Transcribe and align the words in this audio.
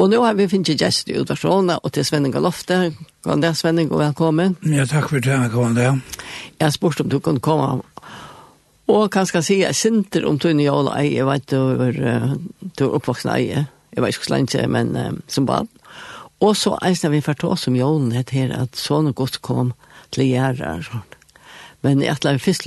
Og 0.00 0.08
nå 0.08 0.22
har 0.24 0.32
vi 0.32 0.46
finnet 0.48 0.80
gjest 0.80 1.10
i 1.12 1.18
från 1.36 1.70
og 1.70 1.90
til 1.92 2.04
Svenning 2.08 2.32
og 2.38 2.42
Lofte. 2.46 2.94
Kan 3.24 3.42
det 3.42 3.56
Svenning 3.56 3.90
og 3.92 4.00
velkommen. 4.00 4.56
Ja, 4.64 4.86
takk 4.86 5.10
for 5.10 5.20
det, 5.20 5.30
jag 5.30 5.52
kom 5.52 5.74
där. 5.74 6.00
Jag 6.58 6.66
har 6.66 6.70
spurt 6.70 7.00
om 7.00 7.08
du 7.08 7.20
kan 7.20 7.40
komma. 7.40 7.82
Och 8.86 9.12
kan 9.12 9.26
si, 9.26 9.60
jeg 9.60 9.74
Sinter 9.76 10.24
om 10.24 10.38
Tunne 10.38 10.62
jag 10.62 10.86
och 10.86 11.04
jag 11.04 11.26
vet 11.26 11.46
du 11.46 11.56
er 11.56 12.36
du 12.60 12.84
uppvuxen 12.84 13.36
i. 13.36 13.66
Jag 13.90 14.02
vet 14.02 14.16
inte 14.16 14.30
länge 14.30 14.68
men 14.68 15.22
som 15.26 15.46
barn. 15.46 15.68
Og 16.38 16.56
så 16.56 16.78
är 16.82 17.08
vi 17.08 17.22
för 17.22 17.44
oss 17.44 17.62
som 17.62 17.76
Jolen 17.76 18.12
heter 18.12 18.32
här 18.32 18.62
att 18.62 18.76
sån 18.76 19.12
gott 19.12 19.38
kom 19.38 19.72
till 20.10 20.24
Gerard. 20.24 20.86
Men 21.80 22.00
jeg 22.00 22.20
tror 22.20 22.38
först 22.38 22.66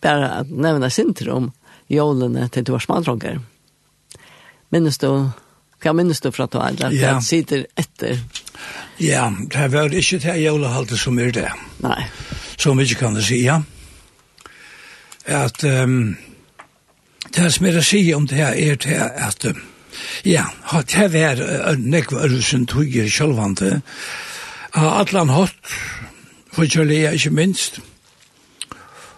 bara 0.00 0.28
att 0.28 0.50
nämna 0.50 0.90
Sinter 0.90 1.30
om 1.30 1.52
Jolen 1.88 2.48
til 2.48 2.64
du 2.64 2.72
var 2.72 2.78
smadronger. 2.78 3.40
Minnes 4.68 4.98
du 4.98 5.30
Hva 5.80 5.94
minnes 5.96 6.20
du 6.20 6.30
fra 6.32 6.46
to 6.46 6.60
du? 6.60 6.84
Ja. 6.92 7.14
Det 7.16 7.24
sitter 7.24 7.66
etter. 7.76 8.20
Ja, 9.00 9.30
det 9.52 9.68
var 9.72 9.94
ikke 9.94 10.18
til 10.20 10.42
jævla 10.42 10.84
som 10.96 11.18
er 11.18 11.32
det. 11.32 11.48
Nei. 11.80 12.04
Som 12.58 12.80
ikke 12.80 12.94
kan 13.00 13.14
det 13.14 13.24
si, 13.24 13.44
ja. 13.44 13.62
At 15.26 15.64
um, 15.64 16.16
det 17.32 17.52
som 17.52 17.66
er 17.66 17.78
å 17.78 17.84
si 17.84 18.02
om 18.14 18.26
det 18.26 18.36
her 18.36 18.52
er 18.56 18.76
til 18.76 19.00
at 19.00 19.44
um, 19.44 19.62
ja, 20.24 20.44
det 20.86 21.08
var 21.14 21.40
uh, 21.40 21.78
nekva 21.78 22.26
ørvisen 22.26 22.66
togjer 22.66 23.08
sjølvante. 23.08 23.80
av 24.72 25.00
Atlan 25.00 25.32
hatt, 25.34 25.72
for 26.52 26.66
kjølige 26.66 27.14
ikke 27.14 27.30
minst, 27.34 27.80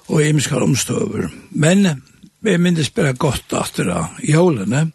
og 0.09 0.23
imenskar 0.23 0.63
omstøver. 0.65 1.29
Men 1.51 1.85
jeg 2.43 2.61
minnes 2.61 2.91
bare 2.91 3.13
godt 3.13 3.53
at 3.53 3.77
det 3.77 3.87
er 3.87 4.09
jålene, 4.23 4.91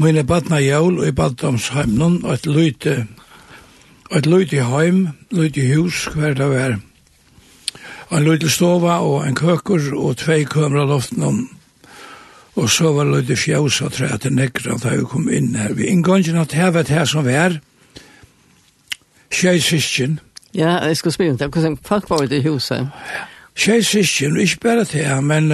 Mine 0.00 0.22
badna 0.24 0.56
jævl 0.56 0.98
og 0.98 1.08
i 1.08 1.12
baddomsheimnen 1.12 2.22
og 2.24 2.32
et 2.32 2.46
løyte 2.46 3.02
et 4.16 4.26
løyte 4.26 4.64
heim, 4.64 5.08
løyte 5.30 5.62
hus 5.74 6.06
hver 6.14 6.34
det 6.34 6.46
var. 6.48 6.78
Og 8.08 8.18
en 8.18 8.24
løyte 8.24 8.48
stova 8.50 8.96
og 9.04 9.26
en 9.28 9.36
køkker 9.36 9.92
og 9.94 10.16
tvei 10.16 10.44
kømra 10.44 10.86
loften 10.88 11.48
Og 12.56 12.70
så 12.70 12.92
var 12.92 13.04
løyte 13.04 13.36
fjausa 13.36 13.88
tre 13.88 14.18
til 14.18 14.32
nekra 14.32 14.78
da 14.82 14.96
vi 14.96 15.04
kom 15.04 15.28
inn 15.28 15.54
her. 15.54 15.74
Vi 15.74 15.86
inngangen 15.86 16.36
at 16.36 16.52
her 16.52 16.70
vet 16.70 16.88
her 16.88 17.04
som 17.04 17.26
vi 17.26 17.32
er. 17.32 17.60
Tjei. 19.30 19.60
Ja, 20.54 20.78
jeg 20.86 20.96
skal 20.96 21.12
spille 21.12 21.38
det. 21.38 21.52
Hvordan 21.52 21.78
folk 21.84 22.10
var 22.10 22.26
det 22.26 22.44
i 22.44 22.48
huset? 22.48 22.88
Tjei 23.56 23.82
sysken, 23.82 24.36
ikke 24.40 24.60
bare 24.60 24.84
til 24.84 25.04
her, 25.04 25.20
men, 25.20 25.48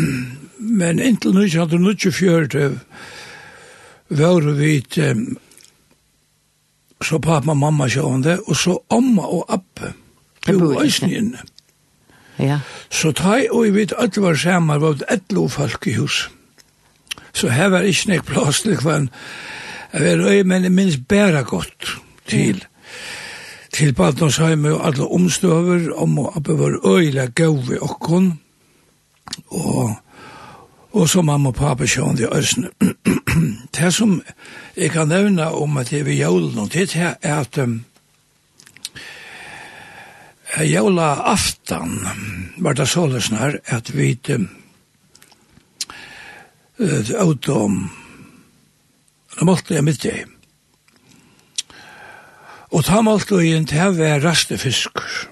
men 0.80 0.98
inntil 0.98 1.30
1924 1.30 2.78
var 4.08 4.40
vi 4.40 4.82
um, 5.10 5.38
så 7.04 7.18
pappa 7.18 7.50
og 7.50 7.56
mamma 7.56 7.88
sjående, 7.88 8.38
og 8.46 8.56
så 8.56 8.78
omma 8.90 9.22
og 9.22 9.44
appe. 9.48 9.92
Det 10.46 10.56
var 10.60 10.82
eisen 10.82 11.12
inne. 11.12 11.44
Ja. 12.38 12.60
Så 12.90 13.12
tøy 13.12 13.48
og 13.50 13.66
jeg 13.66 13.74
vet 13.74 13.92
alle 13.98 14.22
var 14.22 14.34
sammen, 14.34 14.80
var 14.80 14.98
det 14.98 15.06
et 15.10 15.32
lov 15.34 15.50
folk 15.50 15.86
i 15.86 15.94
hus. 15.98 16.28
Så 17.32 17.50
her 17.50 17.68
var 17.68 17.86
ikke 17.86 18.08
nek 18.08 18.26
plass 18.26 18.62
til 18.62 18.76
kvann. 18.78 19.10
Jeg 19.92 20.18
var 20.18 20.26
øy, 20.30 20.42
men 20.42 20.62
jeg 20.62 20.72
minns 20.72 20.98
bæra 21.08 21.42
godt 21.42 21.98
til 22.26 22.54
mm. 22.54 22.74
til 23.72 23.94
Badnåsheim 23.94 24.64
og 24.64 24.86
alle 24.86 25.06
omstøver, 25.06 25.92
om 25.96 26.18
og 26.18 26.36
appe 26.36 26.58
var 26.58 26.78
øyla 26.86 27.26
gau 27.26 27.56
vi 27.56 27.78
okkon, 27.78 28.40
og 29.48 29.94
og 30.98 31.08
så 31.08 31.22
mamma 31.22 31.52
og 31.52 31.54
pappa 31.54 31.86
sjående 31.86 32.26
i 32.26 32.30
Øsne. 32.34 32.70
det 33.74 33.92
som 33.98 34.22
jeg 34.76 34.90
kan 34.90 35.08
nevne 35.08 35.50
om 35.54 35.76
at 35.76 35.90
det 35.90 36.00
er 36.00 36.04
ved 36.04 36.18
jævlen 36.18 36.58
og 36.58 36.72
det 36.72 36.96
er 36.96 37.14
at 37.22 37.58
um, 37.58 37.84
jævla 40.58 41.14
aftan 41.32 42.00
var 42.58 42.72
det 42.72 42.88
sålesen 42.88 43.36
her 43.36 43.58
at 43.66 43.96
vi 43.96 44.18
um, 44.34 44.48
ut 47.28 47.48
om 47.48 47.90
det 49.38 49.46
måtte 49.46 49.74
jeg 49.74 49.84
midt 49.84 50.04
i. 50.04 50.16
Og 52.74 52.84
ta 52.84 53.00
måtte 53.06 53.38
jeg 53.38 53.54
inn 53.54 53.68
til 53.70 53.84
å 53.86 53.94
være 53.94 54.24
rastefisker. 54.24 55.28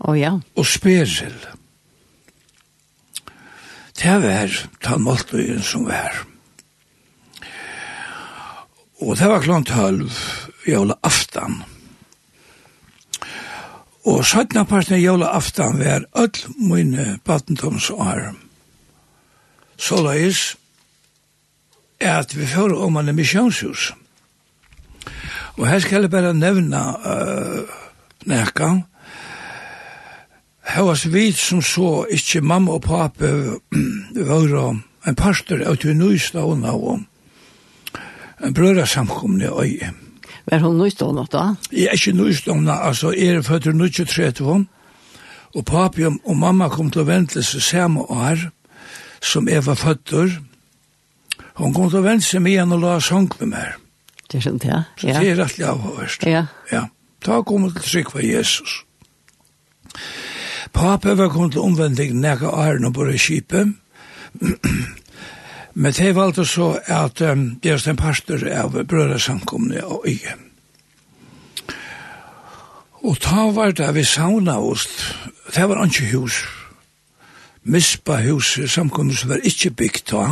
Å 0.00 0.08
oh, 0.08 0.16
ja. 0.16 0.32
Og 0.56 0.66
spesel. 0.66 1.34
Og 1.34 1.63
Det 3.94 4.16
var 4.22 4.50
tann 4.82 5.04
måltøyen 5.04 5.62
som 5.62 5.86
var. 5.86 6.24
Og 9.00 9.16
det 9.18 9.28
var 9.30 9.42
klont 9.44 9.70
halv 9.70 10.10
jævla 10.66 10.96
aftan. 11.02 11.62
Og 14.04 14.24
17. 14.24 14.66
parten 14.66 15.00
jævla 15.00 15.26
aftan 15.36 15.78
var 15.78 16.04
öll 16.14 16.44
mine 16.58 17.18
badentomsår. 17.24 18.34
Så 19.76 20.02
løys 20.02 20.56
at 22.00 22.36
vi 22.36 22.46
får 22.46 22.74
om 22.84 22.96
en 22.96 23.14
misjonshus. 23.14 23.92
Og 25.56 25.68
her 25.68 25.78
skal 25.78 26.02
jeg 26.02 26.10
bare 26.10 26.34
nevna 26.34 26.82
uh, 26.98 27.74
nekka, 28.26 28.70
Havas 30.64 31.04
vi 31.12 31.32
som 31.32 31.60
så 31.62 32.06
ikkje 32.10 32.40
mamma 32.40 32.78
og 32.78 32.82
pape 32.82 33.30
var 34.28 34.54
en 35.04 35.16
pastor 35.16 35.60
av 35.68 35.76
til 35.76 35.96
Nøystavna 35.96 36.72
og 36.72 37.02
en 38.44 38.54
brøra 38.54 38.86
samkomne 38.88 39.50
øye. 39.52 39.92
Var 40.48 40.58
hun 40.60 40.78
nøystående 40.78 41.26
da? 41.32 41.54
Jeg 41.72 41.84
er 41.84 41.92
ikke 41.92 42.16
Nøystavna, 42.16 42.78
altså 42.88 43.12
er 43.12 43.42
født 43.42 43.66
i 43.66 43.76
1930 43.76 44.66
og 45.54 45.64
pape 45.64 46.06
og 46.24 46.36
mamma 46.36 46.68
kom 46.68 46.90
til 46.90 47.04
å 47.04 47.08
vente 47.08 47.42
seg 47.44 47.62
samme 47.62 48.08
år 48.10 48.48
som 49.22 49.48
jeg 49.48 49.66
var 49.66 49.74
født 49.74 50.12
Hun 51.54 51.74
kom 51.74 51.90
til 51.90 51.98
å 52.00 52.02
vente 52.02 52.24
seg 52.24 52.42
med 52.42 52.52
igjen 52.52 52.72
og 52.72 52.80
la 52.80 53.00
sang 53.00 53.30
med 53.38 53.48
meg. 53.48 53.76
Det 54.30 54.38
er 54.38 54.42
sant, 54.42 54.64
ja. 54.64 54.82
Så 54.96 55.06
det 55.06 55.28
er 55.30 55.36
rettelig 55.38 55.66
avhørst. 55.68 56.26
Ja. 56.26 56.46
ja. 56.72 56.88
Ta 57.22 57.42
kom 57.42 57.68
til 57.68 57.78
å 57.78 57.84
trykke 57.84 58.10
for 58.10 58.24
Jesus. 58.24 58.80
Ja. 59.94 60.23
Pape 60.74 61.14
var 61.18 61.30
kom 61.30 61.50
til 61.50 61.62
omvending 61.62 62.16
nekka 62.20 62.50
æren 62.50 62.84
og 62.88 62.96
bare 62.96 63.18
kjipe. 63.18 63.66
Men 65.74 65.92
det 65.92 66.14
valgte 66.14 66.44
så 66.44 66.78
at 66.86 67.20
um, 67.20 67.56
det 67.62 67.70
er 67.70 67.88
en 67.88 67.96
pastor 67.96 68.42
av 68.50 68.74
brødresankomne 68.84 69.84
og 69.84 70.08
i. 70.08 70.18
Og 73.04 73.18
ta 73.20 73.50
var 73.52 73.74
det 73.76 73.90
vi 73.94 74.04
sauna 74.04 74.58
oss, 74.58 74.86
det 75.54 75.68
var 75.68 75.84
ikke 75.84 76.10
hus. 76.14 76.44
Mispa 77.64 78.16
hus, 78.22 78.58
samkomne 78.68 79.16
som 79.16 79.30
var 79.30 79.44
ikke 79.44 79.70
bygd 79.70 80.06
ta. 80.08 80.24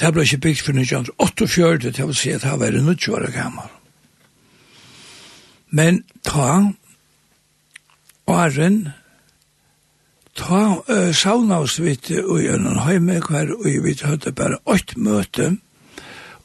Det 0.00 0.12
ble 0.14 0.24
ikke 0.24 0.40
bygd 0.46 0.64
for 0.64 0.78
1948, 0.78 1.92
det 1.96 2.06
vil 2.06 2.16
si 2.16 2.32
at 2.32 2.42
det 2.42 2.56
var 2.60 2.74
en 2.74 2.88
90 2.88 3.08
år 3.14 3.30
gammel. 3.34 3.68
Men 5.70 6.04
ta, 6.26 6.72
åren, 8.26 8.88
ta 10.40 10.62
uh, 10.88 11.10
sauna 11.16 11.60
oss 11.64 11.78
vidt 11.82 12.10
og 12.22 12.40
i 12.40 12.48
en 12.52 12.68
heime 12.84 13.20
hver, 13.26 13.52
og 13.58 13.66
vi 13.84 13.94
hadde 14.00 14.32
bare 14.36 14.60
åtte 14.64 14.98
møte, 15.00 15.52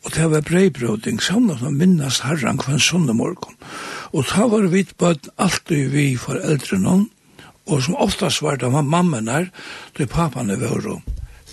og 0.06 0.14
det 0.14 0.28
var 0.30 0.46
breibroding, 0.46 1.22
sauna 1.24 1.58
som 1.58 1.78
minnes 1.80 2.22
herran 2.22 2.60
hver 2.62 2.82
sånne 2.82 3.16
morgen. 3.18 3.56
Og 4.14 4.28
ta 4.30 4.46
var 4.52 4.68
vi 4.70 4.84
på 4.86 5.16
alltid 5.42 5.90
vi 5.94 6.12
foreldre 6.20 6.78
noen, 6.82 7.08
og 7.66 7.82
som 7.82 7.98
oftast 7.98 8.44
var 8.46 8.60
det 8.62 8.70
var 8.74 8.86
mammen 8.86 9.32
her, 9.32 9.50
det 9.98 10.10
papane 10.12 10.60
var 10.62 10.84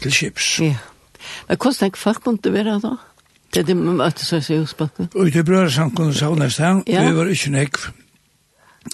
til 0.03 0.13
kips. 0.13 0.59
Ja. 0.61 0.77
Men 1.49 1.57
hvordan 1.57 1.89
er 1.89 1.97
folk 1.97 2.27
måtte 2.27 2.53
være 2.53 2.81
da? 2.83 2.97
Det 3.55 3.61
er 3.61 3.67
det 3.69 3.77
man 3.77 4.01
møtte 4.01 4.25
seg 4.25 4.51
i 4.51 4.59
husbakken? 4.59 5.09
Og 5.15 5.33
det 5.33 5.45
brød 5.45 5.71
samkommet 5.71 6.17
sauna 6.17 6.49
i 6.49 6.51
sted, 6.51 6.83
vi 6.89 7.17
var 7.17 7.31
ikke 7.33 7.53
nekv. 7.53 7.89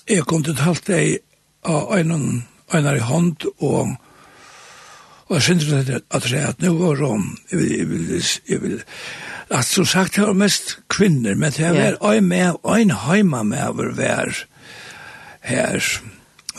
Jeg 0.09 0.27
kom 0.29 0.43
til 0.45 0.57
talt 0.59 0.87
deg 0.87 1.19
av 1.65 1.95
en 1.97 2.45
einar 2.75 2.97
i 2.97 3.05
hånd, 3.05 3.49
og 3.59 3.97
Og 5.29 5.35
jeg 5.37 5.43
synes 5.43 5.65
det 5.87 6.03
at 6.11 6.31
jeg 6.31 6.43
at 6.49 6.63
nå 6.63 6.73
var 6.73 7.03
om, 7.05 7.25
jeg 7.51 7.59
vil, 7.59 7.73
jeg 7.77 7.89
vil, 7.89 8.25
jeg 8.49 8.63
vil, 8.63 8.83
at 9.51 9.65
som 9.65 9.85
sagt, 9.85 10.17
det 10.17 10.25
var 10.25 10.33
mest 10.33 10.79
kvinner, 10.89 11.35
men 11.35 11.53
det 11.53 11.69
var 11.69 12.13
ein 12.13 12.29
med, 12.29 12.57
ein 12.65 12.91
heima 12.91 13.43
med 13.43 13.69
over 13.69 13.93
vær 13.93 14.47
her. 15.41 15.85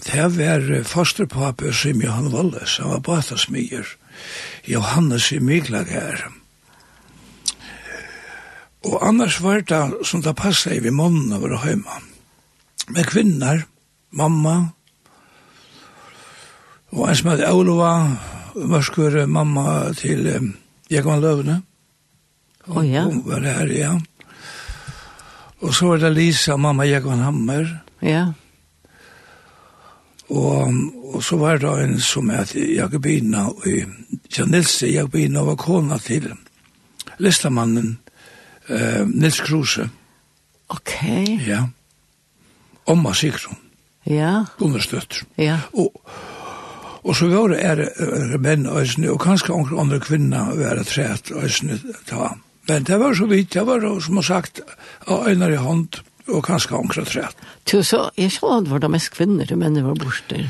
Det 0.05 0.37
var 0.37 0.83
fosterpape 0.83 1.73
som 1.73 2.01
Johan 2.01 2.29
Walles, 2.33 2.77
han 2.77 2.89
var 2.89 2.99
batasmyer, 2.99 3.89
Johannes 4.67 5.31
i 5.31 5.39
Miglag 5.39 5.89
her. 5.89 6.29
Og 8.85 9.07
annars 9.07 9.41
var 9.41 9.65
det 9.65 10.05
som 10.05 10.21
det 10.21 10.35
passet 10.35 10.77
i 10.77 10.79
vi 10.79 10.93
månene 10.93 11.35
over 11.35 11.57
heima. 11.65 12.01
med 12.89 13.05
kvinner, 13.05 13.67
mamma, 14.09 14.69
Og 16.91 17.09
en 17.09 17.15
som 17.15 17.31
heter 17.31 17.53
Olova, 17.53 17.91
mørskur 18.55 19.25
mamma 19.29 19.91
til 19.97 20.25
um, 20.33 20.53
Jekvann 20.89 21.21
Løvne. 21.21 21.59
Å 22.69 22.79
oh, 22.79 22.85
ja. 22.85 23.05
Hun 23.05 23.21
var 23.27 23.45
her, 23.45 23.69
ja. 23.73 23.93
Og 25.61 25.73
så 25.75 25.91
var 25.91 26.01
det 26.01 26.13
Lisa, 26.15 26.57
mamma 26.57 26.87
Jekman 26.87 27.21
Hammer. 27.21 27.69
Ja. 28.01 28.31
Og, 30.29 30.73
og 31.13 31.23
så 31.25 31.37
var 31.41 31.61
det 31.61 31.71
en 31.83 31.97
som 32.01 32.29
heter 32.33 32.73
Jakobina, 32.73 33.47
og 33.49 33.65
ja, 33.69 34.45
Nilsen 34.45 34.93
Jakobina 34.93 35.45
var 35.45 35.57
kona 35.61 35.97
til 36.01 36.29
listamannen 37.19 37.97
uh, 38.69 39.05
Nils 39.09 39.41
Kruse. 39.45 39.89
Ok. 40.69 40.93
Ja. 41.45 41.65
Omma 42.89 43.13
Sigrun. 43.13 43.57
Ja. 44.09 44.45
Gunnarstøtter. 44.57 45.25
Ja. 45.37 45.59
Og, 45.73 45.93
Og 47.03 47.15
så 47.15 47.29
var 47.31 47.53
det 47.53 47.59
er 47.63 48.37
menn 48.43 48.67
øysene, 48.67 49.11
og 49.13 49.21
kanskje 49.23 49.55
onker 49.55 49.79
andre 49.79 49.99
kvinner 50.03 50.51
var 50.59 50.75
det 50.79 50.87
træt 50.91 51.31
øysene 51.31 51.79
ta. 52.09 52.33
Men 52.67 52.83
det 52.83 52.99
var 52.99 53.15
så 53.15 53.25
vidt, 53.25 53.53
det 53.53 53.65
var 53.67 53.85
som 54.01 54.19
har 54.19 54.27
sagt, 54.27 54.61
av 55.07 55.27
øyner 55.27 55.55
i 55.55 55.63
hånd, 55.63 56.01
og 56.27 56.43
kanskje 56.45 56.77
onker 56.77 57.07
træt. 57.07 57.35
Du 57.71 57.81
så, 57.83 58.09
jeg 58.17 58.31
så 58.31 58.53
han 58.53 58.69
var 58.69 58.83
det 58.83 58.91
mest 58.91 59.13
kvinner, 59.15 59.47
men 59.55 59.73
menn 59.73 59.85
var 59.87 59.95
borte. 59.95 60.45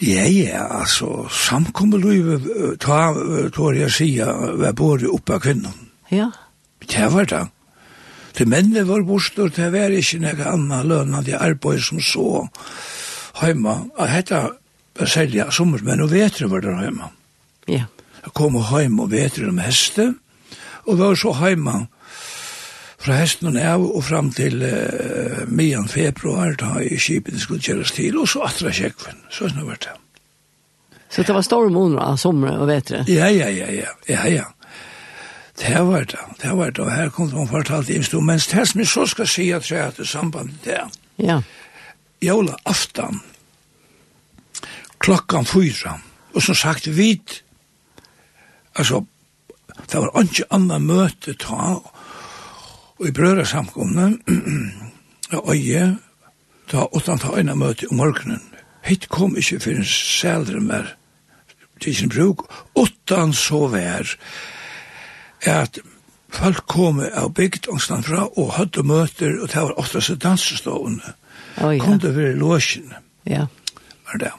Ja, 0.00 0.24
ja, 0.24 0.64
altså, 0.80 1.28
samkommeluive, 1.28 2.40
ta, 2.80 3.12
tår 3.52 3.74
jeg 3.82 3.92
sida, 3.92 4.32
var 4.56 4.72
både 4.72 5.10
oppe 5.12 5.36
av 5.36 5.42
kvinnen. 5.44 5.88
Ja. 6.10 6.30
Det 6.88 7.10
var 7.12 7.28
det. 7.28 7.42
Det 8.38 8.46
mennene 8.48 8.86
var 8.88 9.02
borte, 9.04 9.50
det 9.52 9.68
var 9.74 9.92
ikke 9.92 10.22
noe 10.22 10.46
annet 10.54 10.88
lønende 10.88 11.36
arbeid 11.36 11.82
som 11.84 12.00
så 12.00 12.46
hjemme. 13.42 13.76
Og 13.98 14.08
dette 14.08 14.40
sälja 15.06 15.50
sommersmän 15.50 16.00
och 16.00 16.12
vetre 16.12 16.46
var 16.46 16.60
der 16.60 16.82
hjemme. 16.82 17.08
Ja. 17.66 17.84
Jeg 18.24 18.32
kom 18.34 18.56
hem 18.64 19.00
og 19.00 19.10
vetre 19.10 19.48
om 19.48 19.58
häste 19.58 20.14
og 20.86 20.98
var 20.98 21.14
så 21.14 21.32
hjemme 21.32 21.86
fra 23.00 23.16
hesten 23.16 23.48
og 23.48 23.56
av 23.56 23.84
og 23.86 24.04
fram 24.04 24.28
til 24.36 24.60
uh, 24.60 25.46
mian 25.48 25.88
februar 25.88 26.56
da 26.60 26.82
i 26.84 26.98
skipet 27.00 27.40
skulle 27.40 27.64
kjøres 27.64 27.94
til 27.96 28.18
og 28.20 28.28
så 28.28 28.44
atra 28.44 28.72
kjekven, 28.76 29.22
så 29.32 29.48
snart 29.48 29.66
var 29.66 29.80
det. 29.80 29.94
Så 31.10 31.22
det 31.22 31.34
var 31.34 31.42
store 31.42 31.70
måneder 31.72 32.02
av 32.04 32.18
sommer 32.20 32.60
og 32.60 32.68
vetre? 32.68 33.04
Ja, 33.08 33.30
ja, 33.32 33.48
ja, 33.48 33.70
ja, 33.72 33.94
ja, 34.08 34.26
ja. 34.28 34.44
Det 35.60 35.80
var 35.84 36.04
det, 36.08 36.20
det 36.42 36.52
var 36.56 36.70
det, 36.70 36.84
og 36.84 36.92
her 36.92 37.08
kom 37.12 37.28
det 37.28 37.36
man 37.36 37.48
fortalt 37.48 37.90
i 37.90 38.02
stod, 38.02 38.24
mens 38.24 38.46
det 38.52 38.68
som 38.68 38.80
jeg 38.80 38.88
så 38.88 39.06
skal 39.06 39.28
si 39.28 39.50
at 39.52 39.70
jeg 39.70 39.82
hadde 39.84 40.06
samband 40.06 40.52
med 40.52 40.62
det. 40.64 40.78
Ja. 41.20 41.40
Jola 42.22 42.56
aftan, 42.64 43.20
klokkan 45.00 45.44
fyra. 45.48 45.98
Og 46.34 46.42
som 46.42 46.54
sagt, 46.54 46.86
vi, 46.96 47.20
altså, 48.74 49.04
det 49.92 49.98
var 49.98 50.22
ikke 50.22 50.48
annet 50.54 50.82
møte 50.82 51.34
ta, 51.40 51.80
og 53.00 53.08
i 53.08 53.12
brøra 53.16 53.44
samkomne, 53.48 54.12
og 55.48 55.56
jeg, 55.56 55.96
ta, 56.70 56.86
og 56.86 57.04
ta 57.04 57.34
ene 57.40 57.56
møte 57.58 57.88
om 57.90 58.00
morgenen. 58.02 58.42
Hitt 58.86 59.08
kom 59.12 59.36
ikke 59.36 59.60
for 59.60 59.76
en 59.76 59.86
sældre 59.88 60.60
mer 60.64 60.94
til 61.80 61.96
sin 61.96 62.12
bruk, 62.12 62.44
utan 62.76 63.32
så 63.36 63.66
vær, 63.72 64.14
at 65.48 65.80
folk 66.30 66.66
kom 66.68 67.00
av 67.00 67.32
bygd 67.34 67.70
ångsland 67.72 68.04
fra, 68.06 68.26
og 68.36 68.52
hadde 68.58 68.84
møter, 68.86 69.40
og 69.40 69.48
det 69.48 69.64
var 69.64 69.78
ofte 69.80 70.04
så 70.04 70.14
dansestående. 70.14 71.16
Oh, 71.60 71.72
ja. 71.72 71.80
Kom 71.82 71.98
det 71.98 72.12
for 72.14 72.36
låsjen. 72.38 72.92
Ja. 73.26 73.48
Var 74.06 74.22
det. 74.22 74.32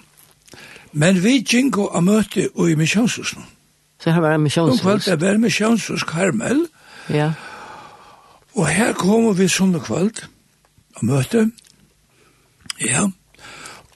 Men 0.91 1.23
vi 1.23 1.39
gingo 1.47 1.87
a 1.93 2.01
møte 2.01 2.49
og 2.55 2.71
i 2.71 2.75
misjonshusen. 2.75 3.45
Så 4.01 4.11
her 4.11 4.19
var 4.19 4.31
det 4.31 4.39
misjonshus? 4.39 4.79
Om 4.79 4.85
kveld, 4.85 5.01
det 5.19 5.27
var 5.27 5.37
misjonshus 5.37 6.03
Karmel. 6.03 6.65
Ja. 7.09 7.31
Og 8.53 8.67
her 8.67 8.93
kom 8.93 9.29
vi 9.37 9.47
sånne 9.47 9.79
kveld 9.79 10.23
a 10.97 11.05
møte. 11.05 11.45
Ja. 12.81 13.05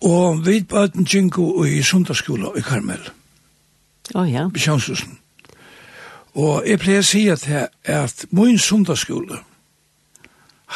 Og 0.05 0.45
vi 0.45 0.61
bøten 0.63 1.07
gingo 1.09 1.63
i 1.65 1.81
sundagsskola 1.83 2.53
i 2.57 2.61
Karmel. 2.61 3.01
Å 4.13 4.21
oh, 4.21 4.27
ja. 4.29 4.45
Misjonshusen. 4.53 5.17
Og 6.35 6.67
jeg 6.67 6.79
pleier 6.79 7.01
å 7.01 7.07
si 7.07 7.23
at, 7.31 7.47
her, 7.49 7.69
at 7.89 8.25
min 8.35 8.59
sundagsskola, 8.61 9.39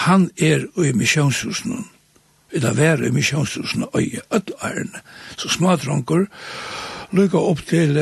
han 0.07 0.29
er 0.39 0.65
i 0.79 0.93
misjonshusen 0.95 1.85
vil 2.51 2.61
det 2.61 2.77
være 2.77 3.07
i 3.07 3.11
misjonshusen 3.13 3.85
og 3.91 4.01
i 4.01 4.19
ødlærene. 4.33 5.03
Så 5.37 5.49
smadronker 5.49 6.25
lykka 7.15 7.37
opp 7.37 7.61
til, 7.67 7.99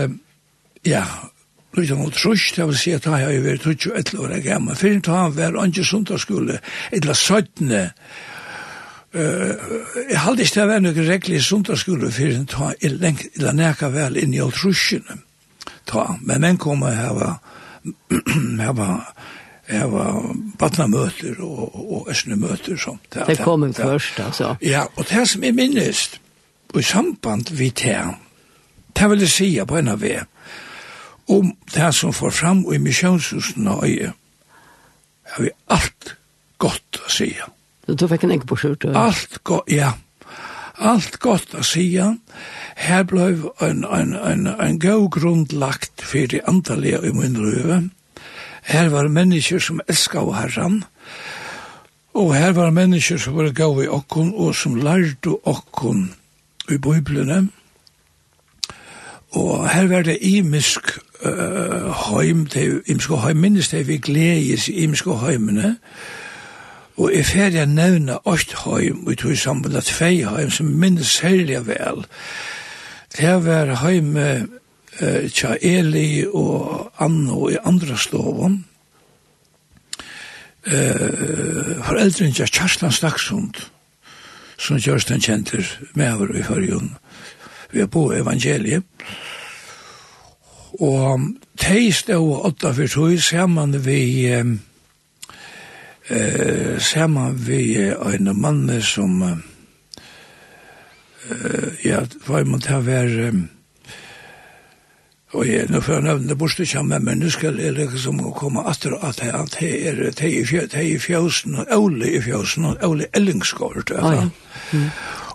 ja, 0.85 1.03
lykka 1.77 1.95
mot 1.95 2.13
trus, 2.13 2.51
det 2.55 2.67
vil 2.67 2.79
si 2.79 2.94
at 2.95 3.05
jeg 3.05 3.25
har 3.25 3.44
vært 3.44 3.67
21 3.67 4.21
år 4.23 4.39
gammal. 4.45 4.75
Fyrir 4.75 5.01
til 5.01 5.13
han 5.13 5.35
var 5.38 5.59
andre 5.61 5.83
sundagsskole, 5.83 6.59
eller 6.91 7.13
17. 7.13 7.71
Jeg 9.13 10.19
halde 10.19 10.44
ikke 10.44 10.59
det 10.59 10.67
var 10.69 10.83
noen 10.83 11.07
regler 11.09 11.41
sundagsskole, 11.41 12.11
fyrir 12.11 12.44
til 12.45 12.63
han 12.63 12.75
er 12.81 12.99
lengt, 13.01 13.29
eller 13.35 13.55
nekka 13.55 13.91
vel 13.94 14.19
inn 14.21 14.35
i 14.35 14.44
trusjene. 14.53 15.23
Ta, 15.88 16.17
men 16.19 16.44
menn 16.44 16.57
kom 16.59 16.83
og 16.83 16.91
hava, 16.91 17.38
hava, 18.67 18.88
Jeg 19.69 19.92
var 19.92 20.36
badnamøter 20.60 21.42
og, 21.44 21.75
og 21.75 22.08
østnemøter. 22.10 22.78
Som, 22.78 23.00
det, 23.14 23.28
det 23.28 23.40
kom 23.44 23.64
en 23.64 23.74
først, 23.74 24.19
altså. 24.19 24.56
Ja, 24.62 24.86
og 24.96 25.10
det 25.10 25.28
som 25.30 25.44
jeg 25.44 25.56
minnes, 25.56 26.22
og 26.74 26.80
i 26.80 26.84
samband 26.84 27.52
vi 27.58 27.69
det, 27.69 28.00
det 29.00 29.10
vil 29.10 29.19
jeg 29.19 29.30
si 29.30 29.50
på 29.68 29.78
en 29.78 29.88
av 29.88 30.00
det, 30.00 30.22
om 31.28 31.52
det 31.75 31.92
som 31.96 32.14
får 32.14 32.30
fram 32.30 32.64
i 32.74 32.78
misjonshusen 32.78 33.68
og 33.68 33.84
øye, 33.84 34.14
har 35.24 35.44
vi 35.44 35.50
alt 35.68 36.16
godt 36.58 37.02
å 37.04 37.12
si. 37.12 37.34
Så 37.86 37.96
Du 37.96 38.08
fikk 38.08 38.24
en 38.24 38.31
egg 38.31 38.48
på 38.48 38.56
skjort? 38.56 38.86
Alt 38.96 39.44
godt, 39.44 39.72
ja. 39.72 39.92
Alt 40.78 41.19
godt 41.19 41.56
å 41.58 41.64
si. 41.66 41.90
Her 42.78 43.04
ble 43.10 43.28
en, 43.66 43.84
en, 43.84 44.14
en, 44.16 44.48
en 44.48 44.80
god 44.80 45.10
grunn 45.12 45.46
lagt 45.52 46.04
for 46.06 46.30
det 46.31 46.44
antallet 46.48 47.04
i 47.04 47.14
min 47.16 47.38
røve. 47.42 47.81
Her 48.68 48.90
var 48.90 49.08
mennesker 49.08 49.60
som 49.64 49.80
elska 49.88 50.19
av 50.19 50.34
herran, 50.36 50.81
og 52.14 52.34
her 52.36 52.52
var 52.52 52.74
mennesker 52.75 53.18
som 53.18 53.38
var 53.38 53.54
gav 53.56 53.80
i 53.84 53.88
okkon, 53.88 54.34
og 54.36 54.56
som 54.56 54.75
lærte 54.75 55.38
okkon 55.48 56.10
i 56.68 56.75
biblene, 56.78 57.48
og 59.31 59.69
her 59.69 59.88
var 59.88 60.04
det 60.04 60.18
imisk 60.22 61.00
uh, 61.24 62.12
heim, 62.12 62.46
det 62.46 62.81
imisk 62.88 63.16
heim, 63.24 63.38
minnes 63.38 63.69
det 63.72 63.88
vi 63.88 63.98
gledes 63.98 64.68
i 64.68 64.84
imisk 64.84 65.08
heimene, 65.24 65.78
og 66.98 67.12
jeg 67.14 67.25
ferdig 67.25 67.62
ferie 67.62 67.66
nevna 67.72 68.19
åkt 68.26 68.56
heim, 68.66 69.06
og 69.06 69.14
i 69.14 69.16
tog 69.16 69.38
sammen 69.38 69.76
at 69.76 69.88
tvei 69.88 70.26
heim, 70.28 70.50
som 70.50 70.66
minnes 70.66 71.07
særlig 71.07 71.68
vel, 71.68 72.04
det 73.18 73.45
var 73.45 73.76
heim, 73.86 74.16
uh, 74.16 74.44
tja 75.30 75.56
Eli 75.61 76.25
og 76.25 76.92
Anno 77.04 77.49
i 77.51 77.57
andra 77.63 77.97
stoven. 77.97 78.63
Eh, 80.68 81.80
foreldren 81.85 82.33
tja 82.35 82.45
Kjarslan 82.49 82.92
Staksund, 82.92 83.56
som 84.59 84.80
Kjørsten 84.81 85.21
kjenter 85.23 85.63
med 85.95 86.13
over 86.13 86.35
i 86.35 86.44
Førjun, 86.44 86.89
vi 87.71 87.80
er 87.85 87.87
på 87.87 88.11
evangeliet. 88.18 88.83
Og 90.83 91.19
de 91.63 91.92
stod 91.95 92.45
åtta 92.49 92.73
for 92.75 92.87
tog 92.92 93.21
sammen 93.23 93.85
vi 93.85 94.27
eh, 94.27 94.45
sammen 96.80 97.47
vi 97.47 97.77
en 97.87 98.42
mann 98.42 98.81
som 98.81 99.23
eh, 99.23 99.37
ja, 101.85 102.04
var 102.27 102.44
man 102.44 102.59
til 102.61 102.75
å 102.75 102.81
være 102.83 103.31
Og 105.36 105.44
jeg, 105.44 105.66
nå 105.68 105.81
når 105.84 105.92
jeg 105.92 106.04
nevner 106.06 106.38
borste 106.40 106.66
kommer 106.72 107.04
mennesker, 107.04 107.52
er 107.60 107.76
det 107.76 107.90
ikke 107.90 108.00
som 108.00 108.22
å 108.24 108.31
komme 108.36 108.64
atter 108.69 108.94
at 109.04 109.19
det 109.19 109.34
at 109.36 109.57
er 109.62 109.98
det 110.16 110.84
i 110.88 110.98
fjøsen, 111.00 111.57
og 111.60 111.74
Ole 111.76 112.14
i 112.16 112.22
fjøsen, 112.24 112.66
og 112.66 112.84
Ole 112.88 113.10
Ellingsgård, 113.14 113.92
vet 113.92 114.31
du. 114.72 114.86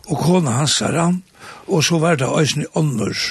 Og 0.08 0.18
kona 0.18 0.56
hans 0.62 0.80
er 0.80 0.96
han, 0.96 1.20
og 1.66 1.84
så 1.84 1.98
var 2.00 2.16
det 2.16 2.26
også 2.26 2.62
i 2.64 2.70
ånders 2.74 3.26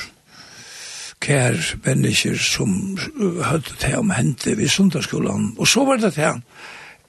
kær 1.22 1.58
mennesker 1.86 2.38
som 2.38 2.98
hadde 3.46 3.76
det 3.82 3.96
om 3.98 4.14
hente 4.14 4.56
ved 4.58 4.70
sundagsskolen. 4.70 5.56
Og 5.58 5.68
så 5.68 5.86
var 5.86 6.02
det 6.02 6.16
det, 6.16 6.32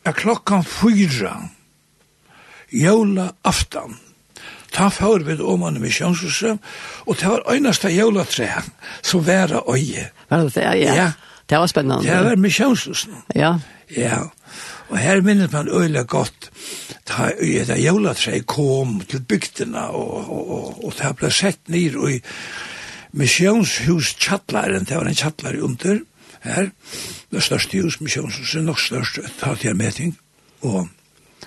at 0.05 0.17
klokkan 0.17 0.65
fyra, 0.65 1.37
jævla 2.73 3.31
aftan, 3.45 3.97
Ta 4.73 4.89
fyrir 4.93 5.27
við 5.27 5.43
oman 5.45 5.77
i 5.77 5.83
misjonshuset, 5.83 6.59
og 7.07 7.19
det 7.21 7.29
var 7.29 7.43
einaste 7.53 7.91
jævla 7.93 8.25
tre, 8.25 8.49
som 9.03 9.27
væra 9.27 9.61
øye. 9.69 10.09
Var 10.31 10.47
det 10.47 10.55
det, 10.55 10.63
ja? 10.63 10.95
Ja. 10.95 11.11
Det 11.51 11.59
var 11.59 11.67
spennende. 11.67 12.03
Det 12.03 12.25
var 12.25 12.37
misjonshuset. 12.37 13.11
Ja. 13.35 13.59
Ja. 13.97 14.19
Og 14.89 14.99
her 14.99 15.21
minnes 15.21 15.53
man 15.53 15.69
øyla 15.69 16.03
godt, 16.03 16.51
ta 17.07 17.31
øye 17.41 17.65
da 17.65 17.77
jævlatræ 17.81 18.41
kom 18.47 19.01
til 19.09 19.21
bygdena, 19.21 19.81
og, 19.81 20.31
og, 20.31 20.51
og, 20.51 20.85
og 20.85 20.95
det 20.99 21.17
ble 21.17 21.31
sett 21.31 21.69
nir 21.69 21.97
i 22.09 22.21
misjonshus 23.13 24.15
tjallaren, 24.21 24.85
det 24.89 24.97
var 24.97 25.09
en 25.09 25.17
chatlar 25.17 25.57
under, 25.61 26.01
her, 26.43 26.71
det 27.31 27.43
største 27.43 27.83
hus, 27.83 28.01
misjonshuset, 28.01 28.65
nok 28.65 28.81
største, 28.81 29.25
ta 29.41 29.55
til 29.55 29.77
meting, 29.77 30.17
og 30.63 30.89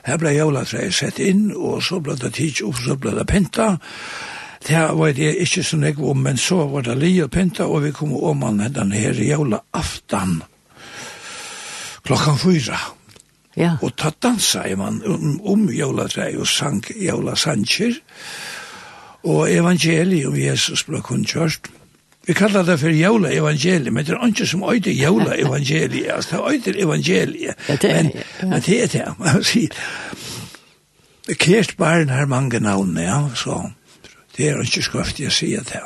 Her 0.05 0.19
ble 0.21 0.35
jævlatreet 0.35 0.93
sett 0.93 1.19
inn, 1.19 1.49
og 1.55 1.81
så 1.83 1.99
ble 1.99 2.13
det 2.21 2.35
tids 2.37 2.61
opp, 2.65 2.77
så 2.77 2.97
ble 2.99 3.15
det 3.17 3.25
penta. 3.29 3.75
Det 4.67 4.81
var 4.97 5.13
det 5.17 5.31
ikke 5.41 5.63
så 5.65 5.77
nek 5.77 5.99
om, 6.01 6.21
men 6.25 6.37
så 6.37 6.63
var 6.69 6.85
det 6.85 6.97
li 7.01 7.15
og 7.23 7.31
penta, 7.33 7.65
og 7.65 7.83
vi 7.83 7.93
kom 7.93 8.13
om 8.15 8.37
man 8.45 8.61
den 8.73 8.91
her 8.93 9.17
jævla 9.17 9.63
aftan 9.73 10.41
klokkan 12.05 12.37
fyra. 12.37 12.77
Ja. 13.57 13.77
Og 13.81 13.95
ta 13.97 14.11
dansa 14.21 14.65
i 14.67 14.75
man 14.75 15.01
om, 15.07 15.39
om 15.47 15.69
jævlatreet 15.71 16.37
og 16.37 16.47
sang 16.47 16.83
jævla 17.01 17.35
sanger, 17.35 17.97
og 19.23 19.51
evangeliet 19.51 20.27
om 20.27 20.37
Jesus 20.37 20.83
ble 20.85 21.01
kun 21.01 21.25
kjørst. 21.25 21.71
Vi 22.27 22.33
kallar 22.33 22.63
det 22.65 22.79
for 22.81 22.89
jævla 22.89 23.29
evangeliet, 23.33 23.93
men 23.93 24.05
det 24.05 24.13
er 24.15 24.27
ikke 24.27 24.47
som 24.49 24.63
øyde 24.63 24.91
jævla 24.91 25.35
evangeliet, 25.37 26.09
altså 26.15 26.29
det 26.31 26.39
er 26.39 26.51
øyde 26.51 26.79
evangeliet, 26.81 27.55
ja, 27.69 27.75
det 27.75 27.91
er, 27.91 28.03
men, 28.03 28.11
ja. 28.15 28.47
men 28.47 28.61
det 28.61 28.83
er 28.83 28.87
det, 28.87 29.05
man 29.19 29.43
sier. 29.43 29.81
Kjært 31.29 31.75
barn 31.77 32.09
har 32.09 32.25
mange 32.25 32.59
navn, 32.59 32.97
ja, 32.97 33.19
så 33.35 33.69
det 34.37 34.49
er 34.49 34.61
ikke 34.61 34.81
skriftig 34.85 35.29
å 35.29 35.33
si 35.33 35.53
det. 35.55 35.81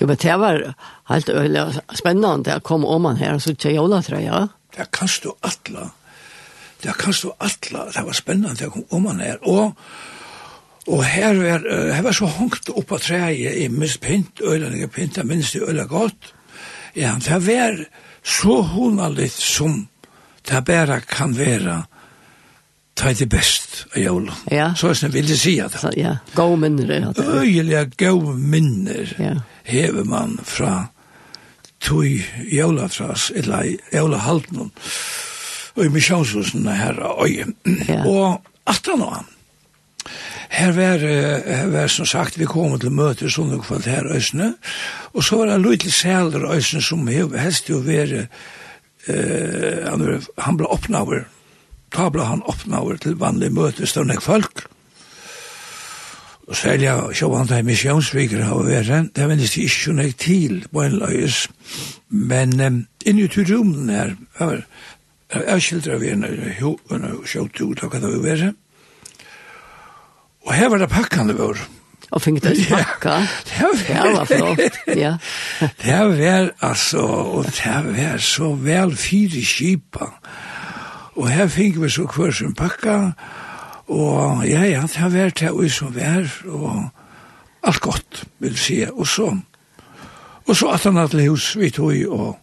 Jo, 0.00 0.06
men 0.06 0.18
det 0.22 0.38
var 0.40 0.62
helt 1.10 1.28
øyla 1.28 1.68
spennende 1.94 2.56
å 2.56 2.64
komme 2.64 2.90
om 2.90 3.10
han 3.10 3.18
her 3.20 3.34
og 3.34 3.46
ikke 3.50 3.74
jævla, 3.74 4.02
tror 4.06 4.22
jeg. 4.22 4.48
Det 4.76 4.90
kan 4.92 5.14
du 5.22 5.30
atla, 5.42 5.88
det 6.82 6.94
kan 6.98 7.14
du 7.22 7.32
atla, 7.38 7.88
det 7.94 8.06
var 8.06 8.18
spennende 8.18 8.70
å 8.70 8.74
komme 8.74 8.90
om 8.90 9.10
han 9.10 9.24
her, 9.24 9.42
og 9.42 9.74
Og 10.86 11.02
her 11.04 11.34
var, 11.34 11.64
her 11.94 12.02
var 12.02 12.14
så 12.14 12.28
hongt 12.30 12.70
opp 12.70 12.92
av 12.94 13.02
treet 13.02 13.58
i 13.58 13.66
minst 13.72 14.00
pynt, 14.04 14.40
øyne 14.42 14.70
jeg 14.78 14.90
pynt, 14.94 15.18
jeg 15.18 15.26
minst 15.26 15.56
i 15.58 15.62
øyne 15.64 15.86
godt. 15.90 16.32
Ja, 16.96 17.16
det 17.18 17.40
var 17.46 17.80
så 18.22 18.60
honalitt 18.62 19.32
som 19.32 19.88
det 20.46 20.64
bare 20.64 21.00
kan 21.00 21.34
være 21.38 21.82
ta 22.96 23.12
det 23.12 23.28
best 23.28 23.84
av 23.92 24.00
jævla. 24.00 24.34
Ja. 24.50 24.70
Så 24.74 24.88
er 24.88 25.00
det 25.00 25.12
vil 25.14 25.28
jeg 25.28 25.38
si 25.38 25.58
at 25.60 25.74
det. 25.82 25.92
Ja, 25.98 26.16
gå 26.34 26.46
minner. 26.56 27.12
Øyelig 27.18 27.90
gå 27.98 28.32
minner 28.32 29.14
ja. 29.18 29.34
hever 29.64 30.04
man 30.04 30.38
fra 30.44 30.86
tog 31.80 32.06
jævla 32.52 32.88
tras, 32.88 33.32
eller 33.34 33.76
jævla 33.92 34.16
halten, 34.16 34.70
og 35.76 35.84
i 35.84 35.88
misjonshusen 35.88 36.68
her, 36.68 36.96
og, 37.02 37.18
og, 37.18 37.30
og, 38.06 38.06
og, 38.06 38.40
og, 38.66 38.96
og, 38.96 39.02
og, 39.02 39.35
her 40.48 40.72
var, 40.72 40.98
her 40.98 41.66
var 41.72 41.88
som 41.92 42.06
sagt, 42.06 42.38
vi 42.38 42.48
kom 42.48 42.76
til 42.78 42.94
møte 42.94 43.30
sånne 43.30 43.58
kvalt 43.64 43.88
her 43.90 44.06
øsne, 44.14 44.54
og 45.12 45.24
så 45.24 45.40
var 45.40 45.50
det 45.50 45.56
en 45.58 45.66
liten 45.66 45.90
sæler 45.90 46.46
øsne 46.52 46.82
som 46.82 47.06
helst 47.08 47.70
jo 47.70 47.82
være, 47.84 48.26
eh, 49.08 49.82
han, 49.88 50.06
han 50.38 50.56
ble 50.56 50.70
oppnaver, 50.70 51.26
ta 51.90 52.08
ble 52.10 52.24
han 52.26 52.44
oppnaver 52.46 52.98
til 53.02 53.18
vanlig 53.20 53.52
møte 53.52 53.86
stående 53.86 54.20
folk, 54.20 54.66
og 56.46 56.54
særlig 56.54 56.88
av 56.88 57.32
han 57.34 57.48
til 57.50 57.64
misjonsviker 57.66 58.44
har 58.46 58.62
vært 58.62 59.14
det 59.16 59.24
vennes 59.26 59.54
det 59.56 59.64
ikke 59.66 59.82
sånn 59.82 60.12
til 60.14 60.60
på 60.70 60.84
en 60.84 61.00
løyes, 61.00 61.46
men 62.08 62.60
um, 62.60 62.84
inni 63.04 63.26
i 63.26 63.46
rommen 63.50 63.90
her, 63.90 64.14
jeg 65.34 65.62
skildrer 65.62 65.98
vi 65.98 66.12
en 66.14 66.22
sjåvann 66.60 67.08
to, 67.50 67.72
å 67.72 67.74
ta 67.74 67.90
det 67.98 68.12
jo, 68.12 68.22
være, 68.22 68.52
Og 70.46 70.54
her 70.54 70.70
var 70.70 70.82
det 70.82 70.90
pakkene 70.92 71.34
vår. 71.36 71.62
Og 72.14 72.22
fikk 72.22 72.42
det 72.44 72.54
pakka. 72.70 73.16
Det 73.48 73.62
var, 73.62 73.80
det 73.86 74.12
var 74.16 74.28
flott, 74.30 74.76
ja. 74.96 75.14
det 75.82 75.96
var 76.20 76.52
altså, 76.70 77.06
og 77.06 77.48
det 77.50 77.80
var 77.96 78.22
så 78.22 78.52
vel 78.54 78.96
fire 78.96 79.42
kipa. 79.42 80.12
Og 81.16 81.28
her 81.32 81.48
fikk 81.48 81.80
vi 81.82 81.90
så 81.90 82.04
hver 82.06 82.30
som 82.30 82.54
pakka, 82.54 83.12
og 83.86 84.42
ja, 84.44 84.64
ja, 84.66 84.82
det 84.82 85.02
var 85.14 85.30
det 85.30 85.50
vi 85.56 85.68
som 85.68 85.94
var. 85.94 86.30
og 86.46 86.88
alt 87.66 87.80
godt, 87.80 88.24
vil 88.38 88.58
si, 88.58 88.84
og 88.92 89.06
så. 89.06 89.36
Og 90.46 90.56
så 90.56 90.68
at 90.70 90.84
han 90.86 90.96
hadde 90.96 91.28
hus, 91.28 91.56
vi 91.58 91.70
tog, 91.70 91.94
og, 92.08 92.38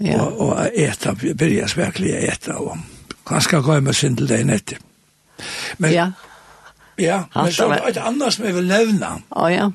ja. 0.00 0.20
og, 0.20 0.40
og 0.40 0.70
eta, 0.72 1.12
byrja 1.14 1.66
å 1.68 1.88
eta, 2.16 2.56
og 2.56 2.78
ganske 3.28 3.60
gøy 3.60 3.82
med 3.84 3.96
sin 3.96 4.16
til 4.16 4.28
deg 4.30 4.46
nettet. 4.48 4.80
Men, 5.78 5.92
ja. 5.92 6.06
Ja, 6.98 7.24
men 7.34 7.52
så 7.52 7.68
er 7.68 7.92
det 7.92 8.02
annars 8.02 8.38
som 8.38 8.46
jeg 8.46 8.54
vil 8.56 8.68
nevne. 8.70 9.10
Å 9.30 9.48
ja. 9.52 9.66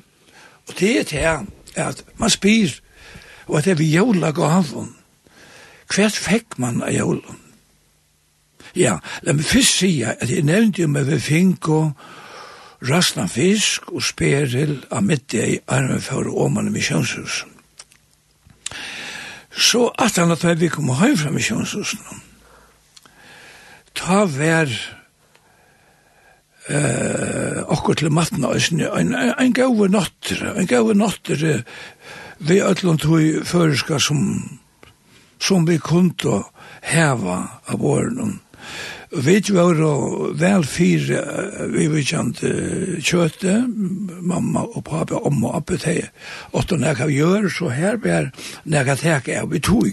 Og 0.68 0.74
det 0.78 1.12
er 1.12 1.44
det 1.74 1.84
at 1.84 2.02
man 2.16 2.30
spyr, 2.30 2.74
og 3.46 3.58
at 3.58 3.64
det 3.64 3.76
er 3.76 3.80
vi 3.80 3.92
jævla 3.92 4.32
gaven. 4.34 4.90
Hvert 5.92 6.18
fikk 6.18 6.58
man 6.58 6.82
av 6.82 6.92
jævla? 6.92 7.38
Ja, 8.74 8.96
la 9.22 9.34
meg 9.36 9.44
først 9.44 9.82
si 9.82 9.92
at 10.06 10.30
jeg 10.30 10.46
nevnte 10.48 10.82
jo 10.82 10.88
med 10.88 11.10
vi 11.10 11.48
og 11.68 11.92
rastan 12.88 13.28
fisk 13.28 13.90
og 13.92 14.02
speril 14.02 14.78
av 14.90 15.04
midt 15.04 15.34
i 15.34 15.58
armen 15.68 16.00
for 16.00 16.26
åman 16.28 16.70
i 16.70 16.74
misjonshusen. 16.74 17.50
Så 19.52 19.90
at 19.98 20.16
han 20.16 20.32
at 20.32 20.60
vi 20.60 20.68
kom 20.72 20.88
hjem 20.88 21.16
fra 21.18 21.30
misjonshusen, 21.30 22.00
ta 23.94 24.24
vær 24.24 24.72
eh 26.68 27.62
okkur 27.66 27.94
til 27.94 28.10
matna 28.10 28.52
ein 28.54 29.14
ein 29.14 29.52
góður 29.52 29.90
náttur 29.90 30.42
ein 30.56 30.66
góður 30.66 30.94
náttur 30.94 31.64
við 32.38 32.62
öllum 32.70 32.98
tøy 32.98 33.42
førska 33.44 33.98
sum 33.98 34.58
sum 35.38 35.66
við 35.66 35.80
kuntu 35.82 36.44
hava 36.82 37.60
av 37.66 37.78
vornum 37.78 38.40
vi 39.12 39.40
var 39.52 39.76
vel 40.38 40.64
fyr 40.64 41.04
vi 41.74 41.86
var 41.92 42.04
kjent 42.06 42.40
kjøte, 43.04 43.58
mamma 43.68 44.62
og 44.64 44.84
pappa, 44.86 45.20
om 45.20 45.44
og 45.44 45.58
oppe 45.60 45.76
til. 45.76 46.06
Og 46.56 46.64
da 46.70 46.94
jeg 46.94 47.18
gjør 47.18 47.48
så 47.52 47.68
her 47.68 48.00
var 48.00 48.30
når 48.64 48.92
jeg 48.92 49.02
tek 49.02 49.28
av 49.36 49.52
i 49.54 49.60
tog. 49.60 49.92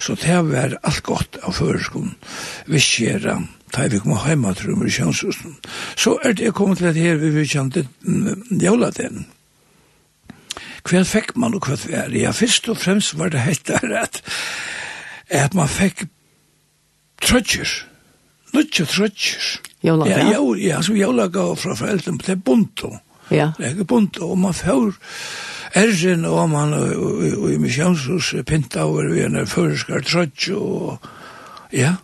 Så 0.00 0.16
det 0.16 0.38
var 0.48 0.78
alt 0.82 1.02
godt 1.04 1.36
av 1.42 1.52
førskolen. 1.58 2.14
Vi 2.66 2.80
skjer 2.80 3.28
da 3.72 3.86
vi 3.88 3.98
kom 3.98 4.16
hjemme 4.26 4.54
til 4.54 4.76
Missionshusen. 4.76 5.56
Så 5.96 6.18
er 6.24 6.32
det 6.32 6.54
kommet 6.54 6.78
til 6.78 6.90
at 6.90 6.96
her 6.96 7.16
vi 7.16 7.30
vil 7.30 7.48
kjente 7.48 7.86
jævladen. 8.50 9.26
Hva 10.82 11.04
fikk 11.06 11.36
man 11.38 11.54
og 11.54 11.66
hva 11.66 11.76
var 11.78 12.10
det? 12.10 12.20
Ja, 12.24 12.32
først 12.34 12.68
og 12.68 12.76
fremst 12.76 13.18
var 13.18 13.30
det 13.30 13.40
helt 13.40 13.68
der 13.68 13.96
at, 14.02 14.22
at 15.28 15.54
man 15.54 15.68
fikk 15.68 16.04
trøtjer. 17.22 17.70
Nødtje 18.52 18.84
trøtjer. 18.84 19.46
Jævladen? 19.84 20.12
Ja, 20.12 20.42
ja, 20.42 20.54
ja, 20.58 20.82
som 20.82 20.96
gav 21.32 21.56
fra 21.56 21.74
foreldrene, 21.74 22.18
det 22.18 22.28
er 22.28 22.34
bunto. 22.44 22.96
Ja. 23.30 23.52
Det 23.58 23.78
er 23.78 23.84
bunto, 23.84 24.30
og 24.30 24.38
man 24.38 24.54
får 24.54 24.92
ergen 25.74 26.24
og 26.24 26.50
man 26.50 26.74
og 26.74 27.52
i 27.52 27.56
Missionshuset 27.56 28.46
pinta 28.46 28.84
over 28.84 29.08
vi 29.08 29.22
en 29.24 29.46
føreskar 29.46 30.00
trøtje 30.04 30.54
og 30.54 30.98
ja, 31.72 31.78
ja 31.78 31.94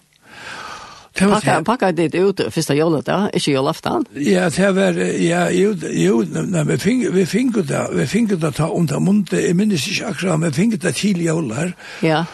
Pakka, 1.18 1.62
pakka 1.64 1.92
dit 1.92 2.14
ut 2.14 2.40
första 2.50 2.74
jolet 2.74 3.06
då, 3.06 3.30
ikke 3.32 3.50
jolaftan? 3.50 4.04
Ja, 4.14 4.50
det 4.50 4.72
var, 4.72 4.92
ja, 5.18 5.50
jo, 5.50 5.74
jo 5.90 6.22
nej, 6.22 6.64
vi 6.64 6.78
fink 6.78 7.06
vi 7.12 7.26
fink 7.26 7.56
det, 7.56 7.88
vi 7.92 8.06
fink 8.06 8.30
det 8.30 8.52
ta 8.52 8.68
under 8.68 9.00
munte, 9.00 9.40
i 9.48 9.54
minns 9.54 9.88
inte 9.88 10.06
akkurat, 10.06 10.40
vi 10.40 10.52
fink 10.52 10.82
det 10.82 10.92
till 10.92 11.24
jolar. 11.24 11.72
Ja. 12.00 12.24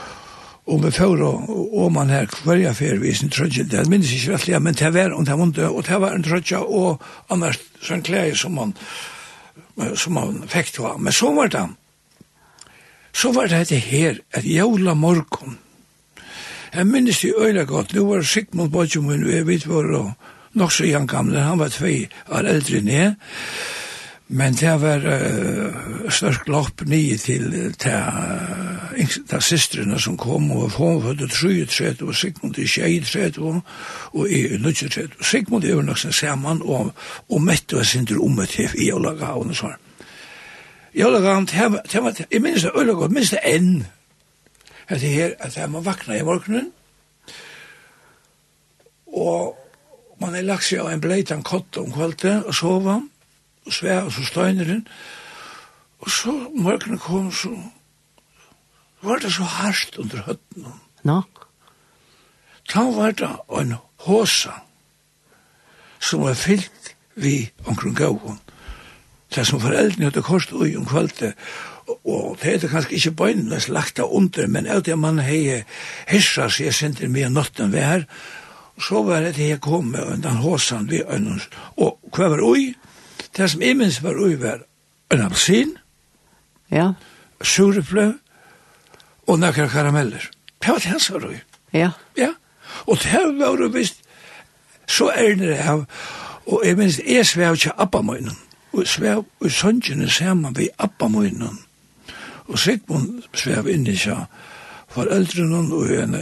Og 0.64 0.84
vi 0.84 0.90
får 0.90 1.20
og 1.22 1.92
man 1.92 2.08
her 2.08 2.26
kvarja 2.26 2.72
fervisen 2.72 3.30
trødje, 3.30 3.66
det 3.68 3.86
minnes 3.88 4.12
ikke 4.12 4.32
rettelig, 4.32 4.62
men 4.62 4.74
det 4.74 4.94
var 4.94 5.12
under 5.12 5.36
munte, 5.36 5.68
og 5.68 5.84
det 5.84 6.00
var 6.00 6.14
en 6.16 6.24
trødje, 6.24 6.58
og 6.58 7.02
annars 7.28 7.58
sånn 7.84 8.04
klær 8.04 8.32
som 8.34 8.56
man, 8.56 8.72
som 9.94 10.16
man 10.16 10.42
fikk 10.48 10.72
til 10.72 10.88
Men 10.98 11.12
så 11.12 11.34
var 11.34 11.52
det, 11.52 11.66
så 13.12 13.32
var 13.32 13.46
det 13.46 13.80
her, 13.80 14.18
at 14.32 14.44
jola 14.44 14.94
morgon, 14.94 15.58
Jeg 16.74 16.86
minnes 16.86 17.20
det 17.20 17.34
øyne 17.38 17.64
godt. 17.64 17.94
Nå 17.94 18.04
var 18.08 18.22
Sigmund 18.22 18.70
Bodgemun, 18.70 19.26
vi 19.26 19.46
vet 19.46 19.68
var 19.68 19.84
og 19.94 20.12
nok 20.54 20.72
så 20.72 20.84
igjen 20.84 21.06
gamle, 21.06 21.40
han 21.40 21.58
var 21.58 21.68
tvei 21.70 22.08
år 22.28 22.48
eldre 22.50 22.80
enn 22.80 22.88
jeg. 22.90 23.12
Men 24.28 24.56
det 24.58 24.72
var 24.82 25.06
uh, 25.06 26.08
størst 26.10 26.48
lopp 26.50 26.82
nye 26.90 27.16
til 27.20 27.74
ta, 27.78 28.00
ta 29.30 29.40
systrene 29.40 30.00
som 30.02 30.16
kom, 30.18 30.50
og 30.50 30.74
hun 30.74 30.98
var 31.04 31.14
det 31.14 31.30
33, 31.30 31.94
og 32.02 32.14
Sigmund 32.14 32.58
er 32.58 32.66
23, 32.66 33.38
og 33.38 33.62
og 34.12 34.30
i 34.30 34.58
nødje 34.58 34.88
tret. 34.88 35.14
Sigmund 35.22 35.64
er 35.64 35.76
jo 35.76 35.82
nok 35.82 35.98
sin 35.98 36.12
saman, 36.12 36.62
og, 36.62 36.94
og 37.30 37.42
Mette 37.42 37.84
sinter 37.84 37.84
sin 37.84 38.06
til 38.06 38.18
ommet 38.18 38.58
i 38.58 38.92
Olaga, 38.92 39.36
og 39.38 39.54
sånn. 39.54 39.78
Jolagant, 40.94 41.54
jeg 41.54 42.40
minnes 42.40 42.62
det 42.62 42.70
øyne 42.74 42.94
godt, 42.94 43.12
minnes 43.12 43.30
det 43.30 43.42
enn, 43.44 43.84
at 44.88 45.00
det 45.00 45.10
her, 45.10 45.34
at 45.38 45.56
jeg 45.56 45.70
må 45.70 45.80
vakna 45.80 46.18
i 46.18 46.24
morgenen, 46.26 46.72
og 49.06 49.56
man 50.20 50.34
er 50.34 50.46
lagt 50.46 50.66
seg 50.68 50.82
av 50.82 50.90
en 50.92 51.02
bleitan 51.02 51.44
kott 51.46 51.76
om 51.80 51.92
kvalitet, 51.94 52.44
og 52.44 52.54
sova, 52.54 52.98
og 53.64 53.72
sve, 53.72 54.00
og 54.02 54.12
så 54.12 54.26
støyner 54.28 54.68
den, 54.68 54.82
og 56.04 56.10
så 56.10 56.34
morgenen 56.52 57.00
kom, 57.00 57.30
så 57.32 57.54
var 59.04 59.20
det 59.22 59.32
så 59.32 59.46
hardt 59.48 59.98
under 60.00 60.24
høtten. 60.26 60.66
Nå? 61.04 61.22
Da 62.72 62.84
var 62.96 63.12
det 63.16 63.30
en 63.60 63.76
håsa, 64.04 64.58
som 66.00 66.24
var 66.24 66.36
fyllt 66.36 66.94
vi 67.14 67.50
omkring 67.64 67.96
gavun, 67.96 68.40
det 69.34 69.46
som 69.46 69.60
foreldrene 69.60 70.10
hadde 70.10 70.22
kost 70.24 70.52
ui 70.52 70.74
om 70.76 70.86
kvalitet, 70.86 71.34
og 71.88 72.38
det 72.42 72.64
er 72.64 72.68
kanskje 72.68 72.96
ikke 72.96 73.16
bøynene 73.18 73.58
lagt 73.68 74.00
av 74.00 74.12
under, 74.12 74.46
men 74.48 74.66
alt 74.66 74.86
det 74.86 74.96
man 74.98 75.20
hei 75.24 75.62
hissa 76.08 76.48
seg 76.52 76.72
sender 76.72 77.12
mye 77.12 77.30
natten 77.32 77.72
vi 77.72 77.82
her, 77.84 78.06
så 78.80 79.04
var 79.06 79.26
det 79.26 79.38
jeg 79.38 79.60
kom 79.62 79.92
med 79.92 80.02
undan 80.16 80.40
håsan 80.42 80.88
vi 80.90 81.02
øynens, 81.02 81.48
og 81.76 81.98
hva 82.14 82.30
var 82.32 82.42
ui? 82.42 82.74
Det 83.36 83.50
som 83.50 83.62
jeg 83.62 83.76
minns 83.76 84.02
var 84.02 84.18
ui 84.18 84.34
var 84.40 84.64
en 85.12 85.26
appelsin, 85.26 85.76
ja. 86.70 86.92
sureflø, 87.42 88.12
og 89.26 89.38
nekker 89.40 89.68
karameller. 89.68 90.30
Det 90.60 90.68
var 90.68 90.82
det 90.82 91.02
som 91.02 91.20
var 91.20 91.28
ui. 91.30 91.38
Ja. 91.72 91.90
Ja, 92.16 92.32
og 92.86 92.98
det 93.04 93.20
var 93.38 93.60
ui 93.60 93.70
visst, 93.76 94.02
så 94.88 95.10
erne 95.14 95.56
av, 95.60 95.86
og 96.46 96.64
jeg 96.66 96.76
minns, 96.76 97.00
jeg 97.06 97.26
svev 97.26 97.56
ikke 97.56 97.76
abba 97.80 98.02
møynen 98.04 98.36
og 98.74 98.88
svev 98.90 99.22
i 99.44 99.50
sønnsjene 99.52 100.08
sammen 100.10 100.56
vi 100.56 100.68
abba 100.82 101.08
møynen 101.08 101.60
Og 102.48 102.58
Sigmund 102.60 103.22
svev 103.34 103.68
inn 103.72 103.86
i 103.88 103.96
seg 103.96 104.26
foreldrene 104.94 105.62
og 105.74 105.90
en 105.96 106.18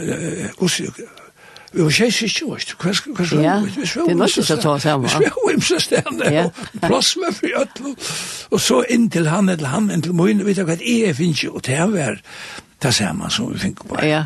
gossig. 0.57 0.89
Vi 1.73 1.81
var 1.81 1.89
tjej 1.89 2.11
ikke, 2.27 2.47
vet 2.51 2.67
du, 2.69 2.73
hva 2.77 2.91
skal 2.93 3.15
vi? 3.17 3.25
Ja, 3.41 3.53
det 3.65 3.85
er 3.97 4.17
nok 4.17 4.29
ikke 4.29 4.45
så 4.45 4.57
ta 4.61 4.75
sammen. 4.81 5.09
Vi 5.09 5.29
var 5.33 5.53
imse 5.55 5.79
stedene, 5.81 6.43
og 6.43 6.81
plass 6.83 7.15
med 7.17 7.33
fri 7.33 7.49
øtlo. 7.57 7.95
Og 8.53 8.61
så 8.61 8.83
inn 8.93 9.07
til 9.13 9.25
han, 9.31 9.49
eller 9.49 9.73
han, 9.73 9.89
inn 9.89 10.03
til 10.05 10.13
min, 10.17 10.43
vet 10.45 10.61
du 10.61 10.67
hva, 10.69 10.77
jeg 10.77 11.15
finnes 11.17 11.41
jo, 11.43 11.55
og 11.57 11.65
det 11.65 11.77
er 11.81 11.89
vær, 11.89 12.19
det 12.83 12.93
samme 12.93 13.31
som 13.33 13.49
vi 13.49 13.63
finner 13.63 13.89
på. 13.89 13.97
Ja. 14.05 14.21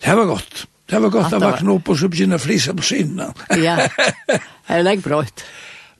Det 0.00 0.16
var 0.16 0.30
godt. 0.30 0.64
Det 0.88 1.02
var 1.02 1.12
godt 1.12 1.36
å 1.36 1.42
vakna 1.42 1.76
opp 1.76 1.92
og 1.92 2.00
så 2.00 2.08
begynne 2.12 2.40
å 2.40 2.42
flise 2.42 2.72
på 2.76 2.84
sinna. 2.84 3.30
Ja, 3.60 3.76
det 4.28 4.40
er 4.68 4.84
legg 4.84 5.04
brøyt. 5.04 5.44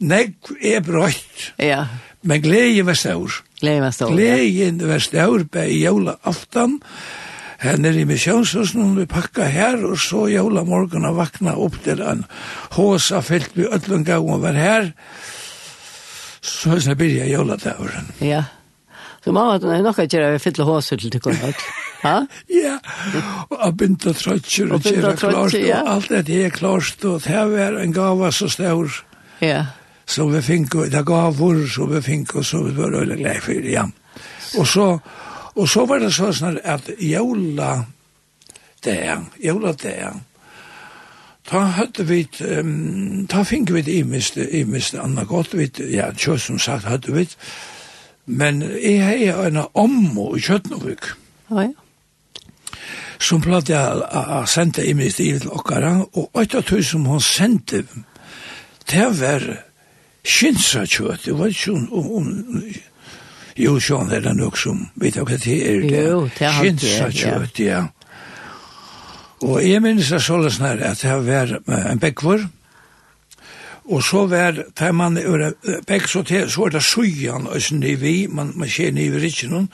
Nei, 0.04 0.26
er 0.64 0.80
brøyt. 0.84 1.50
Ja. 1.60 1.84
Men 2.24 2.40
glede 2.40 2.86
var 2.86 2.96
stor. 2.96 3.36
Glede 3.60 3.82
var 3.84 3.92
stor. 3.92 4.10
Glede 4.12 4.88
var 4.88 5.02
stor 5.04 5.44
på 5.52 5.66
jævla 5.68 6.16
aftan. 6.24 6.80
Her 7.60 7.76
nere 7.80 8.00
i 8.02 8.08
misjonshusen, 8.08 8.82
og 8.82 8.96
vi 8.98 9.06
pakka 9.08 9.46
her, 9.48 9.78
og 9.88 9.98
så 10.00 10.26
jævla 10.28 10.64
morgen 10.68 11.04
og 11.08 11.16
vakna 11.16 11.54
opp 11.60 11.76
til 11.84 12.02
en 12.04 12.24
håsa 12.76 13.20
fyllt 13.24 13.56
vi 13.56 13.68
ødlen 13.68 14.04
gav 14.04 14.24
og 14.24 14.42
var 14.42 14.56
her. 14.58 14.90
Så 16.44 16.76
er 16.76 16.82
det 16.90 16.98
byrja 16.98 17.28
jævla 17.28 17.56
dævren. 17.56 18.10
Ja. 18.20 18.44
Så 19.24 19.32
mamma, 19.32 19.56
det 19.58 19.70
er 19.72 19.82
nok 19.82 19.98
ikke 19.98 20.16
det 20.16 20.32
vi 20.32 20.38
fyller 20.38 20.64
håsa 20.64 20.96
til 20.96 21.10
til 21.10 21.20
kongert. 21.28 21.64
Ja, 22.04 22.74
og 23.48 23.56
a 23.64 23.70
begynte 23.70 24.12
trøtjer 24.12 24.68
trøtje 24.68 24.72
og 24.74 24.82
gjøre 24.84 25.16
klart, 25.16 25.54
og 25.54 25.94
alt 25.94 26.26
det 26.26 26.44
er 26.44 26.50
klart, 26.52 27.04
og 27.04 27.22
det 27.24 27.44
var 27.52 27.80
en 27.80 27.92
gava 27.96 28.30
så 28.30 28.48
stor. 28.48 28.92
Ja 29.40 29.64
så 30.06 30.26
vi 30.28 30.40
fikk, 30.44 30.76
det 30.92 31.04
gav 31.06 31.36
vår, 31.38 31.64
så 31.70 31.86
vi 31.88 32.00
fikk, 32.04 32.36
og 32.40 32.44
så 32.44 32.62
vi 32.66 32.74
var 32.76 32.92
veldig 32.92 33.18
glede 33.18 33.40
for 33.40 33.52
det, 33.64 33.72
ja. 33.72 33.84
Og 34.58 34.66
så, 34.68 34.86
og 35.54 35.68
så 35.68 35.86
var 35.88 36.02
det 36.02 36.12
så 36.14 36.30
sånn 36.32 36.60
at 36.64 36.90
jævla 37.00 37.72
det, 38.84 39.00
jævla 39.42 39.74
det, 39.82 39.98
Ta 41.44 41.60
hadde 41.76 42.06
vi, 42.08 42.22
um, 42.40 43.26
ta 43.28 43.42
fikk 43.44 43.74
vi 43.74 43.82
det 43.84 43.98
imeste, 44.00 44.46
imeste 44.56 44.96
anna 45.02 45.26
godt, 45.28 45.52
vi, 45.52 45.68
ja, 45.92 46.06
kjø 46.16 46.38
som 46.40 46.56
sagt 46.58 46.88
hadde 46.88 47.12
vi, 47.12 47.26
men 48.24 48.62
jeg 48.64 49.02
hei 49.04 49.28
en 49.28 49.60
ommo 49.76 50.30
i 50.32 50.40
Kjøtnovik. 50.40 51.10
Ja, 51.50 51.66
ja 51.66 51.84
som 53.24 53.42
platt 53.44 53.70
jeg 53.70 54.02
å 54.04 54.42
sende 54.50 54.84
i 54.84 54.94
min 54.96 55.12
stil 55.12 55.46
okkara, 55.52 55.96
og 56.02 56.40
8000 56.40 57.06
hun 57.08 57.22
sendte, 57.22 57.84
det 58.90 59.06
var 59.20 59.46
skinsa 60.24 60.84
kjøtt, 60.88 61.26
det 61.26 61.36
var 61.38 61.52
ikke 61.52 61.72
om, 61.76 62.10
om, 62.18 62.62
jo, 63.60 63.76
sånn 63.80 64.12
er 64.14 64.24
det 64.24 64.34
nok 64.38 64.56
som, 64.58 64.86
vet 65.00 65.18
du 65.18 65.22
hva 65.22 65.38
det 65.38 65.58
er, 65.68 65.84
det 65.84 66.02
er 66.08 66.58
skinsa 66.58 67.10
kjøtt, 67.12 67.60
ja. 67.62 67.84
Og 69.44 69.60
jeg 69.60 69.82
minnes 69.84 70.08
det 70.08 70.22
så 70.24 70.38
løs 70.40 70.60
nær 70.62 70.80
at 70.86 71.02
det 71.04 71.16
var 71.26 71.58
en 71.90 72.00
bekvor, 72.00 72.46
og 73.84 74.00
så 74.02 74.24
var, 74.26 74.56
det 74.56 74.94
man, 74.96 75.18
er 75.20 75.52
bekk 75.86 76.08
så 76.08 76.22
til, 76.24 76.48
så 76.50 76.66
er 76.66 76.78
det 76.78 76.84
sujan, 76.86 77.48
og 77.50 77.60
sånn 77.60 77.84
i 77.84 77.94
vi, 78.00 78.16
man, 78.32 78.54
man 78.56 78.70
ser 78.70 78.96
i 78.96 79.10
vi 79.12 79.28
ikke 79.28 79.50
noen, 79.52 79.68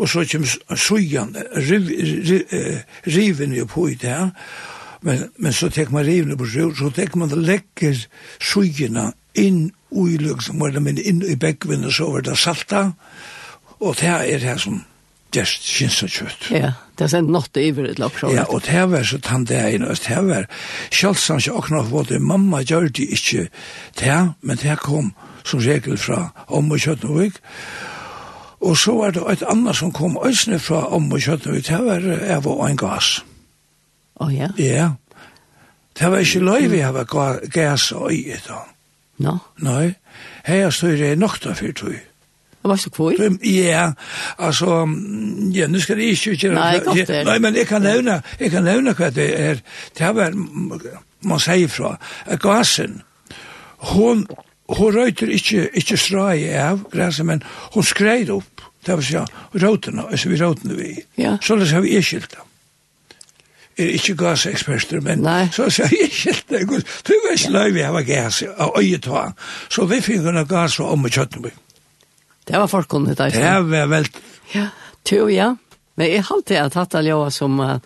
og 0.00 0.08
så 0.08 0.24
kom 0.24 0.46
sujan, 0.78 1.36
riven 3.04 3.52
jo 3.58 3.66
på 3.68 3.90
i 3.92 3.98
det, 4.00 4.20
men, 5.04 5.26
men 5.36 5.52
så 5.52 5.68
tek 5.68 5.92
man 5.92 6.06
riven 6.06 6.38
på 6.38 6.48
sjur, 6.48 6.72
så 6.78 6.88
tek 6.94 7.18
man 7.18 7.34
legger 7.44 7.98
sujena 8.40 9.10
inn 9.34 9.70
i 9.92 10.16
liksom, 10.18 10.40
som 10.40 10.60
var 10.60 10.72
det, 10.72 10.80
men 10.80 10.98
inn 10.98 11.22
i 11.22 11.36
begvinn 11.36 11.90
så 11.92 12.08
var 12.12 12.24
det 12.24 12.38
salta, 12.40 12.92
og 13.80 13.96
det 14.00 14.08
er 14.08 14.40
det 14.40 14.56
som 14.62 14.80
gjerst 15.32 15.66
kynsa 15.66 16.08
kjøtt. 16.08 16.48
Ja, 16.52 16.72
det 16.96 17.06
er 17.06 17.12
sendt 17.14 17.32
nått 17.32 17.56
iver 17.60 17.88
et 17.88 18.00
lopp 18.00 18.18
Ja, 18.32 18.44
og 18.48 18.64
det 18.66 18.84
var 18.92 19.04
så 19.08 19.18
tann 19.22 19.46
det 19.48 19.58
er 19.58 19.84
og 19.84 19.96
det 20.04 20.20
var 20.28 20.48
sjaldsans 20.92 21.46
ikke 21.46 21.58
akkurat 21.58 21.90
var 21.90 22.08
det, 22.08 22.20
mamma 22.20 22.62
gjør 22.62 22.88
det 22.88 23.08
ikke 23.16 23.48
det, 24.00 24.20
men 24.40 24.60
det 24.60 24.78
kom 24.84 25.12
som 25.44 25.60
regel 25.60 25.98
fra 25.98 26.30
om 26.46 26.70
og 26.70 26.80
kjøtt 26.84 27.04
og 27.08 27.18
vik, 27.20 27.40
og 28.62 28.76
så 28.78 28.94
var 28.94 29.14
det 29.16 29.22
et 29.32 29.46
annet 29.50 29.76
som 29.76 29.92
kom 29.92 30.18
øsne 30.22 30.60
fra 30.62 30.84
om 30.94 31.10
og 31.12 31.20
kjøtt 31.20 31.48
og 31.48 31.56
vik, 31.56 31.68
det 31.68 31.80
var 31.86 32.04
jeg 32.06 32.44
var 32.44 32.66
en 32.68 32.82
gass. 32.84 33.14
Å 34.20 34.26
oh, 34.26 34.34
ja? 34.34 34.52
Ja, 34.60 34.92
det 35.98 36.12
var 36.12 36.22
ikke 36.22 36.44
løy 36.44 36.68
vi 36.70 36.84
har 36.84 37.08
gass 37.50 37.90
og 37.96 38.12
i 38.12 38.28
et 38.30 38.46
annet. 38.52 38.68
No? 39.18 39.36
Nei, 39.62 39.94
her 40.46 40.70
står 40.70 40.96
det 41.00 41.12
nokta 41.18 41.54
for, 41.58 41.72
tog. 41.76 41.92
jeg. 41.92 42.06
Det 42.62 42.70
var 42.70 42.78
så 42.78 42.90
kvoi? 42.94 43.16
Ja, 43.42 43.92
altså, 44.38 44.86
ja, 45.54 45.66
nu 45.66 45.80
skal 45.82 45.98
jeg 45.98 46.14
ikke 46.14 46.36
gjøre... 46.36 46.54
Nei, 46.54 46.78
godt 46.84 47.08
det. 47.08 47.24
Nei, 47.26 47.38
men 47.42 47.56
jeg 47.58 47.66
kan 47.66 47.82
nevne, 47.82 48.20
jeg 48.40 48.52
kan 48.54 48.62
nevne 48.62 48.94
hva 48.94 49.10
det 49.10 49.26
er. 49.34 49.62
Det 49.98 50.06
er 50.06 50.14
vært, 50.14 50.38
man 51.26 51.42
sier 51.42 51.68
fra, 51.68 51.96
at 52.26 52.38
gasen, 52.42 53.00
hun 53.92 54.26
hon 54.72 54.94
røyter 54.94 55.28
ikke, 55.32 55.66
ikke 55.76 55.98
strai 56.00 56.46
av 56.56 56.84
græset, 56.92 57.26
men 57.28 57.42
hun 57.74 57.84
skreid 57.86 58.30
opp, 58.32 58.62
det 58.86 58.96
vil 58.98 59.06
si, 59.06 59.24
røytene, 59.62 60.06
altså 60.08 60.30
vi 60.30 60.38
røytene 60.40 60.78
vi. 60.78 60.94
Ja. 61.20 61.36
Så 61.42 61.58
det 61.60 61.70
har 61.70 61.84
vi 61.84 61.96
iskilt 61.98 62.30
dem 62.32 62.46
er 63.84 63.96
ikke 63.96 64.16
gaseksperter, 64.20 65.00
men 65.04 65.24
Nei. 65.24 65.46
så 65.54 65.68
sier 65.72 65.90
jeg 65.92 66.10
ikke 66.10 66.34
det, 66.52 66.62
du 67.08 67.12
vet 67.26 67.38
ikke 67.38 67.52
løy 67.54 67.74
vi 67.76 67.84
har 67.86 68.06
gas 68.06 68.42
av 68.50 68.76
øyetva, 68.78 69.26
så 69.72 69.86
vi 69.90 70.00
fikk 70.04 70.26
henne 70.28 70.44
gas 70.48 70.78
fra 70.78 70.90
om 70.94 71.08
og 71.08 71.18
kjøttene. 71.18 71.52
Det 72.48 72.58
var 72.58 72.66
folk 72.66 72.88
kunne 72.90 73.14
det. 73.14 73.32
Det 73.34 73.52
var 73.70 73.86
vel. 73.90 74.08
Ja, 74.54 74.68
to, 75.08 75.26
ja. 75.30 75.54
Men 75.94 76.10
jeg 76.10 76.24
har 76.24 76.36
alltid 76.36 76.76
hatt 76.76 76.92
det 76.92 77.04
lov 77.06 77.28
som 77.30 77.60
uh, 77.60 77.76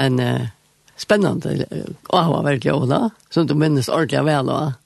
en 0.00 0.20
uh, 0.20 0.46
spennende 0.96 1.66
og 2.08 2.22
uh, 2.22 2.22
avhverk 2.22 2.64
lov 2.70 2.86
da, 2.90 3.02
som 3.30 3.46
du 3.46 3.54
minnes 3.58 3.90
ordentlig 3.92 4.24
vel 4.26 4.52
og. 4.52 4.78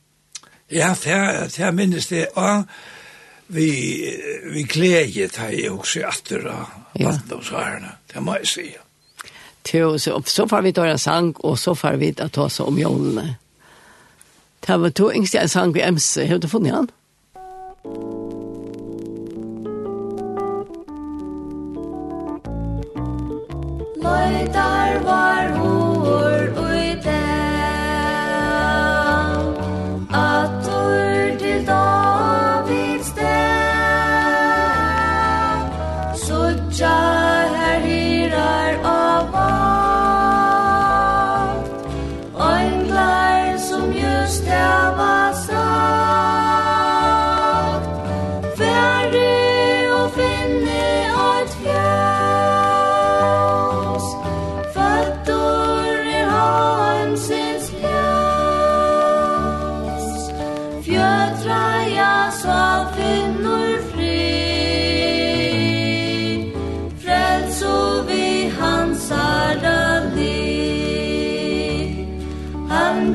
Ja, 0.72 0.94
det 0.98 1.60
er 1.62 1.70
minnes 1.76 2.08
det, 2.10 2.26
og 2.34 2.64
vi, 3.54 3.68
vi 4.50 4.64
gledet 4.66 5.36
her 5.38 5.54
også 5.70 6.00
i 6.00 6.08
atter 6.08 6.48
av 6.50 6.72
vattnet 6.96 7.52
og 7.52 7.86
det 8.12 8.24
må 8.24 8.34
jeg 8.40 8.50
si, 8.50 8.66
ja 8.72 8.85
till 9.66 10.00
så, 10.00 10.22
så 10.26 10.48
får 10.48 10.62
vi 10.62 10.72
ta 10.72 10.86
en 10.86 10.98
sang 10.98 11.34
og 11.38 11.58
så 11.58 11.74
får 11.74 11.98
vi 12.02 12.12
ta 12.12 12.42
oss 12.42 12.60
om 12.60 12.78
jolene. 12.78 13.36
Det 14.66 14.76
var 14.82 14.90
to 14.90 15.10
yngste 15.12 15.38
en 15.38 15.48
sang 15.48 15.74
vid 15.74 15.82
MC. 15.82 16.26
Har 16.26 16.38
du 16.38 16.48
funnet 16.48 16.74
han? 16.74 16.88
Løytar 24.02 25.04
var 25.04 25.58
hun 25.58 25.85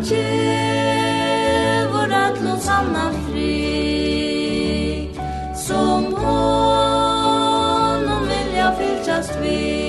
gevur 0.10 2.12
atlo 2.26 2.54
sanna 2.60 3.12
fri 3.26 5.10
Som 5.56 6.14
honom 6.14 8.28
vilja 8.28 8.76
fylkjast 8.78 9.36
vid 9.42 9.81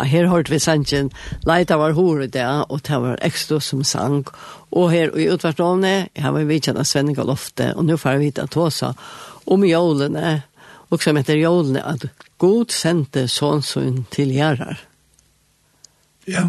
Ja, 0.00 0.06
her 0.08 0.30
hørte 0.32 0.54
vi 0.54 0.58
sangen 0.62 1.10
Leita 1.44 1.76
var 1.76 1.92
hore 1.92 2.24
det, 2.32 2.46
og 2.72 2.80
det 2.86 2.98
var 3.02 3.18
ekstra 3.20 3.58
som 3.60 3.82
sang. 3.84 4.22
Og 4.72 4.88
her 4.94 5.12
i 5.12 5.26
utvartående, 5.28 6.08
jeg 6.16 6.24
har 6.24 6.32
vi 6.32 6.56
kjent 6.56 6.80
av 6.80 6.88
Svenning 6.88 7.18
og 7.20 7.28
Lofte, 7.28 7.74
og 7.76 7.84
nå 7.84 7.98
får 8.00 8.16
jeg 8.16 8.22
vite 8.22 8.46
at 8.48 8.56
også 8.56 8.94
om 9.52 9.66
jolene, 9.68 10.32
og 10.88 11.04
som 11.04 11.20
heter 11.20 11.36
jolene, 11.36 11.84
at 11.84 12.08
God 12.40 12.72
sendte 12.72 13.26
sånnsyn 13.28 14.06
til 14.14 14.32
gjerrar. 14.32 14.80
Ja, 16.24 16.48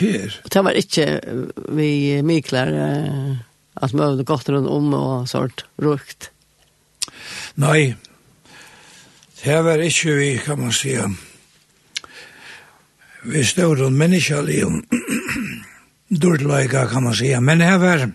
det 0.00 0.10
er. 0.24 0.42
Og 0.42 0.50
det 0.50 0.66
var 0.66 0.82
ikke 0.82 1.08
vi 1.70 2.18
mykler 2.26 2.74
at 3.78 3.94
vi 3.94 4.02
hadde 4.02 4.26
gått 4.26 4.50
rundt 4.50 4.74
om 4.74 4.90
og 4.98 5.30
sånt 5.30 5.68
rukt. 5.78 6.32
Nei, 7.62 7.94
det 9.44 9.64
var 9.70 9.86
ikke 9.86 10.18
vi, 10.18 10.32
kan 10.42 10.64
man 10.66 10.74
si, 10.74 10.96
ja 10.98 11.06
vi 13.22 13.44
stod 13.44 13.78
en 13.78 13.98
menneskelig 13.98 14.64
dårdleika, 16.22 16.86
kan 16.86 17.02
man 17.02 17.14
sige. 17.14 17.40
Men 17.40 17.60
her 17.60 17.78
var 17.78 18.10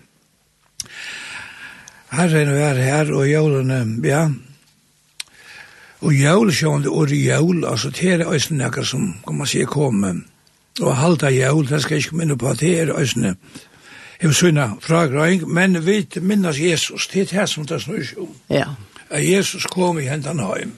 herren 2.10 2.54
var 2.54 2.74
her, 2.74 3.14
og 3.14 3.28
jævlen, 3.28 4.04
ja, 4.04 4.28
og 6.00 6.14
jævl, 6.14 6.52
sjående 6.52 6.84
det 6.84 6.92
ordet 6.92 7.24
jævl, 7.24 7.64
altså 7.64 7.90
det 7.90 8.12
er 8.12 8.32
øyne 8.32 8.84
som, 8.84 9.14
kan 9.26 9.36
man 9.36 9.46
sige, 9.46 9.66
kom, 9.66 10.22
og 10.80 10.96
halda 10.96 11.28
jævl, 11.28 11.68
det 11.68 11.82
skal 11.82 11.94
jeg 11.94 12.04
ikke 12.04 12.16
minne 12.16 12.38
på, 12.38 12.54
det 12.54 12.80
er 12.80 12.98
øyne, 12.98 13.36
jeg 14.22 14.28
vil 14.28 14.34
synne 14.34 14.70
fragrøyng, 14.80 15.48
men 15.48 15.86
vi 15.86 16.06
minnes 16.20 16.60
Jesus, 16.60 17.08
det 17.08 17.32
er 17.32 17.40
det 17.40 17.48
som 17.48 17.66
det 17.66 17.82
snur 17.82 17.98
om. 18.20 18.28
Ja. 18.50 18.64
At 19.10 19.30
Jesus 19.30 19.66
kom 19.66 19.98
i 19.98 20.02
hendan 20.02 20.38
høym, 20.38 20.72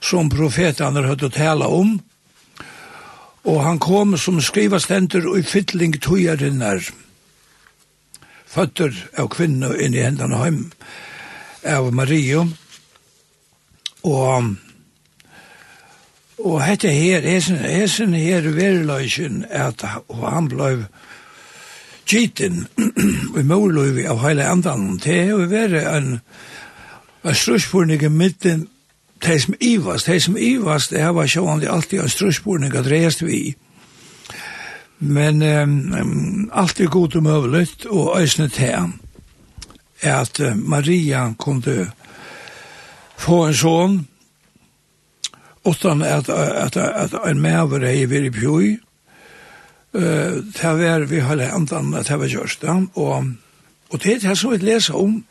som 0.00 0.28
profetene 0.28 1.06
hadde 1.06 1.28
tala 1.28 1.66
om, 1.66 2.00
og 3.44 3.62
han 3.64 3.78
kom 3.78 4.16
som 4.16 4.40
skrivastender 4.40 5.26
og 5.28 5.38
i 5.38 5.46
fytling 5.46 5.96
tøyarinnar, 6.00 6.84
føtter 8.48 8.94
av 9.18 9.28
kvinne 9.34 9.72
inn 9.82 9.96
i 9.96 10.04
hendan 10.04 10.36
heim, 10.38 10.60
av 11.64 11.90
Mario, 11.92 12.46
og 14.04 14.54
og 16.44 16.58
hette 16.60 16.90
her, 16.90 17.24
hesen, 17.24 17.56
hesen 17.62 18.14
her 18.18 18.44
veriløysjen, 18.52 19.44
at 19.48 19.84
og 20.08 20.24
han 20.28 20.48
blei 20.50 20.74
gittin 22.10 22.64
i 23.40 23.44
måløyvi 23.46 24.04
av 24.10 24.20
heile 24.24 24.48
andan, 24.50 24.98
det 25.00 25.14
er 25.22 25.30
jo 25.32 25.46
veri 25.48 25.80
en, 25.88 26.10
en 27.24 27.38
strusspurning 27.38 28.02
i 28.04 28.12
midten 28.12 28.66
de 29.22 29.40
som 29.40 29.54
ivast, 29.60 30.06
de 30.06 30.20
som 30.20 30.36
ivast, 30.36 30.90
det 30.90 31.02
her 31.02 31.14
var 31.16 31.26
sjående 31.26 31.70
alltid 31.70 32.00
en 32.00 32.08
strøsborning 32.08 32.74
at 32.76 32.90
reist 32.90 33.22
vi. 33.22 33.54
Men 34.98 35.42
um, 35.42 36.50
alt 36.52 36.80
er 36.80 36.88
god 36.88 37.16
og 37.16 37.22
møvlet, 37.22 37.86
og 37.86 38.20
øysene 38.20 38.48
til 38.48 38.92
at 40.02 40.40
uh, 40.40 40.56
Maria 40.56 41.32
kunne 41.38 41.90
få 43.16 43.46
en 43.46 43.58
sånn, 43.58 43.98
utan 45.64 46.02
at, 46.02 46.28
at, 46.28 46.76
at, 46.76 47.14
en 47.26 47.40
maver 47.40 47.84
er 47.84 48.00
i 48.02 48.08
veri 48.08 48.30
pjoi, 48.32 48.74
uh, 49.96 50.40
det 50.44 50.74
var 50.80 51.06
vi 51.08 51.20
holde 51.24 51.52
andan 51.52 51.94
at 51.94 52.08
det 52.08 52.20
var 52.20 52.32
kjørst, 52.32 52.64
og, 52.94 53.30
og 53.90 54.02
det 54.02 54.16
er 54.16 54.28
det 54.28 54.38
som 54.38 54.52
vi 54.52 54.60
leser 54.62 54.96
om, 55.00 55.22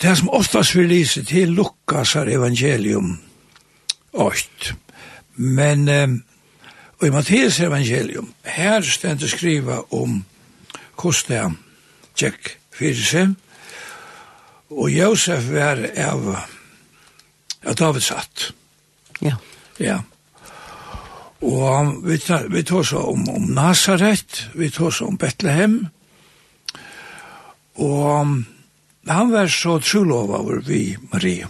Det 0.00 0.16
som 0.16 0.30
oftast 0.32 0.72
vi 0.76 0.86
lyser 0.88 1.24
til 1.28 1.50
Lukas 1.52 2.14
er 2.16 2.30
evangelium 2.32 3.18
8. 4.12 4.74
Men 5.36 5.88
um, 5.88 6.22
og 7.00 7.06
i 7.06 7.10
Mattias 7.10 7.60
evangelium, 7.60 8.32
her 8.44 8.80
stender 8.80 9.28
skriva 9.28 9.82
om 9.92 10.22
hvordan 11.00 11.52
det 11.52 12.16
tjekk 12.16 12.48
fyrir 12.76 13.04
seg, 13.04 13.34
og 14.70 14.88
Josef 14.92 15.50
var 15.52 15.80
av 15.96 16.30
av 17.64 17.76
David 17.76 18.04
satt. 18.04 18.50
Ja. 19.20 19.36
Ja. 19.80 19.98
Og 21.40 21.64
um, 21.80 21.92
vi, 22.04 22.16
tar, 22.18 22.48
vi 22.48 22.62
tar 22.64 22.88
så 22.88 23.02
om, 23.12 23.28
om 23.28 23.50
Nazaret, 23.52 24.46
vi 24.56 24.70
tar 24.72 24.96
så 24.96 25.08
om 25.12 25.20
Bethlehem, 25.20 25.82
og 27.80 28.40
han 29.08 29.32
var 29.32 29.48
så 29.48 29.78
trolov 29.80 30.34
over 30.34 30.60
vi 30.66 30.96
Marie. 31.12 31.48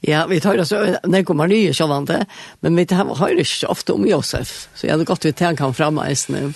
Ja, 0.00 0.26
vi 0.26 0.40
tar 0.40 0.56
det 0.56 0.64
så, 0.66 0.80
når 1.04 1.26
kommer 1.28 1.48
nye 1.50 1.74
kjallande, 1.76 2.22
men 2.64 2.76
vi 2.76 2.86
tar 2.88 3.04
høyre 3.04 3.44
ikke 3.44 3.68
ofte 3.68 3.92
om 3.92 4.06
Josef, 4.08 4.70
så 4.74 4.86
jeg 4.86 4.94
hadde 4.94 5.08
godt 5.08 5.26
vi 5.28 5.34
tenker 5.36 5.68
han 5.68 5.76
fremme 5.76 6.06
eisene. 6.08 6.54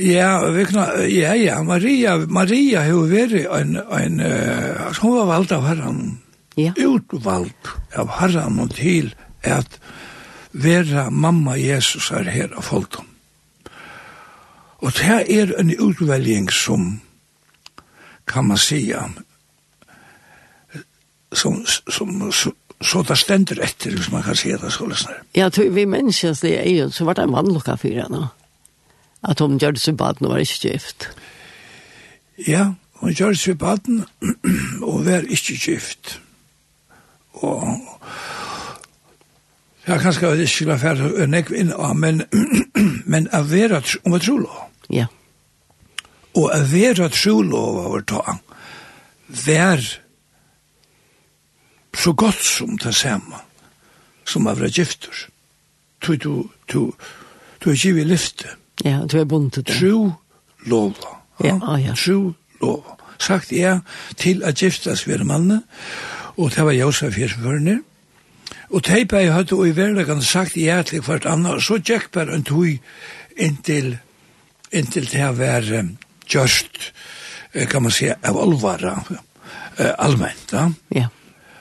Ja, 0.00 0.46
vi 0.48 0.64
kan, 0.64 0.94
ja, 1.12 1.34
ja, 1.36 1.58
Maria, 1.62 2.16
Maria 2.24 2.86
har 2.86 3.10
vært 3.10 3.36
en, 3.52 3.76
en 3.76 4.20
uh, 4.24 4.88
hun 5.02 5.18
var 5.18 5.28
valgt 5.28 5.52
av 5.52 5.66
herren, 5.68 6.00
ja. 6.56 6.72
utvalgt 6.80 7.74
av 7.92 8.14
herren 8.16 8.62
og 8.64 8.72
til 8.78 9.12
at 9.44 9.76
vera 10.56 11.10
mamma 11.12 11.58
Jesus 11.60 12.08
er 12.16 12.32
her 12.32 12.56
av 12.56 12.64
folket. 12.70 13.04
Og 14.80 14.96
det 14.96 15.20
er 15.28 15.52
en 15.60 15.68
utvelging 15.76 16.48
som 16.48 16.94
kan 18.32 18.46
man 18.46 18.58
säga 18.58 19.10
som, 21.32 21.64
som, 21.86 22.32
så 22.32 22.52
så 22.80 23.02
det 23.02 23.16
ständer 23.16 23.60
efter, 23.60 23.90
hvis 23.90 24.10
man 24.10 24.22
kan 24.22 24.36
se 24.36 24.56
det 24.56 24.70
så 24.70 24.86
lyssnar. 24.86 25.22
Ja, 25.32 25.50
vi 25.70 25.86
människans 25.86 26.40
det 26.40 26.58
är 26.58 26.70
ju, 26.70 26.90
så 26.90 27.04
var 27.04 27.14
det 27.14 27.22
en 27.22 27.30
mann 27.30 27.52
lukka 27.54 27.76
fyra 27.76 28.06
nu. 28.08 28.26
Att 29.20 29.38
hon 29.38 29.58
gjorde 29.58 29.78
sig 29.78 29.94
bad 29.94 30.16
og 30.22 30.30
var 30.30 30.38
ikke 30.38 30.68
gift. 30.68 31.08
Ja, 32.46 32.74
hon 32.92 33.12
gjorde 33.12 33.36
sig 33.36 33.58
baden 33.58 34.04
og 34.82 35.04
var 35.04 35.24
ikke 35.28 35.54
gift. 35.54 36.20
Og 37.32 37.80
Ja, 39.86 39.98
kanskje 39.98 40.12
skal 40.12 40.40
ikke 40.40 40.66
være 40.66 40.78
ferdig 40.78 41.56
inn 41.56 41.72
av, 41.72 41.96
men, 41.96 42.22
men 43.12 43.28
av 43.32 43.50
vera, 43.50 43.82
om 44.04 44.12
jeg 44.12 44.20
tror 44.22 44.68
Ja. 44.90 45.06
Og 46.38 46.46
å 46.46 46.60
være 46.70 47.08
trolov 47.10 47.80
over 47.86 48.04
ta, 48.06 48.36
vær 49.46 49.82
så 51.96 52.12
godt 52.12 52.44
som 52.44 52.76
det 52.78 52.94
samme, 52.94 53.42
som 54.24 54.46
å 54.46 54.54
være 54.54 54.70
gifter. 54.70 55.26
Du, 56.00 56.14
du, 56.14 56.48
du, 56.70 56.92
du 57.60 57.70
er 57.70 57.76
ikke 57.76 58.00
i 58.00 58.06
lyfte. 58.06 58.54
Ja, 58.84 59.02
du 59.04 59.18
er 59.20 59.26
bundet 59.28 59.66
det. 59.66 59.76
Tro 59.80 60.12
lova. 60.70 61.18
Ja, 61.42 61.56
ja. 61.58 61.76
ja. 61.90 61.98
Tro 61.98 62.32
lova. 62.62 62.96
Sagt 63.20 63.52
er 63.52 63.82
til 64.16 64.44
at 64.48 64.62
giftes 64.62 65.04
ved 65.08 65.26
mannene, 65.28 65.62
og 66.40 66.54
det 66.54 66.64
var 66.64 66.72
Josef 66.72 67.18
Hirsførner, 67.20 67.82
og 68.70 68.84
teipa 68.86 69.18
jeg 69.20 69.34
hadde 69.34 69.56
og 69.58 69.66
i 69.68 69.74
verlegan 69.76 70.22
sagt 70.22 70.56
ja 70.56 70.80
til 70.86 71.02
hvert 71.04 71.26
annet, 71.26 71.60
så 71.62 71.80
gikk 71.82 72.12
bare 72.14 72.36
en 72.38 72.46
tog 72.46 72.70
inntil, 73.36 73.96
inntil 74.72 75.08
det 75.10 75.26
var 75.36 75.66
um, 75.80 75.96
gjørst, 76.30 76.92
kan 77.70 77.82
man 77.82 77.92
säga, 77.92 78.16
av 78.22 78.38
alvara, 78.38 79.04
allmänt. 79.98 80.52
Ja. 80.52 80.72
ja. 80.88 81.08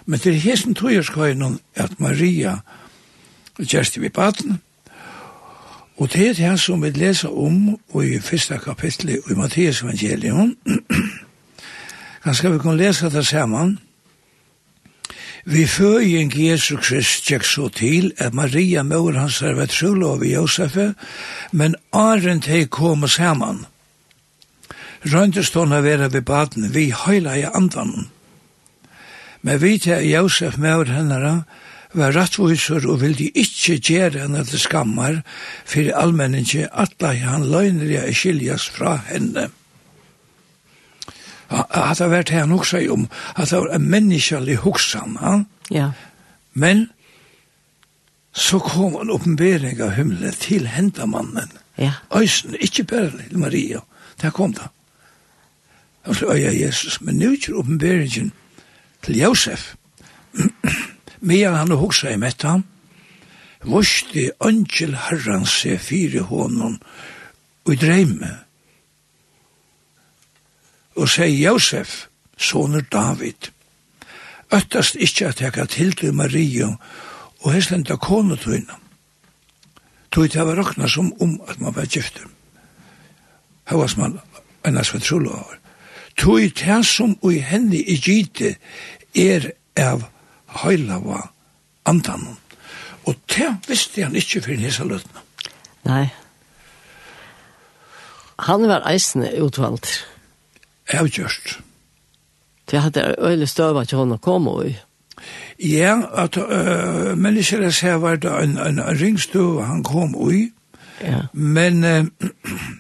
Men 0.06 0.20
det 0.24 0.30
är 0.30 0.34
hesten 0.34 0.76
tror 0.76 0.92
jag 0.92 1.06
ska 1.06 1.52
att 1.76 2.00
Maria 2.00 2.62
gjørst 3.60 3.98
vi 3.98 4.10
baden, 4.10 4.60
og 5.98 6.14
det 6.14 6.30
er 6.30 6.34
det 6.34 6.60
som 6.60 6.82
vi 6.82 6.90
leser 6.90 7.30
om 7.30 7.78
och 7.92 8.06
i 8.06 8.20
första 8.20 8.58
kapitlet 8.58 9.20
i 9.32 9.34
Matteus 9.34 9.82
evangelium. 9.82 10.56
Kanskje 12.24 12.52
vi 12.52 12.60
kan 12.60 12.78
lese 12.78 13.10
det 13.10 13.26
sammen. 13.28 13.80
Vi 15.46 15.66
føying 15.68 16.32
Jesu 16.36 16.78
Krist 16.78 17.26
tjekk 17.28 17.44
så 17.44 17.68
til 17.70 18.12
at 18.18 18.34
Maria 18.34 18.84
mor 18.84 19.12
hans 19.12 19.42
er 19.42 19.54
ved 19.54 19.68
trulov 19.68 20.24
i 20.24 20.34
Josefe, 20.34 20.94
men 21.52 21.76
arent 21.92 22.46
hei 22.46 22.66
kom 22.66 23.08
sammen 23.08 23.66
røyndest 25.08 25.56
hon 25.56 25.76
å 25.76 25.82
være 25.86 26.12
ved 26.14 26.26
baden, 26.28 26.70
vi 26.74 26.90
høyla 26.92 27.38
i 27.40 27.48
andan. 27.48 28.10
Men 29.42 29.62
vi 29.62 29.78
til 29.80 30.04
Josef 30.10 30.58
med 30.58 30.92
hennara, 30.92 31.44
var 31.94 32.14
rattvoiser 32.14 32.86
og 32.86 33.00
vildi 33.02 33.32
ikkje 33.40 33.80
gjere 33.82 34.26
henne 34.26 34.44
til 34.46 34.62
skammar, 34.62 35.24
fyrir 35.66 35.98
allmenningi 35.98 36.68
atla 36.70 37.16
han 37.18 37.48
løgneriga 37.50 38.04
skiljas 38.14 38.68
fra 38.76 39.00
henne. 39.08 39.48
At 41.50 41.98
det 41.98 42.12
vært 42.12 42.30
her 42.30 42.46
nok 42.46 42.68
seg 42.70 42.92
om, 42.94 43.08
at 43.34 43.50
det 43.50 43.58
var 43.58 43.74
en 43.74 43.90
menneskelig 43.90 44.60
hoksan, 44.62 45.18
ja? 45.74 45.92
Men, 46.54 46.90
så 48.34 48.60
kom 48.62 49.00
en 49.00 49.10
oppenbering 49.14 49.82
av 49.82 49.96
himmelen 49.98 50.36
til 50.38 50.68
hendamannen. 50.70 51.50
Ja. 51.80 51.96
Øysen, 52.14 52.58
ikkje 52.60 52.86
bare 52.86 53.12
til 53.18 53.42
Maria, 53.42 53.82
der 54.22 54.34
kom 54.36 54.54
det 54.54 54.68
og 56.10 56.16
så 56.16 56.34
øya 56.34 56.52
Jesus. 56.66 57.02
Men 57.02 57.16
nu 57.16 57.32
er 57.32 57.56
oppenberingen 57.56 58.32
til 59.04 59.18
Josef. 59.18 59.76
Medan 61.20 61.56
han 61.56 61.72
og 61.72 61.78
hugsa 61.78 62.10
i 62.10 62.18
metta, 62.18 62.60
vosti 63.64 64.30
angel 64.42 64.96
herran 64.96 65.46
se 65.46 65.78
fire 65.78 66.22
honom 66.22 66.80
og 67.66 67.74
i 67.74 67.78
dreime 67.78 68.30
og 70.96 71.08
sier 71.10 71.52
Josef, 71.52 72.08
soner 72.38 72.82
David, 72.92 73.52
øttast 74.52 74.96
ikkje 75.00 75.28
at 75.28 75.42
jeg 75.42 75.70
til 75.70 75.96
til 75.96 76.14
Maria 76.14 76.74
og 77.40 77.54
heslenda 77.54 77.96
konetøyna. 77.96 78.76
Tøy 80.12 80.28
til 80.28 80.44
var 80.44 80.60
råkna 80.60 80.88
som 80.88 81.14
om 81.22 81.40
at 81.48 81.60
man 81.62 81.76
var 81.76 81.86
gifte. 81.86 82.26
Her 83.70 83.78
var 83.78 83.94
man 83.98 84.20
enn 84.66 84.78
as 84.78 84.94
var 84.94 85.60
tog 86.20 86.40
det 86.60 86.80
som 86.86 87.16
og 87.22 87.34
henne 87.34 87.80
i 87.80 87.96
gite 87.98 88.56
er 89.16 89.52
av 89.80 90.04
høylava 90.64 91.30
andanen. 91.90 92.38
Og 93.08 93.16
det 93.32 93.50
visste 93.68 94.04
han 94.04 94.16
ikkje 94.16 94.44
for 94.46 94.60
hese 94.60 94.86
løtna. 94.86 95.24
Nei. 95.88 96.10
Han 98.40 98.68
var 98.68 98.86
eisende 98.88 99.32
utvalgt. 99.42 100.06
Avgjørst. 100.94 101.60
Det 102.72 102.82
hadde 102.82 103.16
øyne 103.20 103.48
støva 103.48 103.84
til 103.86 104.00
henne 104.00 104.20
å 104.20 104.24
komme 104.24 104.54
i. 104.70 104.76
Ja, 105.60 105.98
at 106.16 106.38
uh, 106.38 107.18
mennesker 107.20 107.66
jeg 107.66 107.74
ser 107.74 107.98
var 108.00 108.22
det 108.22 108.32
en, 108.32 108.58
en, 108.58 108.80
en 108.80 109.00
ringstøv 109.02 109.60
han 109.66 109.84
kom 109.84 110.16
ui. 110.16 110.52
Ja. 111.02 111.26
Men 111.34 111.84
uh, 111.84 112.06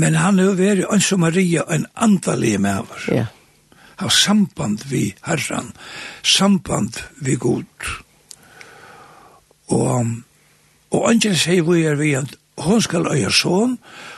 Men 0.00 0.16
han 0.16 0.40
har 0.40 0.56
vært 0.58 0.86
en 0.88 1.02
som 1.04 1.20
Maria, 1.24 1.66
en 1.68 1.86
andalig 1.94 2.56
maver. 2.62 3.06
Ja. 3.12 3.26
Har 4.00 4.12
samband 4.14 4.86
vi 4.88 5.10
herran, 5.26 5.72
samband 6.24 7.02
vi 7.20 7.36
god. 7.36 7.88
Og, 9.68 10.14
og 10.90 11.08
angel 11.10 11.36
sier 11.38 11.66
vi 11.68 11.84
er 11.84 11.98
vi 12.00 12.14
at 12.18 12.36
hon 12.64 12.80
skal 12.82 13.08
øye 13.12 13.30
sån, 13.32 13.76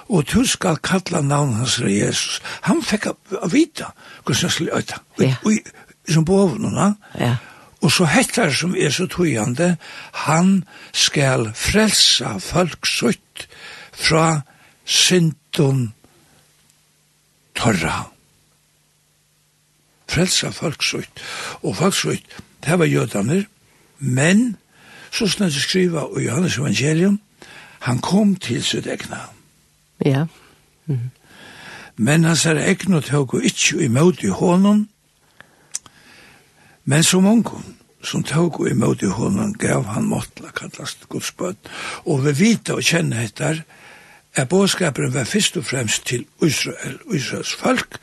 og 0.09 0.27
du 0.31 0.47
skal 0.47 0.79
kalla 0.83 1.23
navn 1.23 1.55
hans 1.59 1.79
Jesus. 1.79 2.41
Han 2.69 2.83
fikk 2.83 3.11
å 3.13 3.51
vita 3.51 3.93
hvordan 4.23 4.47
han 4.47 4.55
skulle 4.55 4.79
øye. 4.79 5.01
Ja. 5.23 5.35
Og, 5.47 5.73
som 6.09 6.27
bovnene. 6.27 6.95
Ja. 7.19 7.37
Og 7.83 7.91
så 7.91 8.07
hettar 8.07 8.51
som 8.55 8.75
er 8.79 8.91
så 8.95 9.09
tøyande, 9.11 9.77
han 10.27 10.63
skal 10.95 11.51
frelsa 11.59 12.37
folk 12.43 12.87
sutt 12.87 13.47
fra 13.93 14.43
synd 14.87 15.35
Åtton 15.53 15.93
torra. 17.55 18.07
Frelsa 20.09 20.49
folksutt. 20.51 21.21
Og 21.63 21.77
folksutt, 21.77 22.25
det 22.65 22.79
var 22.79 22.89
jødaner, 22.89 23.45
men, 23.99 24.57
så 25.13 25.29
snart 25.29 25.53
skriva 25.53 26.07
i 26.17 26.25
Johannes 26.25 26.57
evangelium, 26.59 27.21
han 27.85 27.99
kom 27.99 28.37
til 28.37 28.65
sitt 28.65 28.87
egna. 28.87 29.29
Ja. 30.05 30.27
Mm 30.87 30.97
-hmm. 30.97 31.19
Men 31.97 32.25
han 32.25 32.37
er 32.57 32.65
egna 32.65 33.01
tog 33.01 33.35
og 33.35 33.45
ikkje 33.45 33.85
imot 33.85 34.23
i 34.23 34.29
hånden, 34.29 34.89
men 36.85 37.03
som 37.03 37.27
ungkund 37.27 37.75
som 38.03 38.23
tog 38.23 38.61
og 38.61 38.71
imot 38.71 39.03
i 39.03 39.07
hånden 39.07 39.53
gav 39.53 39.85
han 39.85 40.05
måttla 40.05 40.51
kallast 40.51 41.09
godsbøtt. 41.09 41.69
Og 42.05 42.25
vi 42.25 42.33
vite 42.33 42.75
og 42.75 42.83
kjenne 42.83 43.25
etter, 43.25 43.63
er 44.37 44.45
bådskaperen 44.45 45.15
var 45.15 45.25
først 45.25 45.57
og 45.57 45.65
fremst 45.65 46.07
til 46.07 46.25
Israel, 46.43 46.99
Israels 47.15 47.55
folk, 47.55 47.99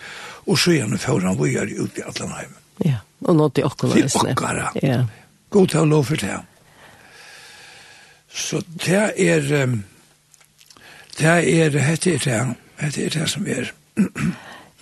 og 0.47 0.57
så 0.57 0.71
gjerne 0.71 0.97
får 0.97 1.19
han 1.19 1.39
vøyere 1.39 1.81
ut 1.81 1.97
i 1.97 2.05
Atlanheim. 2.07 2.55
Ja, 2.85 3.01
og 3.21 3.35
nå 3.35 3.49
til 3.49 3.65
okkara. 3.65 3.93
Til 3.93 4.09
okkara. 4.13 4.71
Ja. 4.83 5.03
God 5.49 5.67
til 5.67 5.79
å 5.79 5.85
lov 5.85 6.05
for 6.11 6.21
det. 6.21 6.37
Så 8.29 8.61
det 8.85 8.95
er, 8.95 9.41
det 11.17 11.25
er, 11.25 11.41
det 11.41 11.63
er 11.63 11.69
det, 11.69 11.81
hette 11.81 12.13
er 13.05 13.09
det 13.09 13.29
som 13.29 13.47
er. 13.47 13.73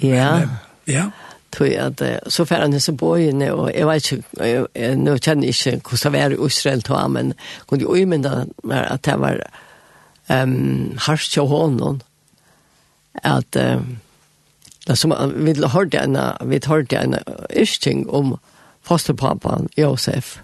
ja. 0.01 0.31
Men, 0.39 0.49
ja. 0.88 1.10
Tui 1.51 1.71
at, 1.79 2.01
så 2.27 2.45
fer 2.45 2.62
han 2.62 2.75
disse 2.75 2.91
bøyene, 2.93 3.47
og 3.55 3.71
jeg 3.71 3.88
vet 3.88 4.12
ikke, 4.12 4.89
nå 4.99 5.15
kjenner 5.23 5.47
jeg 5.47 5.55
ikke 5.55 5.95
hvordan 5.95 6.13
det 6.13 6.21
var 6.21 6.36
i 6.36 6.47
Israel, 6.47 6.83
men 7.10 7.33
kunne 7.67 7.81
jo 7.88 7.95
umynda 7.95 8.43
at 8.69 9.05
det 9.05 9.15
var, 9.19 9.39
um, 10.29 10.97
harst 11.07 11.37
av 11.37 11.47
honom 11.47 12.01
at 13.23 13.55
um, 13.55 13.97
som, 14.95 15.13
vi 15.35 15.53
hørte 15.67 15.99
en, 15.99 16.17
vi 16.47 16.59
hørte 16.63 16.99
en 16.99 17.17
ysting 17.51 18.05
om 18.09 18.37
fosterpappan 18.87 19.67
Josef 19.77 20.37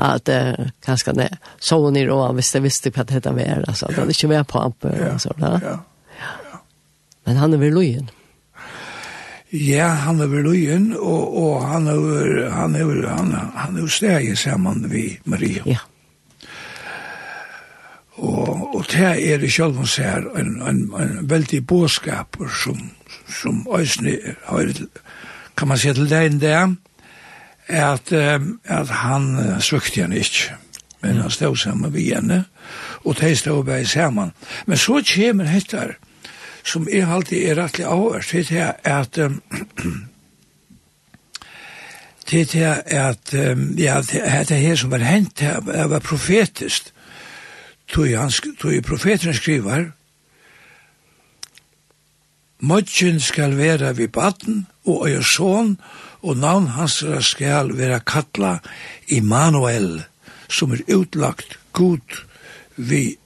at 0.00 0.28
uh, 0.28 0.70
kanskje 0.84 1.16
det 1.18 1.28
så 1.60 1.80
hun 1.82 1.96
i 1.96 2.06
råd 2.06 2.34
hvis 2.38 2.52
det 2.52 2.64
visste 2.64 2.92
hva 2.94 3.04
det 3.04 3.24
var 3.24 3.64
altså, 3.66 3.90
at 3.90 4.00
han 4.00 4.10
ikke 4.10 4.30
var 4.30 4.48
pappa 4.48 4.94
ja. 4.94 5.14
og 5.14 5.20
sånt, 5.20 5.42
ja. 5.42 5.76
ja. 6.20 6.60
men 7.26 7.40
han 7.40 7.54
er 7.54 7.62
vel 7.62 7.78
lojen 7.78 8.10
Ja, 9.50 9.88
han 10.06 10.20
er 10.22 10.28
vel 10.30 10.44
lojen 10.46 10.92
og, 10.94 11.36
og 11.36 11.64
han 11.66 11.88
er 11.90 12.50
han 12.54 12.76
er 12.76 12.84
han 12.86 13.00
er, 13.02 13.08
han 13.08 13.32
er, 13.34 13.48
han 13.56 13.80
er 13.80 14.34
sammen 14.38 14.84
vi 14.90 15.18
Maria. 15.24 15.62
Ja. 15.66 15.80
Og, 18.20 18.74
og 18.74 18.84
det 18.92 19.32
er 19.32 19.38
det 19.40 19.52
selv 19.52 19.78
om 19.80 19.86
ser 19.88 20.26
en, 20.36 20.60
en, 20.62 20.80
en 21.00 21.30
veldig 21.30 21.66
bådskap 21.66 22.36
som, 22.62 22.90
som 23.42 23.66
Øysni 23.78 24.16
har, 24.44 24.72
kan 25.56 25.68
man 25.68 25.80
si 25.80 25.92
til 25.96 26.10
deg 26.10 26.28
enn 26.28 26.42
det, 26.42 26.58
at, 27.70 28.12
at 28.12 28.92
han 29.04 29.30
svøkte 29.62 30.02
henne 30.02 30.20
ikke, 30.20 30.52
men 31.00 31.22
han 31.22 31.30
stod 31.30 31.56
sammen 31.56 31.94
ved 31.94 32.14
henne, 32.14 32.44
og 33.04 33.16
de 33.20 33.36
stod 33.36 33.64
bare 33.64 33.86
sammen. 33.86 34.32
Men 34.66 34.76
så 34.76 35.00
kommer 35.14 35.48
dette, 35.48 35.94
som 36.64 36.88
er 36.92 37.08
alltid 37.08 37.48
er 37.48 37.62
rettelig 37.62 37.86
avhørt, 37.86 38.32
det 38.32 38.50
er 38.60 38.72
at 38.84 39.18
um, 39.18 39.40
det 42.30 42.54
er 42.54 42.82
at 42.84 43.34
um, 43.34 43.74
ja, 43.78 44.00
det 44.00 44.20
er 44.24 44.44
det 44.44 44.56
her 44.60 44.76
som 44.76 44.90
var 44.90 44.98
hent, 44.98 45.40
det 45.40 45.90
var 45.90 45.98
profetisk, 45.98 46.92
tog 47.92 48.12
han, 48.14 48.30
tog 48.58 48.82
profeten 48.86 49.34
skriver, 49.34 49.90
Møtjen 52.60 53.20
skal 53.24 53.54
være 53.56 53.94
vid 53.96 54.08
baden, 54.12 54.66
og 54.84 55.08
øyer 55.08 55.24
son, 55.24 55.78
og 56.22 56.36
navn 56.36 56.66
hans 56.76 57.04
skal 57.24 57.72
være 57.78 58.02
kattla 58.04 58.58
Immanuel, 59.08 60.02
som 60.48 60.72
er 60.76 60.84
utlagt 60.92 61.56
god 61.72 62.20
vi 62.76 63.16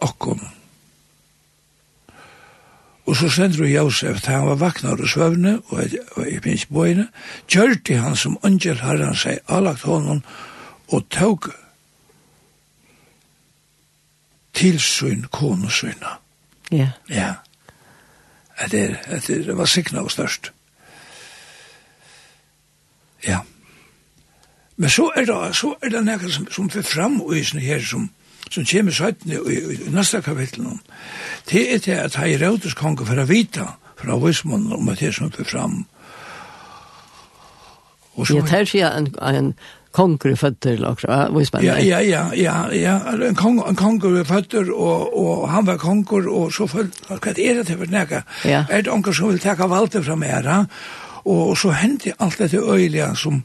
okkom. 0.00 0.40
Og 3.04 3.16
så 3.16 3.28
sender 3.28 3.66
Josef, 3.66 4.24
han 4.24 4.46
var 4.46 4.54
vaknar 4.54 5.00
og 5.02 5.08
svøvne, 5.08 5.58
og 5.68 5.82
jeg 6.24 6.40
minns 6.44 6.66
bøyne, 6.66 7.08
kjørte 7.48 7.98
han 7.98 8.16
som 8.16 8.38
angel 8.46 8.80
herren 8.80 9.16
seg 9.18 9.42
alagt 9.48 9.82
honom, 9.82 10.22
og 10.88 11.08
tog 11.10 11.50
til 14.60 14.80
sin 14.80 15.24
kone 15.32 15.70
sina. 15.72 16.18
Ja. 16.70 16.90
Ja. 17.08 17.34
At 18.56 18.72
det, 18.72 18.98
at 19.04 19.26
det 19.26 19.56
var 19.56 19.64
sikna 19.64 20.00
og 20.00 20.10
størst. 20.10 20.52
Ja. 23.26 23.38
Men 24.76 24.90
så 24.90 25.10
er 25.16 25.24
det, 25.24 25.56
så 25.56 25.74
er 25.82 25.88
det 25.88 26.04
nekka 26.04 26.28
som, 26.28 26.46
som 26.52 26.70
fyrir 26.70 26.88
fram 26.88 27.20
og 27.20 27.36
isne 27.36 27.60
her 27.60 27.80
som, 27.84 28.10
som 28.50 28.64
kommer 28.64 28.92
søytene 28.92 29.34
i, 29.34 29.56
i, 29.56 29.74
i 29.88 29.92
neste 29.92 30.22
kapitlen. 30.22 30.80
Det 31.50 31.66
er 31.74 31.78
det 31.84 31.98
at 31.98 32.16
hei 32.20 32.36
rautus 32.40 32.74
konge 32.74 33.06
for 33.06 33.20
å 33.20 33.28
vite 33.28 33.66
fra 34.00 34.16
Vismunnen 34.20 34.72
om 34.72 34.88
at 34.88 35.00
det 35.00 35.10
er 35.10 35.18
som 35.18 35.32
fyrir 35.32 35.50
fram. 35.52 35.82
Og 38.14 38.26
så, 38.26 38.36
ja, 38.36 38.64
det 38.64 38.80
er 38.82 38.96
en, 38.96 39.12
en, 39.22 39.54
konger 39.92 40.36
fötter 40.36 40.88
också 40.88 41.06
vad 41.30 41.46
spännande. 41.46 41.82
Ja 41.82 42.00
ja 42.00 42.30
ja 42.34 42.72
ja 42.72 42.74
ja 42.74 43.26
en 43.26 43.34
kong 43.34 43.62
en 43.68 43.76
konger 43.76 44.20
i 44.20 44.24
føtter, 44.24 44.70
og, 44.72 45.18
og 45.18 45.48
han 45.50 45.66
var 45.66 45.78
konger 45.78 46.28
og 46.28 46.52
så 46.52 46.66
følte, 46.66 47.06
hva 47.08 47.34
er 47.34 47.54
det 47.54 47.66
til 47.66 47.78
for 47.78 47.90
nega? 47.90 48.22
Ja. 48.44 48.64
Er 48.70 48.82
det 48.82 48.92
onker 48.92 49.12
som 49.12 49.28
vill 49.28 49.38
ta 49.38 49.66
valde 49.66 50.02
från 50.02 50.22
era 50.22 50.66
Og 51.24 51.58
så 51.58 51.70
hendte 51.70 52.12
alt 52.18 52.38
dette 52.38 52.56
øyelige 52.56 53.16
som 53.16 53.42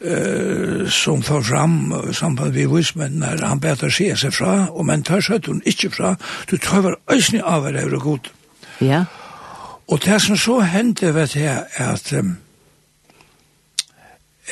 uh, 0.00 0.88
som 0.88 1.22
för 1.22 1.42
fram 1.42 1.94
samband 2.12 2.52
vi 2.52 2.66
vis 2.66 2.94
men 2.94 3.22
han 3.22 3.60
bättre 3.60 3.90
se 3.90 4.16
seg 4.16 4.32
fra 4.32 4.68
og 4.70 4.86
men 4.86 5.02
tar 5.02 5.20
seg 5.20 5.46
hun 5.46 5.62
ikke 5.64 5.90
fra 5.90 6.16
du 6.50 6.56
tar 6.56 6.80
väl 6.80 6.94
ösni 7.06 7.40
av 7.40 7.72
det 7.72 7.80
är 7.80 7.88
gott. 7.88 8.30
Ja. 8.78 9.04
Og 9.88 10.00
det 10.04 10.22
som 10.22 10.36
så 10.36 10.60
hendte, 10.60 11.12
vet 11.12 11.36
jag 11.36 11.64
er 11.76 11.92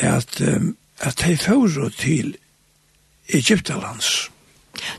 at 0.01 0.41
um, 0.41 0.77
at 1.05 1.21
de 1.25 1.37
fører 1.37 1.91
til 1.99 2.37
Egyptalands. 3.29 4.31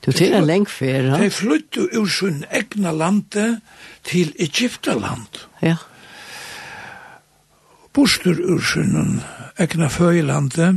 Du 0.06 0.12
til 0.12 0.34
en 0.34 0.46
lengfer, 0.48 1.04
ja? 1.04 1.18
De 1.20 1.30
flyttu 1.30 1.88
ur 1.94 2.08
sin 2.10 2.44
egna 2.52 2.92
lande 2.92 3.60
til 4.04 4.34
Egyptaland. 4.40 5.46
Ja. 5.62 5.76
Bostur 7.94 8.40
ur 8.40 8.62
sin 8.62 9.22
egna 9.60 9.88
føylande 9.88 10.74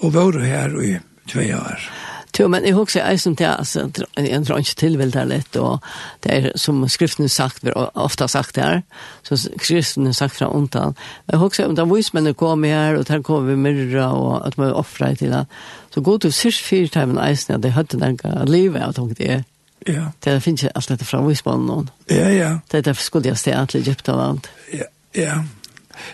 og 0.00 0.14
var 0.14 0.38
her 0.40 0.80
i 0.80 0.96
tvei 1.28 1.52
år. 1.54 1.80
Ja 1.80 2.09
Jo, 2.38 2.46
men 2.48 2.64
jeg 2.64 2.74
husker 2.74 3.02
jeg 3.04 3.20
som 3.20 3.34
det, 3.36 3.46
altså, 3.46 3.90
jeg 4.16 4.42
tror 4.46 4.58
ikke 4.62 4.76
tilvilt 4.80 5.14
det 5.14 5.26
litt, 5.28 5.56
og 5.56 5.84
det 6.24 6.32
er 6.32 6.58
som 6.60 6.80
skriften 6.88 7.26
er 7.26 7.32
sagt, 7.32 7.66
ofte 7.94 8.28
sagt 8.28 8.56
her, 8.56 8.80
så 9.26 9.36
skriften 9.36 10.06
er 10.06 10.16
sagt 10.16 10.38
fra 10.38 10.48
ontan. 10.54 10.96
Jeg 11.30 11.40
husker 11.42 11.66
om 11.66 11.76
det 11.76 11.84
var 11.84 11.96
vismennene 11.96 12.34
kom 12.34 12.64
her, 12.64 12.96
og 12.96 13.08
der 13.08 13.22
kom 13.26 13.48
vi 13.48 13.56
myrra, 13.56 14.12
og 14.16 14.46
at 14.46 14.58
man 14.58 14.72
offra 14.72 15.14
til 15.14 15.34
det. 15.34 15.44
Så 15.90 16.00
god 16.00 16.18
til 16.18 16.32
sørst 16.32 16.64
fire 16.64 16.88
timen 16.88 17.18
eisen, 17.18 17.54
at 17.54 17.62
det 17.62 17.72
hadde 17.76 17.98
noe 18.00 18.44
livet, 18.48 18.80
jeg 18.80 18.94
tok 18.94 19.16
det. 19.18 19.42
Ja. 19.88 20.10
Det 20.24 20.42
finnes 20.44 20.62
ikke 20.62 20.76
alt 20.76 20.88
dette 20.92 21.04
fra 21.08 21.22
Wisbon 21.24 21.66
någon. 21.66 21.88
Ja, 22.10 22.28
ja. 22.28 22.50
Det 22.70 22.78
er 22.78 22.82
derfor 22.90 23.02
skulle 23.02 23.28
jeg 23.28 23.38
säga 23.38 23.66
til 23.66 23.80
Egypten 23.80 24.14
var 24.14 24.28
allt. 24.28 24.50
Ja, 24.72 24.84
ja. 25.14 25.42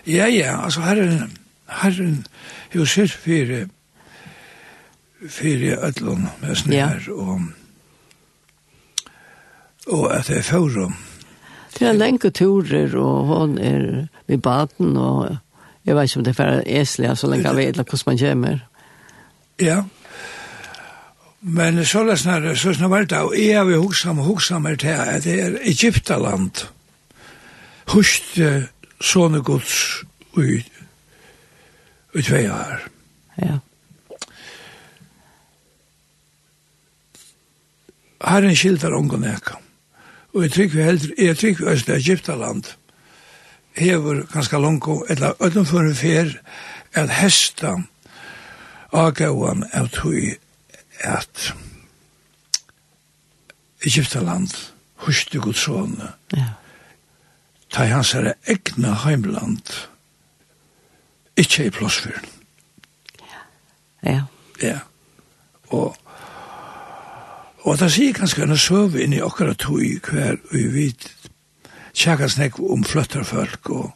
Ja, 0.07 0.27
ja. 0.27 0.63
altså 0.63 0.81
herren, 0.81 1.37
herren, 1.67 2.25
jo 2.75 2.85
här 2.85 3.07
fire 3.07 3.61
en, 3.61 3.71
fyrir 5.29 5.77
ætlun 5.87 6.27
mest 6.41 6.67
ja. 6.67 6.87
her, 6.87 7.11
og, 7.13 7.41
og 9.87 10.17
at 10.17 10.27
det 10.27 10.37
er 10.37 10.47
fórum. 10.47 10.95
Det 11.79 11.87
er 11.87 11.93
lenge 11.93 12.29
turer, 12.29 12.95
og 12.97 13.25
hon 13.25 13.57
er 13.57 14.07
ved 14.27 14.37
baden, 14.37 14.97
og 14.97 15.37
jeg 15.85 15.95
vet 15.95 16.03
ikke 16.03 16.17
om 16.17 16.23
det 16.23 16.31
er 16.31 16.43
færre 16.43 16.63
æsliga, 16.65 17.15
så 17.15 17.27
lenge 17.27 17.47
jeg 17.47 17.55
vet 17.55 17.75
hvordan 17.75 17.99
man 18.05 18.17
kommer. 18.17 18.57
Ja, 19.59 19.83
men 21.41 21.85
så 21.85 21.99
er 21.99 22.03
det 22.03 22.19
snarere, 22.19 22.55
så 22.55 22.69
er 22.69 23.05
det 23.05 23.17
og 23.17 23.33
jeg 23.37 23.67
vil 23.67 23.77
huske 23.77 24.09
om, 24.09 24.17
huske 24.17 24.55
om 24.55 24.63
det 24.63 24.83
her, 24.83 25.01
at 25.01 25.23
det 25.23 25.41
er 25.43 25.57
Egyptaland, 25.61 26.67
Hust 27.87 28.35
sånne 28.99 29.39
gods 29.47 30.03
ut, 30.35 30.71
ut 32.17 32.31
veier. 32.31 32.81
Ja. 33.39 33.59
herren 38.23 38.55
skildar 38.55 38.95
ongon 38.97 39.25
eka. 39.27 39.59
Og 40.33 40.43
jeg 40.45 40.53
trykker 40.53 40.83
heldur, 40.83 41.13
jeg 41.17 41.37
trykker 41.37 41.71
Østla 41.71 41.97
Egyptaland, 41.97 42.63
hever 43.77 44.23
ganske 44.33 44.59
langt, 44.61 44.87
eller 45.09 45.37
utenfor 45.41 45.93
fer, 45.93 46.33
at 46.93 47.09
hesta 47.09 47.75
agauan 48.93 49.65
av 49.73 49.89
tui 49.93 50.35
at 51.05 51.51
Egyptaland 53.85 54.53
huste 55.05 55.39
husti 55.39 55.61
sånne. 55.61 56.13
Ja. 56.33 56.55
Ta 57.69 57.85
i 57.85 57.91
hans 57.91 58.13
herre 58.15 58.33
egna 58.49 58.95
heimland, 59.03 59.69
ikkje 61.37 61.67
i 61.67 61.73
plåsfyren. 61.75 62.29
Ja. 63.21 63.43
Ja. 64.01 64.21
Ja. 64.63 64.79
Og 65.69 65.97
Og 67.67 67.75
det 67.79 67.89
sier 67.91 68.15
kanskje 68.15 68.45
en 68.45 68.59
søve 68.59 69.01
inn 69.03 69.15
i 69.17 69.23
okkara 69.23 69.51
tog 69.59 70.07
hver 70.07 70.37
vi 70.53 70.67
vet 70.71 71.09
tjekka 71.97 72.29
snakk 72.31 72.61
om 72.63 72.85
fløtterfolk 72.87 73.71
og 73.75 73.89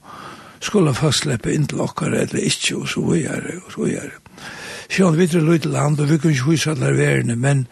skulle 0.62 0.94
først 0.94 1.24
slippe 1.24 1.54
inn 1.54 1.70
til 1.70 1.80
akkurat 1.86 2.34
eller 2.34 2.50
ikke 2.50 2.82
og 2.82 2.90
så 2.92 3.04
videre 3.06 3.62
og 3.62 3.70
så 3.72 3.86
videre. 3.86 4.18
Sjån, 4.92 5.16
vi 5.18 5.28
det 5.32 5.44
løyde 5.44 5.72
land 5.72 6.02
og 6.02 6.10
vi 6.10 6.18
kunne 6.18 6.36
ikke 6.36 6.50
huske 6.50 6.74
alle 6.74 6.92
verene, 6.98 7.36
men 7.36 7.68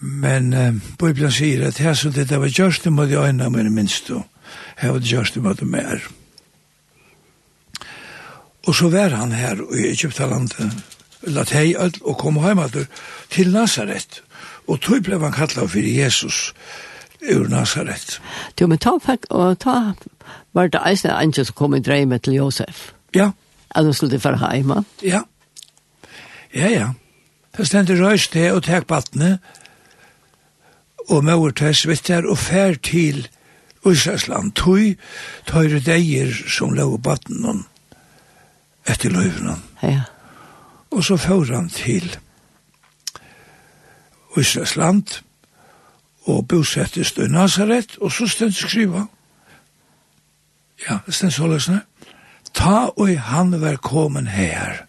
men 0.00 0.54
uh, 0.56 0.72
Bibelen 0.96 1.32
sier 1.32 1.66
at 1.68 1.78
her 1.78 1.92
som 1.94 2.14
dette 2.16 2.38
var 2.40 2.48
gjørst 2.48 2.86
det 2.86 2.92
måtte 2.92 3.20
øyne 3.20 3.50
mine 3.52 3.70
minst 3.70 4.08
og 4.10 4.24
her 4.80 4.94
var 4.94 5.04
det 5.04 5.12
gjørst 5.12 5.36
det 5.36 5.42
måtte 5.44 5.68
mer. 5.68 6.00
Og 8.66 8.74
så 8.74 8.88
var 8.88 9.12
han 9.12 9.32
her 9.32 9.60
i 9.76 9.90
Egyptalandet, 9.90 10.72
la 11.28 11.44
teg 11.44 11.76
og 12.00 12.16
kom 12.18 12.40
heimater 12.40 12.88
til 13.28 13.52
Nazaret. 13.52 14.22
Og 14.70 14.78
tog 14.80 15.02
ble 15.02 15.18
han 15.18 15.34
kallet 15.34 15.70
for 15.72 15.82
Jesus 15.82 16.52
ur 17.20 17.48
Nazaret. 17.50 18.20
Du, 18.58 18.66
men 18.66 18.78
ta, 18.78 18.94
og 19.30 19.58
ta 19.58 19.76
var 20.54 20.70
det 20.70 20.80
eisen 20.86 21.10
angel 21.10 21.46
som 21.46 21.58
kom 21.58 21.74
i 21.74 21.82
dreimet 21.82 22.22
til 22.22 22.38
Josef. 22.38 22.92
Ja. 23.14 23.32
At 23.70 23.84
han 23.84 23.94
skulle 23.94 24.20
for 24.20 24.38
heima. 24.38 24.82
Ja. 25.02 25.22
Ja, 26.54 26.68
ja. 26.68 26.88
Det 27.56 27.66
stendte 27.66 27.98
røys 27.98 28.28
det 28.28 28.52
og 28.52 28.62
tek 28.62 28.86
battene, 28.86 29.38
og 31.10 31.24
mauer 31.26 31.50
til 31.50 31.74
svitter, 31.74 32.26
og 32.30 32.38
fær 32.38 32.78
til 32.82 33.26
Israelsland, 33.86 34.52
tøy, 34.54 34.94
tøyre 35.46 35.80
deier 35.82 36.30
som 36.48 36.74
lå 36.76 36.94
battene 37.02 37.64
etter 38.86 39.10
løyvene. 39.10 39.56
Ja. 39.82 40.06
Og 40.90 41.04
så 41.04 41.16
får 41.16 41.54
han 41.54 41.68
til 41.68 42.06
Israelsland 42.06 42.29
Israels 44.36 44.76
land, 44.76 45.22
og 46.28 46.48
bosettes 46.48 47.14
i 47.18 47.26
Nazaret, 47.28 47.96
og 48.00 48.12
så 48.12 48.28
stendt 48.28 48.56
skriva, 48.56 49.06
ja, 50.88 50.98
stendt 51.08 51.34
sålesne, 51.34 51.80
ta 52.54 52.90
og 52.96 53.18
han 53.30 53.54
var 53.60 53.80
kommet 53.82 54.28
her, 54.28 54.84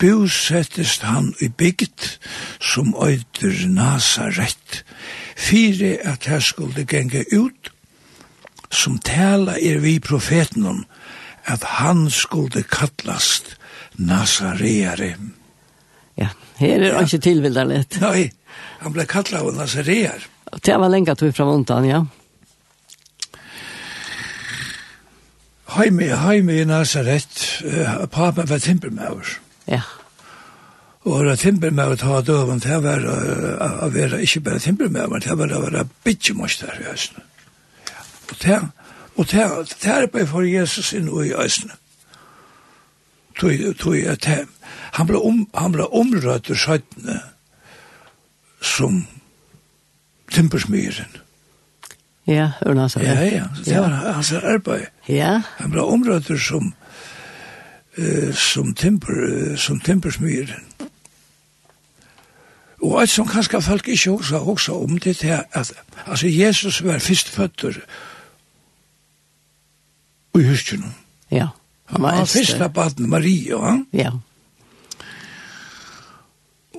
bosettes 0.00 0.98
han 1.04 1.34
i 1.40 1.48
bygd 1.48 2.16
som 2.60 2.94
øyder 2.96 3.66
Nazaret, 3.68 4.84
fire 5.36 5.96
at 6.04 6.26
her 6.26 6.40
skulle 6.40 6.86
genge 6.88 7.24
ut, 7.36 7.72
som 8.70 8.98
tala 8.98 9.58
er 9.58 9.80
vi 9.82 9.98
profeten 9.98 10.66
om, 10.66 10.84
at 11.44 11.64
han 11.64 12.10
skulle 12.10 12.62
kallast 12.62 13.56
Nazareare. 13.96 15.16
Ja, 16.16 16.28
her 16.56 16.80
er 16.80 16.94
ja. 16.94 17.00
ikke 17.00 17.18
tilvildarlet. 17.18 18.00
Nei, 18.00 18.30
Han 18.80 18.94
ble 18.94 19.06
kallet 19.08 19.36
av 19.40 19.52
Nazareer. 19.54 20.26
Det 20.62 20.76
var 20.78 20.90
lenge 20.90 21.12
at 21.12 21.22
fra 21.36 21.46
vondan, 21.46 21.86
ja. 21.86 22.04
Heime, 25.70 26.08
heime 26.18 26.56
i 26.58 26.64
Nazaret, 26.66 27.62
uh, 27.62 28.06
papen 28.10 28.48
var 28.50 28.58
timpermauer. 28.58 29.36
Ja. 29.70 29.82
Og 31.06 31.24
det 31.24 31.38
timpermauer 31.44 31.96
ta 31.96 32.20
døven 32.26 32.58
det 32.60 32.80
var 32.82 33.04
uh, 33.06 33.84
å 33.86 33.90
være 33.94 34.18
ikke 34.24 34.42
bare 34.48 34.62
timpermauer, 34.64 35.22
det 35.22 35.36
var 35.38 35.54
å 35.54 35.62
være 35.62 35.86
bitjemoster 36.04 36.74
i 36.80 36.88
høsten. 36.88 37.22
Og 38.30 38.36
det, 38.42 38.58
og 39.14 39.30
det, 39.30 39.46
det 39.84 39.94
er 39.94 40.10
bare 40.10 40.26
for 40.26 40.46
Jesus 40.46 40.92
inn 40.96 41.06
i 41.06 41.30
høsten. 41.30 41.70
Tog, 43.38 43.54
tog, 43.78 43.94
tog, 44.20 44.48
han 44.98 45.06
ble, 45.06 45.18
om, 45.22 45.44
han 45.54 45.72
ble 45.72 45.86
omrødt 45.96 46.50
i 46.50 46.58
skjøttene 46.58 47.20
som 48.60 49.06
timpersmyren. 50.32 51.16
Ja, 52.26 52.52
Ørna 52.66 52.88
sa 52.88 53.00
det. 53.00 53.08
Ja, 53.08 53.22
ja, 53.22 53.46
det 53.64 53.80
var 53.80 54.12
hans 54.14 54.32
arbeid. 54.32 54.86
Ja. 55.08 55.40
Han 55.58 55.72
ble 55.72 55.82
områder 55.82 56.38
som, 56.38 56.72
uh, 57.98 58.34
som, 58.34 58.74
timper, 58.74 59.12
uh, 59.12 59.56
som 59.58 59.80
timpersmyren. 59.80 60.66
Og 62.80 63.00
alt 63.00 63.12
som 63.12 63.28
kanskje 63.28 63.60
folk 63.60 63.88
ikke 63.88 64.10
også, 64.10 64.38
også 64.38 64.76
om 64.84 64.98
det 64.98 65.16
til 65.16 65.36
at 65.36 65.72
altså 66.06 66.28
Jesus 66.28 66.84
var 66.84 66.98
førstføtter 66.98 67.80
i 70.38 70.46
huskjønnen. 70.46 70.94
Ja. 71.30 71.48
Han 71.84 72.02
var, 72.02 72.10
han 72.10 72.18
var 72.18 72.24
første 72.24 72.68
baden 72.74 73.10
Maria. 73.10 73.58
Ja. 73.58 73.76
ja. 73.92 74.10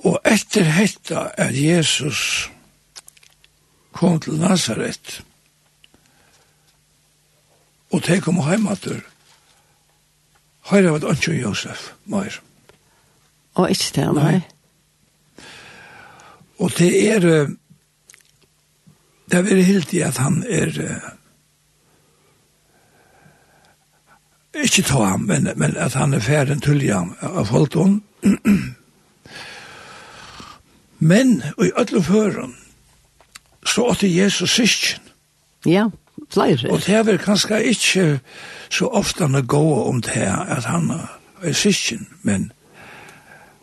Og 0.02 0.18
etter 0.26 0.66
hetta 0.66 1.28
er 1.38 1.54
Jesus 1.54 2.50
kom 3.92 4.18
til 4.20 4.40
Nazaret 4.40 5.20
og 7.92 8.02
te 8.02 8.20
kom 8.24 8.40
heimater 8.46 9.02
Høyre 10.70 10.92
var 10.94 11.00
det 11.02 11.16
ikke 11.16 11.32
Josef, 11.40 11.88
Meier. 12.06 12.36
Og 13.58 13.70
ikke 13.70 13.90
det, 13.96 14.04
nei. 14.14 14.36
Og 16.62 16.70
det 16.78 16.90
er 17.08 17.26
det 19.32 19.40
er 19.40 19.62
helt 19.64 19.92
i 19.92 20.04
at 20.06 20.20
han 20.22 20.44
er 20.48 20.70
ikke 24.54 24.82
ta 24.82 25.04
ham, 25.04 25.20
men, 25.20 25.48
men 25.56 25.76
at 25.76 25.94
han 25.94 26.14
er 26.14 26.20
ferdig 26.20 26.60
til 26.62 26.84
ham 26.92 27.16
av 27.20 27.48
Holton 27.50 28.02
Men, 31.02 31.42
i 31.58 31.70
alle 31.76 32.02
føren, 32.02 32.54
så 33.66 33.88
åtte 33.90 34.06
Jesus 34.06 34.50
syskjen. 34.50 35.00
Ja, 35.66 35.88
flere. 36.30 36.70
Og 36.70 36.82
det 36.86 36.94
er 36.94 37.02
vel 37.02 37.18
kanskje 37.18 37.58
ikke 37.72 38.20
så 38.70 38.86
ofte 38.86 39.26
han 39.26 39.34
er 39.34 39.42
gået 39.42 39.86
om 39.86 40.02
det 40.02 40.14
her, 40.14 40.36
at 40.36 40.64
han 40.64 40.92
er 41.42 41.52
syskjen, 41.52 42.08
men 42.22 42.52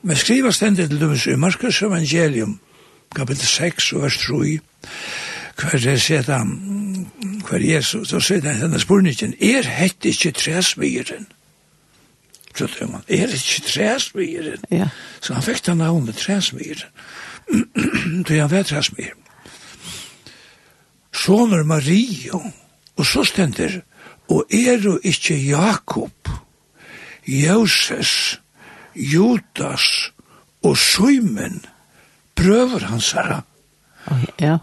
men 0.01 0.15
skriver 0.15 0.51
stendig 0.51 0.89
til 0.89 0.99
dømes 0.99 1.25
i 1.27 1.35
Markus 1.35 1.81
evangelium, 1.81 2.59
kapitel 3.15 3.45
6, 3.47 3.93
vers 3.93 4.17
3, 4.17 4.59
hver 5.59 5.79
det 5.83 6.01
sier 6.01 6.23
han, 6.31 7.07
hver 7.49 7.59
Jesus, 7.59 8.09
så 8.09 8.19
sier 8.19 8.47
han 8.47 8.61
denne 8.61 8.79
spurningen, 8.79 9.33
er 9.41 9.67
hette 9.67 10.09
ikke 10.09 10.31
træsmyren? 10.31 11.27
Så 12.55 12.67
tror 12.67 12.91
man, 12.91 13.01
er 13.07 13.27
ikke 13.27 13.67
træsmyren? 13.67 14.63
Ja. 14.71 14.87
Så 15.21 15.33
han 15.33 15.43
fikk 15.43 15.65
den 15.65 15.77
navnet 15.83 16.15
træsmyren. 16.15 16.87
Ja 16.87 17.28
til 18.27 18.39
han 18.39 18.51
vet 18.51 18.71
hans 18.71 18.91
mer. 18.97 19.15
Soner 21.13 21.63
Mario, 21.63 22.41
og 22.95 23.05
så 23.05 23.23
stender, 23.23 23.81
og 24.29 24.45
er 24.53 24.79
du 24.83 24.99
ikke 25.03 25.35
Jakob, 25.35 26.29
Joses, 27.27 28.39
Judas 28.95 30.11
og 30.63 30.77
Simon, 30.77 31.65
prøver 32.35 32.85
hans 32.85 33.11
herre. 33.11 33.41
Ja. 34.39 34.57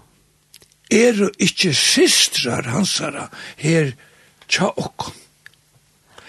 Er 0.91 1.12
du 1.12 1.30
ikke 1.39 1.74
systrar 1.74 2.62
hans 2.70 2.99
herre, 2.99 3.28
her 3.57 3.93
tja 4.49 4.70
okkon. 4.76 5.14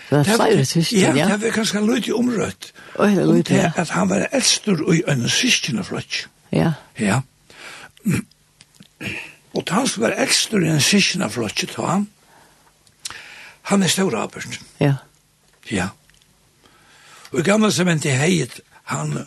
Det 0.09 0.17
var 0.17 0.47
flere 0.47 0.65
syster, 0.65 0.97
ja. 0.97 1.13
Ja, 1.15 1.25
det 1.35 1.41
var 1.41 1.51
ganske 1.51 1.79
løyt 1.83 2.07
i 2.07 2.13
omrøtt. 2.15 2.71
Oi, 2.95 3.09
det 3.15 3.27
løyt, 3.27 3.49
ja. 3.51 3.71
At 3.75 3.89
han 3.91 4.09
var 4.09 4.27
eldstor 4.31 4.79
og 4.85 4.95
i 4.95 5.01
en 5.11 5.27
syskene 5.29 5.83
flott. 5.83 6.27
Ja. 6.51 6.73
Ja. 6.95 7.21
Og 9.57 9.63
han 9.69 9.87
som 9.87 10.03
var 10.03 10.15
ekstra 10.21 10.61
i 10.61 10.69
en 10.69 10.81
sysina 10.83 11.29
flotje 11.29 11.69
han, 11.77 12.07
han 13.67 13.83
er 13.83 13.91
stor 13.91 14.15
arbeid. 14.15 14.59
Ja. 14.79 14.95
Ja. 15.67 15.89
Og 17.33 17.43
gamle 17.43 17.71
som 17.71 17.89
en 17.91 17.99
til 17.99 18.15
heit, 18.15 18.61
han 18.87 19.17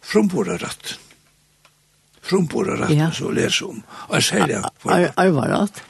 frumborer 0.00 0.62
ratt. 0.62 0.94
Frumborer 2.24 2.80
ratt, 2.80 2.94
ja. 2.96 3.10
så 3.12 3.30
leser 3.34 3.68
om. 3.68 3.82
Og 4.08 4.22
særlig 4.22 4.56
han. 4.56 4.70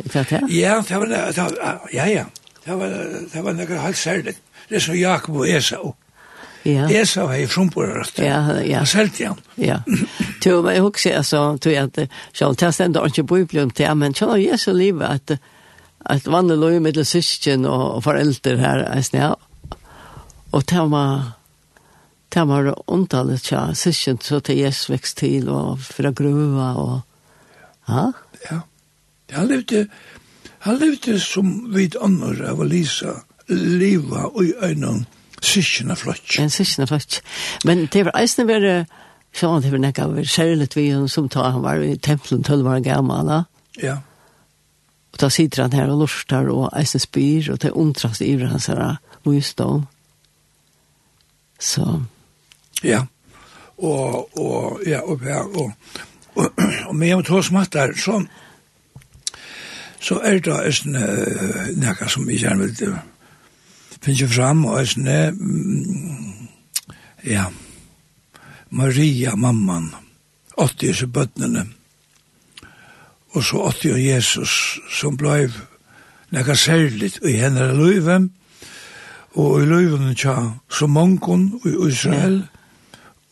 Ikke 0.04 0.24
det? 0.24 0.42
Ja, 0.56 0.80
det 0.88 0.98
var, 0.98 1.80
ja, 1.94 2.06
ja. 2.10 2.24
Det 2.64 2.76
var, 2.76 2.86
det 2.88 3.42
Ja, 3.44 3.44
det 3.44 3.44
var, 3.44 3.44
det 3.44 3.44
var, 3.44 3.52
det 3.52 3.52
var, 3.52 3.52
det 3.52 3.68
det 3.68 4.36
det 4.68 4.86
var, 4.86 4.92
det 4.92 5.32
var, 5.32 5.46
det 5.46 5.56
Esau. 5.56 5.84
det 5.84 6.09
Ja. 6.64 6.88
Jeg 6.88 7.06
ju 7.06 7.26
hei 7.28 7.46
frumborrest. 7.46 8.18
Ja, 8.18 8.60
ja. 8.60 8.80
Og 8.80 8.88
selv 8.88 9.10
ja. 9.18 9.34
Ja. 9.56 9.78
Tu, 10.42 10.62
men 10.62 10.74
jeg 10.74 10.82
husker, 10.82 11.16
altså, 11.16 11.56
tu, 11.56 11.70
at, 11.70 11.98
sjål, 12.32 12.56
det 12.60 12.74
stender 12.74 13.06
ikke 13.06 13.24
bøyblen 13.24 13.70
til, 13.70 13.96
men 13.96 14.14
sjål, 14.14 14.38
jeg 14.40 14.60
så 14.60 14.72
livet 14.72 15.08
at, 15.08 15.38
at 16.04 16.26
vannet 16.26 16.58
lå 16.58 16.74
jo 16.74 16.80
middel 16.80 17.04
syskjen 17.04 17.64
og 17.64 18.02
foreldre 18.04 18.56
her, 18.60 18.84
jeg 18.94 19.04
sned, 19.04 19.34
og 20.52 20.64
det 20.70 20.86
var, 20.90 21.36
det 22.34 22.48
var 22.48 22.72
ondallet, 22.86 23.52
ja, 23.52 23.70
så 23.74 24.40
til 24.40 24.56
Jesus 24.56 24.90
vekst 24.90 25.18
til, 25.18 25.48
og 25.48 25.78
fra 25.80 26.12
gruva 26.12 26.74
og, 26.76 27.00
ja. 27.88 28.10
Ja. 28.50 28.60
Han 29.32 29.48
levde, 29.48 29.86
han 30.58 30.78
levde 30.78 31.20
som 31.20 31.72
vid 31.74 31.96
andre 32.02 32.50
av 32.50 32.64
Lisa, 32.66 33.20
liva 33.48 34.26
og 34.30 34.44
i 34.44 34.52
øynene, 34.62 35.06
Sikkene 35.40 35.96
flott. 35.96 36.36
En 36.38 36.50
sikkene 36.52 36.86
flott. 36.86 37.20
Men 37.64 37.86
det 37.92 38.04
var 38.08 38.16
eisne 38.20 38.44
være, 38.48 38.74
sånn 39.36 39.62
det 39.64 39.72
var 39.72 39.82
nekka 39.82 40.08
over 40.10 40.28
særligt 40.28 40.76
vi, 40.76 40.90
som 41.08 41.28
ta 41.32 41.48
han 41.50 41.64
var 41.64 41.80
i 41.84 41.96
tempelen, 41.96 42.44
tølv 42.44 42.68
var 42.68 42.82
gammel, 42.84 43.28
da. 43.28 43.42
Ja. 43.80 43.96
Og 45.10 45.22
da 45.22 45.30
sitter 45.32 45.64
han 45.64 45.74
her 45.74 45.90
og 45.90 46.04
lortar, 46.04 46.50
og 46.52 46.68
eisen 46.76 47.02
spyr, 47.02 47.52
og 47.54 47.62
det 47.62 47.72
undrast 47.72 48.22
i 48.22 48.34
hans 48.44 48.68
her 48.70 49.00
visdom. 49.24 49.86
Så. 51.60 52.02
Ja. 52.84 53.04
Og, 53.76 54.38
og, 54.38 54.80
ja, 54.86 55.00
og, 55.00 55.24
ja, 55.24 55.40
og, 55.40 55.72
og, 56.36 56.52
og 56.88 56.94
med 56.96 57.16
å 57.16 57.24
ta 57.24 57.40
smattar, 57.42 57.94
så, 57.96 58.20
så 60.00 60.20
er 60.24 60.40
det 60.44 60.58
eisne 60.66 61.06
nekka 61.80 62.08
som 62.12 62.28
vi 62.28 62.36
gjerne 62.40 62.68
vil, 62.68 62.98
finner 64.04 64.30
fram 64.32 64.64
og 64.68 64.86
sånne, 64.88 65.18
ja, 67.26 67.48
Maria, 68.70 69.34
mamman, 69.36 69.90
80 70.56 70.94
så 71.02 71.08
bøttene, 71.10 71.66
og 73.34 73.44
så 73.44 73.64
80 73.70 73.92
og 73.94 74.04
Jesus, 74.04 74.54
som 74.90 75.16
blei 75.16 75.48
nekka 76.30 76.54
særligt 76.54 77.20
i 77.26 77.36
henne 77.40 77.72
løyve, 77.74 78.20
og 79.38 79.62
i 79.62 79.66
løyven 79.66 80.14
tja 80.18 80.36
så 80.70 80.86
mongon 80.90 81.52
i 81.64 81.74
Israel, 81.88 82.40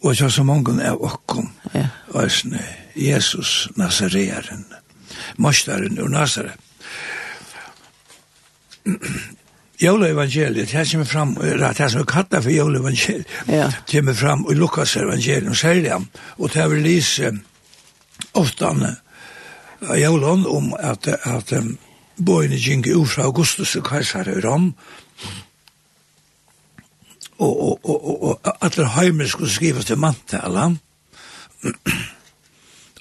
og 0.03 0.17
tja 0.17 0.29
så 0.31 0.45
mongon 0.47 0.81
er 0.81 0.95
okkom, 0.95 1.51
ja. 1.75 1.89
og 2.15 2.31
sånne, 2.31 2.63
Jesus 2.99 3.69
Nazarearen, 3.79 4.67
Mostaren 5.39 5.99
ur 5.99 6.09
Nazaret. 6.11 6.59
Jólaevangeliet, 9.79 10.71
her 10.71 10.85
kommer 10.91 11.07
fram, 11.07 11.35
det 11.39 11.91
som 11.91 12.01
er 12.01 12.07
kattet 12.11 12.43
for 12.43 12.51
Jólaevangeliet, 12.51 13.27
ja. 13.47 13.69
kommer 13.91 14.15
fram 14.15 14.47
i 14.51 14.55
Lukas 14.55 14.97
evangeliet, 14.97 15.51
og 15.51 15.57
sier 15.57 15.83
det, 15.85 15.99
og 16.39 16.51
det 16.51 16.63
er 16.63 16.73
vel 16.73 16.83
lise 16.83 17.31
oftane 18.35 18.97
av 19.87 19.95
Jólon 20.01 20.47
om 20.51 20.73
at, 20.75 21.07
at 21.07 21.53
um, 21.55 21.77
bøyene 22.19 22.59
gikk 22.59 22.91
ut 22.97 23.13
fra 23.13 23.29
Augustus 23.31 23.77
og 23.79 23.87
Kaisar 23.87 24.27
i 24.27 24.41
Rom, 24.43 24.73
og, 27.39 27.55
og, 27.55 27.79
og, 27.85 28.05
og, 28.11 28.23
og 28.43 28.57
alle 28.67 28.89
heimer 28.97 29.31
skulle 29.31 29.53
skrives 29.53 29.87
til 29.87 29.99
mantala, 30.03 30.73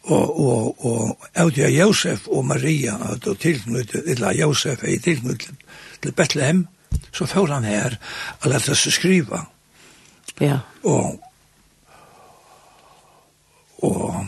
og 0.07 0.39
og 0.39 0.86
og 0.86 1.25
Audia 1.36 1.67
Josef 1.69 2.28
og 2.28 2.45
Maria 2.45 2.95
at 3.11 3.28
og 3.28 3.39
tilknyttet, 3.39 4.05
eller 4.07 4.38
Josef 4.38 4.84
er 4.84 5.01
tilknyttet, 5.03 5.55
til 6.02 6.16
Bethlehem, 6.18 6.66
så 7.12 7.26
får 7.26 7.54
han 7.54 7.68
her 7.68 7.98
å 8.43 8.52
lærte 8.52 8.76
seg 8.76 8.95
skrive. 8.95 9.43
Ja. 10.41 10.60
Og, 10.84 11.18
og, 13.86 14.26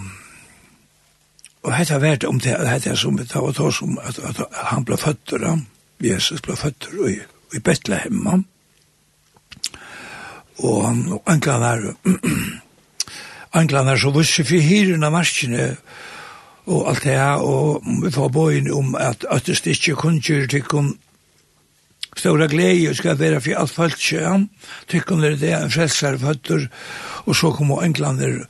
og 1.63 1.74
hette 1.76 1.99
vært 2.01 2.26
om 2.28 2.39
det, 2.41 2.55
hette 2.70 2.95
som 2.97 3.17
det 3.17 3.30
var 3.36 3.53
då 3.53 3.72
som 3.72 3.99
at, 4.01 4.20
at 4.20 4.41
han 4.72 4.86
ble 4.86 4.97
født 4.97 5.38
da. 5.41 5.57
Jesus 5.99 6.41
ble 6.41 6.55
føtter 6.55 6.95
i, 7.09 7.17
i 7.53 7.59
Bethlehem, 7.59 8.24
da. 8.24 8.39
Og 10.59 10.86
han, 10.86 11.03
og 11.11 11.22
anklan 11.26 11.63
er, 11.72 11.93
anklan 13.55 13.88
er 13.88 13.99
så 13.99 14.11
visse 14.15 14.45
for 14.47 14.63
hyren 14.63 15.03
av 15.03 15.13
marskene, 15.15 15.74
og 16.70 16.89
alt 16.91 17.03
det 17.03 17.15
her, 17.17 17.41
og 17.41 17.86
vi 18.03 18.11
får 18.13 18.32
bøyen 18.34 18.72
om 18.72 18.95
at, 18.95 19.26
at 19.32 19.47
det 19.47 19.67
ikke 19.67 19.95
kunne 19.95 20.22
gjøre 20.22 20.47
til 20.47 20.63
kun 20.63 20.91
stora 22.16 22.47
glädje 22.47 22.95
ska 22.95 23.16
vara 23.16 23.41
för 23.41 23.53
allt 23.53 23.72
folk 23.72 23.97
kön 23.97 24.49
tycker 24.88 25.16
det 25.16 25.36
det 25.36 25.51
är 25.51 25.64
en 25.64 25.72
frälsare 25.72 26.20
fötter 26.20 26.70
och 27.26 27.36
så 27.36 27.51
kommer 27.51 27.84
englander 27.84 28.47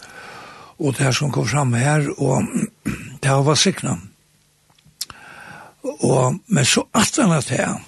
och 0.78 0.94
det 0.94 1.04
här 1.04 1.12
som 1.12 1.32
kom 1.32 1.48
fram 1.48 1.74
här 1.74 2.20
och 2.20 2.44
det 3.22 3.28
här 3.28 3.42
var 3.42 3.56
sickna 3.56 4.00
och 5.82 6.36
men 6.46 6.66
så 6.66 6.88
att 6.92 7.18
han 7.18 7.32
att 7.32 7.50
här 7.50 7.82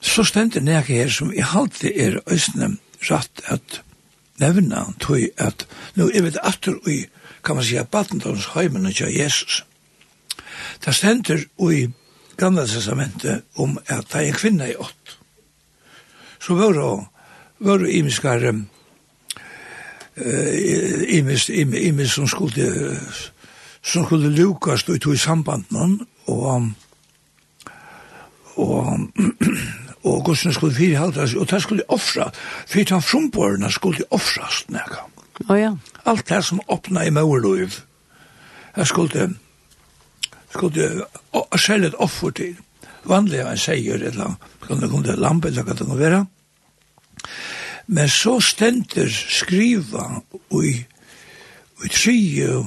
så 0.00 0.24
ständer 0.24 0.60
det 0.60 0.80
her 0.80 1.08
som 1.08 1.32
i 1.32 1.40
halte 1.40 1.98
er 1.98 2.20
östnem 2.26 2.76
rätt 3.00 3.40
att 3.44 3.80
nevna 4.36 4.94
tog 4.98 5.28
att 5.36 5.66
nu 5.94 6.10
er 6.14 6.22
vi 6.22 6.28
efter 6.42 6.88
i 6.88 7.08
kan 7.42 7.56
man 7.56 7.64
säga 7.64 7.86
battendons 7.90 8.46
heimen 8.46 8.86
av 8.86 9.10
Jesus. 9.10 9.64
Det 10.84 10.92
ständer 10.92 11.44
i 11.72 11.90
gamla 12.36 12.66
testamentet 12.66 13.42
om 13.56 13.78
at 13.86 14.06
det 14.12 14.20
er 14.20 14.26
en 14.28 14.36
kvinne 14.36 14.70
i 14.70 14.76
ått. 14.76 15.18
Så 16.42 16.54
var 16.54 16.72
det, 16.76 17.06
var 17.58 17.78
det 17.78 17.94
imiskar, 17.96 18.44
uh, 18.46 18.62
imis, 21.08 21.48
imis, 21.48 21.80
imis 21.80 22.12
som 22.12 22.28
skulle, 22.28 23.00
som 23.82 24.04
skulle 24.04 24.30
lukas 24.36 24.88
og 24.88 25.00
tog 25.00 25.14
i 25.14 25.18
sambanden, 25.18 26.06
og, 26.26 26.70
og, 28.56 28.98
og 30.06 30.24
gossen 30.24 30.52
skulle 30.52 30.74
firhaltas, 30.74 31.34
og 31.34 31.50
det 31.50 31.62
skulle 31.62 31.88
offra, 31.88 32.30
for 32.66 32.94
han 32.94 33.02
frumborna 33.02 33.70
skulle 33.70 34.04
offrast 34.10 34.70
nekka. 34.70 35.08
Oh, 35.48 35.60
ja. 35.60 35.76
Alt 36.04 36.28
det 36.28 36.44
som 36.44 36.60
åpna 36.68 37.04
i 37.04 37.10
maurluiv, 37.10 37.80
det 38.76 38.86
skulle, 38.88 39.34
skulle 40.50 41.04
selge 41.58 41.86
et 41.92 41.98
offer 41.98 42.30
til. 42.30 42.56
Vanlig 43.06 43.44
var 43.44 43.54
en 43.54 43.60
seier, 43.60 44.02
eller 44.08 44.34
kan 44.66 44.80
det 44.82 44.90
kunne 44.90 45.16
lampe, 45.16 45.48
eller 45.48 45.64
kan 45.64 45.76
det 45.76 45.86
kunne 45.86 46.00
være. 46.00 46.26
Men 47.86 48.08
så 48.08 48.40
stender 48.40 49.08
skriva 49.10 50.22
i, 50.62 50.74
i 51.84 51.88
tre 51.88 52.16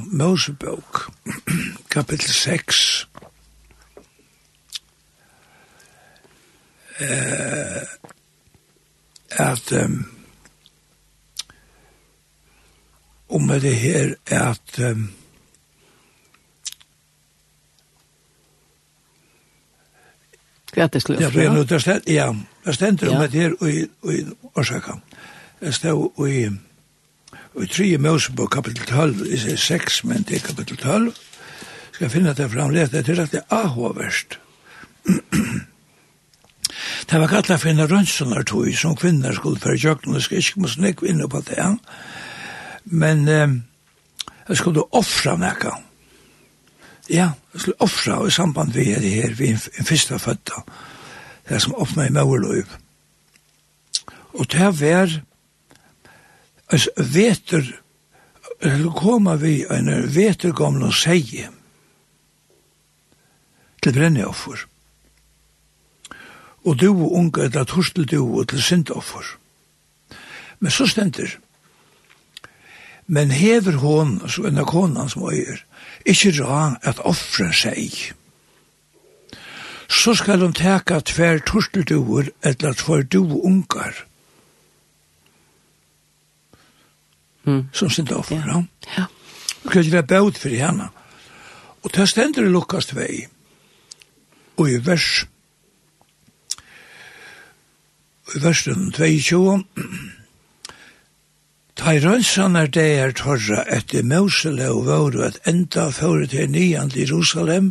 Mosebok, 0.06 1.10
kapittel 1.96 2.34
6, 2.34 3.08
eh, 7.00 7.84
at 9.30 9.72
um, 9.72 10.06
om 13.30 13.48
det 13.48 13.76
her 13.76 14.14
at 14.26 14.80
um, 14.80 15.10
Hva 20.74 20.84
er 20.86 20.88
det 20.94 21.02
skulle? 21.02 21.22
Ja, 21.22 21.30
det 21.64 21.82
stend, 21.82 22.10
ja, 22.10 22.34
det 22.66 22.76
stender 22.76 23.16
om 23.16 23.22
det 23.22 23.42
her 23.42 23.56
i 23.70 24.26
årsaken. 24.56 25.02
Det 25.60 25.74
stod 25.76 26.28
i, 26.28 26.50
i 27.62 27.68
tre 27.68 27.98
Mosebok 27.98 28.52
kapitel 28.52 28.86
12, 28.86 29.26
i 29.34 29.58
6 29.58 30.04
men 30.04 30.24
det 30.28 30.36
er 30.36 30.48
kapitel 30.48 30.78
12, 30.78 31.14
skal 31.92 32.06
jeg 32.06 32.12
finne 32.12 32.30
at 32.30 32.40
jeg 32.40 32.50
det 32.50 33.10
er 33.10 33.22
at 33.24 33.32
det 33.32 33.42
er 33.42 33.56
ahoverst. 33.56 34.40
Det 37.10 37.20
var 37.20 37.28
kallt 37.28 37.50
for 37.60 37.70
en 37.70 37.92
rønsenartøy 37.92 38.74
som 38.78 38.96
kvinner 38.96 39.34
skulle 39.34 39.60
føre 39.60 39.78
kjøkken, 39.78 40.16
og 40.16 40.22
skal 40.22 40.38
ikke 40.38 40.62
måske 40.62 40.82
nekvinne 40.82 41.30
på 41.30 41.42
det. 41.48 41.66
Men 42.86 43.28
eh, 43.28 43.56
jeg 44.50 44.58
skulle 44.58 44.86
offra 44.92 45.36
nekka. 45.36 45.74
Ja, 47.10 47.32
jeg 47.54 47.62
skulle 47.62 47.82
offra 47.82 48.20
i 48.28 48.32
samband 48.32 48.76
vi 48.76 48.92
er 48.94 49.02
her, 49.02 49.34
vi 49.34 49.50
er 49.50 49.58
en 49.80 49.86
fyrsta 49.86 50.20
fødda, 50.22 50.62
det 51.50 51.62
som 51.62 51.74
åpna 51.76 52.06
i 52.06 52.14
Mauerløyv. 52.14 52.70
Og 54.38 54.46
det 54.52 54.68
var 54.82 55.22
altså, 56.70 56.90
veter, 56.98 57.66
det 58.62 58.74
skulle 58.76 59.00
koma 59.00 59.36
vi 59.42 59.64
en 59.72 59.90
veter 60.14 60.54
gamla 60.54 60.92
og 60.92 60.94
seie 60.94 61.50
til 63.82 63.96
brenneoffer. 63.96 64.68
Og 66.68 66.78
du 66.78 66.92
og 66.92 67.14
unge, 67.16 67.50
da 67.50 67.64
torstel 67.64 68.06
du 68.06 68.22
og 68.22 68.50
til 68.52 68.62
syndoffer. 68.62 69.26
Men 70.60 70.72
så 70.72 70.86
stender, 70.88 71.40
men 73.08 73.32
hever 73.32 73.80
hon, 73.82 74.20
så 74.30 74.46
en 74.46 74.62
av 74.62 74.68
konan 74.70 75.10
som 75.10 75.26
øyer, 75.32 75.64
ikkje 76.06 76.32
ra 76.44 76.78
at 76.84 77.00
offre 77.00 77.52
seg. 77.54 78.14
Så 79.90 80.14
skal 80.16 80.44
hun 80.46 80.54
teka 80.54 81.00
tver 81.02 81.42
tortelduer 81.46 82.30
eller 82.46 82.74
tver 82.78 83.04
duungar. 83.04 84.06
Mm. 87.44 87.70
Som 87.74 87.90
sin 87.90 88.14
offer, 88.14 88.44
ja. 88.46 88.64
ja. 88.98 89.06
Du 89.64 89.70
kan 89.70 89.84
gjøre 89.84 90.04
bød 90.04 90.38
for 90.40 90.50
henne. 90.50 90.90
Og 91.84 91.92
det 91.96 92.10
stender 92.10 92.44
i 92.44 92.50
Lukas 92.52 92.86
2, 92.86 93.00
og 94.58 94.70
i 94.70 94.78
vers, 94.86 95.26
i 98.36 98.42
versen 98.44 98.92
22, 98.92 99.64
Ta 101.80 101.94
i 101.96 102.00
rønnsanar 102.04 102.68
det 102.76 102.90
er 103.00 103.14
torra 103.16 103.62
etter 103.72 104.04
Mosele 104.04 104.66
og 104.68 104.82
våru 104.90 105.22
at 105.24 105.38
enda 105.48 105.86
fyrir 105.96 106.28
til 106.28 106.50
nian 106.52 106.90
til 106.92 107.06
Jerusalem, 107.06 107.70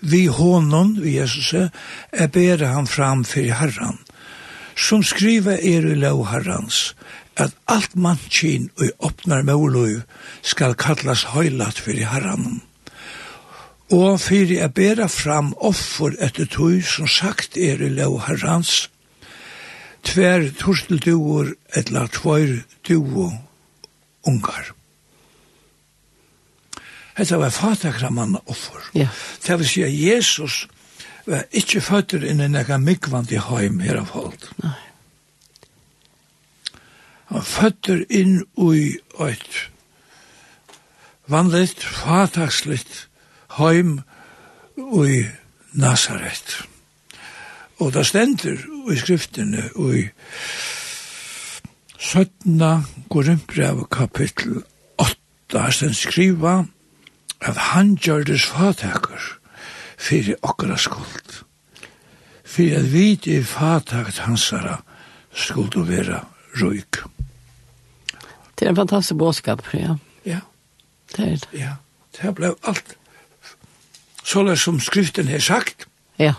vi 0.00 0.24
honon, 0.26 0.96
vi 0.98 1.12
Jesus, 1.20 1.52
er 1.54 2.32
bera 2.34 2.72
han 2.74 2.90
fram 2.90 3.22
fyrir 3.22 3.54
herran, 3.60 4.00
som 4.74 5.06
skriva 5.06 5.54
er 5.54 5.86
i 5.86 5.94
lov 6.02 6.24
herrans, 6.32 6.96
at 7.38 7.54
alt 7.70 7.94
mannskin 7.94 8.72
og 8.80 9.06
åpnar 9.06 9.46
måløy 9.46 10.00
skal 10.42 10.74
kallas 10.74 11.28
høylat 11.30 11.78
fyrir 11.78 12.10
herran. 12.10 12.64
Og 13.94 14.18
fyrir 14.18 14.66
er 14.66 14.74
bera 14.74 15.06
fram 15.06 15.54
offer 15.62 16.18
etter 16.18 16.50
tog 16.50 16.82
som 16.82 17.06
sagt 17.06 17.54
er 17.54 17.86
i 17.86 17.94
lov 18.02 18.18
herrans, 18.26 18.88
tver 20.08 20.48
torstelduor 20.60 21.52
etla 21.76 22.06
tvoir 22.08 22.62
duo 22.86 23.28
ungar. 24.26 24.72
Hetta 27.18 27.38
var 27.38 27.50
fatakramanna 27.50 28.40
offer. 28.46 28.82
Ja. 28.94 29.08
Det 29.46 29.58
vil 29.58 29.68
si 29.68 29.82
at 29.82 29.94
Jesus 29.94 30.66
var 31.26 31.44
ikkje 31.50 31.82
føtter 31.84 32.24
inn 32.24 32.40
i 32.40 32.48
nekka 32.48 32.78
mikvand 32.78 33.32
i 33.34 33.40
heim 33.42 33.80
her 33.84 34.00
av 34.00 34.14
hold. 34.14 34.48
Nei. 34.62 34.76
Han 37.28 37.44
føtter 37.44 38.06
inn 38.08 38.40
ui 38.56 38.96
eit 39.20 39.58
vanligt, 41.28 41.84
fataksligt 41.84 43.04
heim 43.58 44.00
ui 44.78 45.28
Nazaret. 45.76 46.48
Nazaret. 46.48 46.77
Og 47.78 47.92
det 47.94 48.06
stender 48.06 48.58
i 48.90 48.96
skriftene 48.98 49.68
i 49.94 50.08
17. 51.98 52.62
Korinthbrev 53.10 53.84
kapittel 53.90 54.62
8, 54.98 55.14
der 55.52 55.70
stend 55.70 55.94
skriva 55.94 56.64
at 57.40 57.56
han 57.70 57.94
gjør 57.94 58.24
det 58.26 58.40
svataker 58.40 59.38
fyrir 59.98 60.34
okkara 60.42 60.76
skuld. 60.76 61.44
Fyrir 62.44 62.78
at 62.78 62.92
vi 62.92 63.12
i 63.24 63.42
fatakt 63.42 64.18
hansara 64.26 64.80
skuld 65.30 65.78
å 65.78 65.86
vera 65.86 66.24
røyk. 66.58 67.04
Det 68.58 68.66
er 68.66 68.72
en 68.72 68.76
fantastisk 68.76 69.18
bådskap, 69.18 69.62
ja. 69.74 69.94
Ja. 70.26 70.40
Det 71.14 71.24
er 71.24 71.36
det. 71.36 71.48
Ja, 71.54 71.74
det 72.18 72.34
ble 72.34 72.54
alt 72.66 72.96
så 74.28 74.42
som 74.56 74.80
skriften 74.80 75.28
har 75.28 75.40
sagt. 75.40 75.86
Ja 76.18 76.34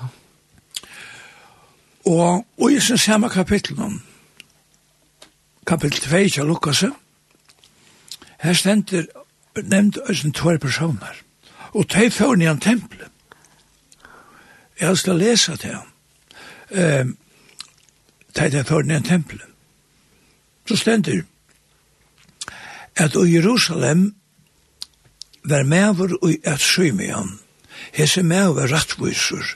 Og, 2.09 2.47
og 2.57 2.71
i 2.71 2.79
sin 2.79 2.97
samme 2.97 3.29
kapitlen, 3.29 4.03
kapittel 5.67 6.01
2 6.01 6.41
av 6.41 6.47
Lukas, 6.47 6.83
her 8.41 8.53
stender 8.57 9.05
nevnt 9.61 9.99
eisen 10.09 10.33
tvær 10.33 10.57
personer, 10.57 11.19
og 11.77 11.85
de 11.93 12.09
får 12.09 12.39
ni 12.39 12.47
en 12.49 12.59
tempelet. 12.59 13.11
Jeg 14.79 14.97
skal 14.97 15.21
lese 15.21 15.57
til 15.57 15.75
ham. 15.75 15.91
Um, 16.71 17.17
de 18.37 18.49
de 18.57 18.63
får 18.63 18.81
ni 18.81 18.95
en 18.95 19.03
tempelet. 19.03 19.53
Så 20.65 20.75
stender 20.75 21.21
at 22.95 23.13
i 23.13 23.35
Jerusalem 23.35 24.15
var 25.43 25.63
mever 25.63 26.17
og 26.21 26.29
et 26.31 26.59
symian, 26.59 27.39
hese 27.93 28.23
mever 28.23 28.73
rattviser, 28.73 29.55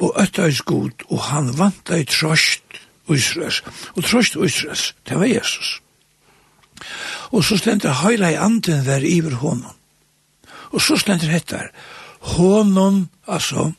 og 0.00 0.14
øttais 0.22 0.62
god, 0.62 1.04
og 1.10 1.22
han 1.22 1.52
vant 1.58 1.90
ei 1.90 2.04
trost 2.04 2.80
Israels, 3.10 3.62
og 3.96 4.04
trost 4.04 4.36
Israels, 4.36 4.94
det 5.08 5.18
var 5.18 5.28
Jesus. 5.28 5.80
Og 7.30 7.44
så 7.44 7.56
stendte 7.56 7.92
heila 8.02 8.32
i 8.32 8.40
anden 8.40 8.86
vær 8.86 9.04
iver 9.06 9.34
honom. 9.34 9.76
Og 10.72 10.80
så 10.80 10.96
stendte 10.96 11.26
hettar, 11.26 11.70
honom, 12.20 13.08
altså, 13.28 13.72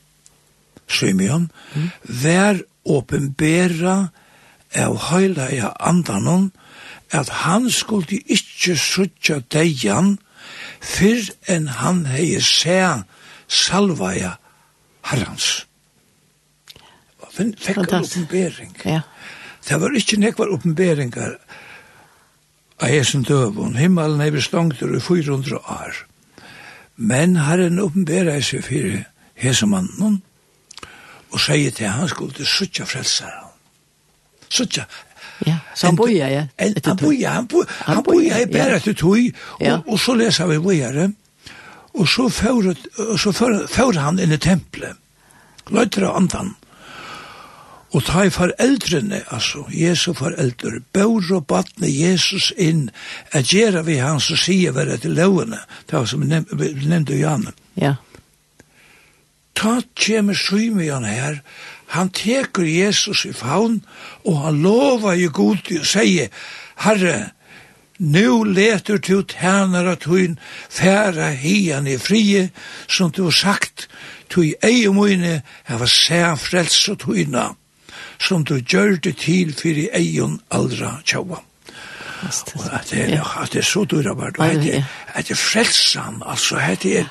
Simeon, 0.88 1.50
mm. 1.74 1.90
vær 2.04 2.60
åpenbæra 2.84 4.08
av 4.74 4.98
heila 5.10 5.48
i 5.50 5.62
andanon, 5.80 6.52
at 7.10 7.28
han 7.28 7.70
skulle 7.70 8.20
ikkje 8.26 8.76
suttja 8.78 9.40
deian, 9.52 10.16
fyrr 10.84 11.30
enn 11.48 11.68
han 11.80 12.04
hei 12.10 12.40
sæ 12.40 13.02
salvaja 13.48 14.36
herrans 15.10 15.66
fikk 17.34 17.82
en 17.82 17.94
oppenbering. 18.00 18.74
Ja. 18.84 19.02
Det 19.68 19.80
var 19.80 19.96
ikke 19.96 20.20
nekvar 20.20 20.52
oppenberingar 20.54 21.38
av 22.78 22.90
hesen 22.90 23.24
døvun. 23.24 23.78
Himmelen 23.78 24.20
er 24.20 24.34
beslangt 24.34 24.82
i 24.82 25.00
400 25.00 25.58
år. 25.58 26.04
Men 26.96 27.36
herren 27.36 27.80
oppenberer 27.82 28.42
seg 28.44 28.64
for 28.66 29.00
hesemannen 29.40 30.20
og 31.34 31.40
sier 31.42 31.74
til 31.74 31.90
han 31.90 32.08
skulle 32.10 32.36
til 32.36 32.46
suttja 32.46 32.86
frelser 32.86 33.30
han. 33.30 33.50
Suttja. 34.48 34.84
Ja, 35.46 35.56
så 35.74 35.88
han 35.90 35.96
boja, 35.98 36.28
ja. 36.30 36.44
En, 36.62 36.76
han 36.84 36.96
boja, 36.96 37.30
han 37.34 37.46
boja, 37.50 37.66
han 37.88 38.02
boja 38.06 38.38
i 38.38 38.46
bæra 38.46 38.78
til 38.78 38.94
tog, 38.94 39.40
og, 39.58 39.88
og 39.88 39.98
så 39.98 40.14
leser 40.14 40.46
vi 40.46 40.58
bojare, 40.62 41.08
og 41.94 42.08
så 42.08 42.28
får, 42.28 42.68
og 43.08 43.18
så 43.20 43.32
fører 43.34 43.66
får 43.70 43.98
han 43.98 44.20
inn 44.22 44.34
i 44.34 44.38
tempelet, 44.38 44.94
løyter 45.74 46.06
av 46.06 46.20
andan, 46.20 46.54
Og 47.94 48.02
ta 48.02 48.24
i 48.26 48.30
foreldrene, 48.34 49.20
altså, 49.30 49.68
Jesu 49.70 50.12
foreldre, 50.18 50.80
bør 50.92 51.36
og 51.36 51.46
batne 51.46 51.86
Jesus 51.86 52.50
inn, 52.58 52.88
at 53.30 53.52
gjøre 53.54 53.84
vi 53.86 54.00
hans 54.02 54.32
og 54.34 54.40
sier 54.42 54.74
være 54.74 54.98
til 54.98 55.14
lovene, 55.14 55.60
det 55.86 55.98
var 55.98 56.08
som 56.10 56.26
nevnte 56.26 57.20
Janne. 57.20 57.54
Ja. 57.78 57.94
Ta 59.54 59.78
kjemme 59.94 60.34
symian 60.34 61.06
her, 61.06 61.38
han 61.94 62.10
teker 62.10 62.66
Jesus 62.66 63.24
i 63.24 63.32
faun, 63.32 63.84
og 64.26 64.42
han 64.42 64.62
lova 64.62 65.14
i 65.14 65.30
god 65.30 65.62
til 65.62 65.84
å 65.84 65.86
sige, 65.86 66.28
Herre, 66.82 67.30
nu 68.02 68.42
leter 68.42 68.98
du 68.98 69.22
tænare 69.22 69.94
at 69.94 70.04
hun 70.10 70.38
færa 70.68 71.30
hian 71.30 71.86
i 71.86 71.98
frie, 71.98 72.48
som 72.88 73.14
du 73.14 73.28
har 73.30 73.38
sagt, 73.38 73.86
tu 74.28 74.42
i 74.42 74.56
eie 74.66 74.90
møyne, 74.90 75.42
jeg 75.68 75.78
var 75.80 75.86
sæ 75.86 76.24
frelst 76.34 76.88
og 76.90 76.98
tøyna 76.98 77.52
som 78.20 78.44
du 78.44 78.56
gjør 78.60 78.96
det 79.02 79.16
til 79.24 79.54
for 79.54 79.68
i 79.68 79.88
egen 79.92 80.40
aldra 80.50 80.98
tjaua. 81.04 81.40
Og 82.24 82.68
at 82.72 82.88
det, 82.90 83.08
ja. 83.10 83.24
at 83.42 83.52
det 83.52 83.60
er 83.60 83.68
så 83.68 83.84
dyra 83.84 84.14
bare, 84.14 84.32
og 84.38 84.46
at 84.46 84.62
det, 84.62 84.84
at 85.14 85.28
det 85.28 85.36
frelsan, 85.38 86.22
altså, 86.26 86.56
at 86.56 86.82
det 86.82 87.06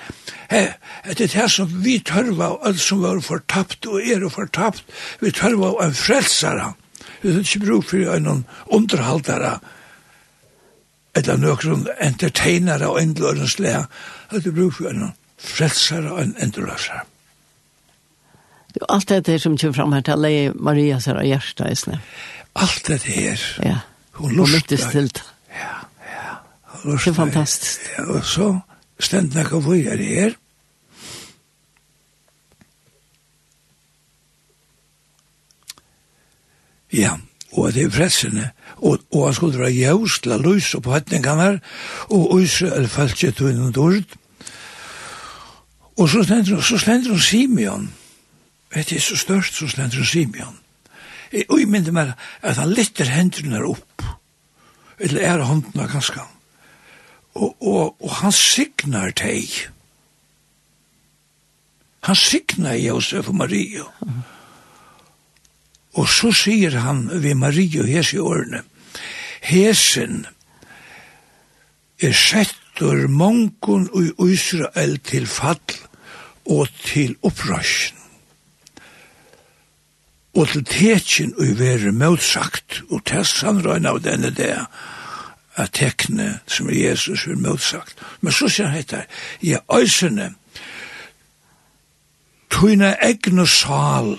er, 0.50 0.74
at 1.04 1.18
det 1.18 1.36
er 1.36 1.48
som 1.48 1.70
vi 1.84 2.00
tørva, 2.00 2.48
og 2.56 2.68
alt 2.68 2.80
som 2.80 3.02
var 3.02 3.20
fortapt 3.22 3.86
og 3.86 4.02
er 4.02 4.30
fortapt, 4.30 4.84
vi 5.22 5.32
tørva 5.32 5.70
av 5.76 5.86
en 5.86 5.94
frelsara. 5.94 6.74
Vi 7.22 7.32
har 7.32 7.40
ikke 7.40 7.66
bruk 7.66 7.90
for 7.90 8.16
en 8.16 8.46
underhaldare, 8.66 9.60
eller 11.16 11.38
nøkron 11.38 11.88
entertainere 12.02 12.90
og 12.90 13.02
endlørenslega, 13.02 13.86
at 14.30 14.46
vi 14.46 14.52
bruk 14.52 14.80
for 14.80 14.90
en 14.90 15.12
frelsara 15.38 16.18
og 16.18 16.24
en 16.24 16.36
endløsere. 16.42 17.06
Det 18.74 18.86
allt 18.88 19.08
det 19.08 19.22
där 19.22 19.38
som 19.38 19.58
kommer 19.58 19.74
fram 19.74 19.94
här 19.94 20.02
till 20.02 20.52
Maria 20.56 21.00
så 21.00 21.12
här 21.12 21.24
hjärta 21.24 21.70
i 21.70 21.76
snä. 21.76 22.00
Allt 22.54 22.86
det 22.86 23.06
där. 23.06 23.58
Ja. 23.64 23.78
Hon 24.12 24.36
lustar. 24.36 24.94
Hon 24.94 25.10
Ja, 25.50 25.56
ja. 26.00 26.42
Hon 26.64 26.92
lustar. 26.92 27.12
Det 27.12 27.16
är 27.16 27.26
fantastiskt. 27.26 27.82
Ja, 27.98 28.04
och 28.04 28.26
så 28.26 28.62
ständ 29.00 29.36
när 29.36 29.48
jag 29.52 29.62
var 29.62 29.76
här. 29.76 30.34
Ja, 36.94 37.18
og 37.52 37.74
det 37.74 37.88
er 37.88 37.90
pressene, 37.90 38.52
og, 38.78 39.00
og 39.10 39.26
han 39.26 39.34
skulle 39.34 39.58
dra 39.58 39.70
jævst 39.70 40.24
til 40.26 40.36
å 40.36 40.42
løse 40.44 40.82
på 40.82 40.94
høtningene, 40.94 41.56
og 42.14 42.36
Israel 42.42 42.86
falt 42.92 43.18
ikke 43.18 43.34
til 43.40 43.56
noen 43.58 43.74
dårlig. 43.74 44.04
Og 45.98 46.10
så 46.10 46.22
slender, 46.26 46.62
så 46.62 46.78
slender 46.78 47.18
Simeon, 47.22 47.90
vet 48.74 48.90
det 48.90 49.02
så 49.02 49.18
størst 49.18 49.60
som 49.60 49.70
slenderen 49.70 50.06
Simeon. 50.06 50.60
Og 51.50 51.60
jeg 51.60 51.70
minner 51.70 51.94
meg 51.96 52.14
at 52.46 52.60
han 52.62 52.74
litter 52.74 53.10
hendene 53.10 53.64
opp, 53.66 54.04
eller 55.02 55.26
er 55.26 55.46
håndene 55.48 55.88
ganske. 55.90 56.26
Og, 57.34 57.56
og, 57.62 57.96
og 58.02 58.12
han 58.22 58.34
signar 58.36 59.14
deg. 59.18 59.50
Han 62.06 62.20
signar 62.20 62.78
Josef 62.78 63.32
og 63.32 63.40
Maria. 63.42 63.88
Mm. 64.06 64.22
Og 65.94 66.10
så 66.10 66.32
sier 66.34 66.78
han 66.82 67.06
ved 67.22 67.36
Maria 67.38 67.84
og 67.86 67.90
i 67.90 68.22
årene, 68.22 68.64
Hesen 69.44 70.24
er 72.00 72.14
settur 72.16 73.08
mongon 73.12 73.90
og 73.94 74.30
Israel 74.32 74.98
til 75.04 75.28
fall 75.28 75.76
og 76.46 76.70
til 76.86 77.18
opprasjon 77.22 78.03
og 80.34 80.50
til 80.50 80.66
tekin 80.66 81.34
og 81.38 81.60
være 81.60 81.92
motsagt, 81.92 82.82
og 82.90 83.04
til 83.06 83.26
sannrøyna 83.26 83.94
av 83.94 84.02
denne 84.02 84.32
det, 84.34 84.56
at 85.56 85.74
tekne 85.78 86.40
som 86.50 86.70
er 86.70 86.80
Jesus 86.80 87.28
er 87.30 87.38
motsagt. 87.38 88.00
Men 88.22 88.34
så 88.34 88.50
sier 88.50 88.72
han 88.72 88.80
hette, 88.80 89.04
ja, 89.46 89.62
øysene, 89.70 90.32
tøyne 92.50 92.96
egne 93.02 93.46
sal 93.50 94.16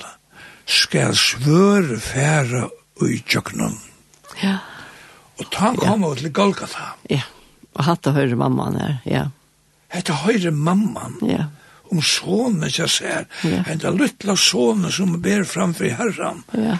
skal 0.66 1.16
svøre 1.18 1.98
færa 2.00 2.68
ui 3.02 3.18
tjøknum. 3.26 3.74
Ja. 4.42 4.58
Og 5.38 5.50
ta 5.50 5.72
han 5.72 5.76
kom 5.76 6.06
ja. 6.06 6.14
til 6.14 6.32
Golgata. 6.32 6.92
Ja, 7.10 7.24
og 7.74 7.84
hatt 7.88 8.06
og 8.06 8.14
høyre 8.14 8.38
mamman 8.38 8.78
her, 8.78 8.96
ja. 9.04 9.26
Hette 9.90 10.14
høyre 10.22 10.54
mamman? 10.54 11.18
Ja 11.26 11.50
om 11.94 12.02
sonen 12.02 12.70
jeg 12.70 12.90
ser, 12.90 13.26
ja. 13.44 13.62
En 13.70 13.80
det 13.82 13.94
lytla 13.94 14.36
sonen 14.36 14.92
som 14.92 15.14
ber 15.22 15.46
framfor 15.48 15.94
herran. 15.98 16.42
Ja. 16.52 16.78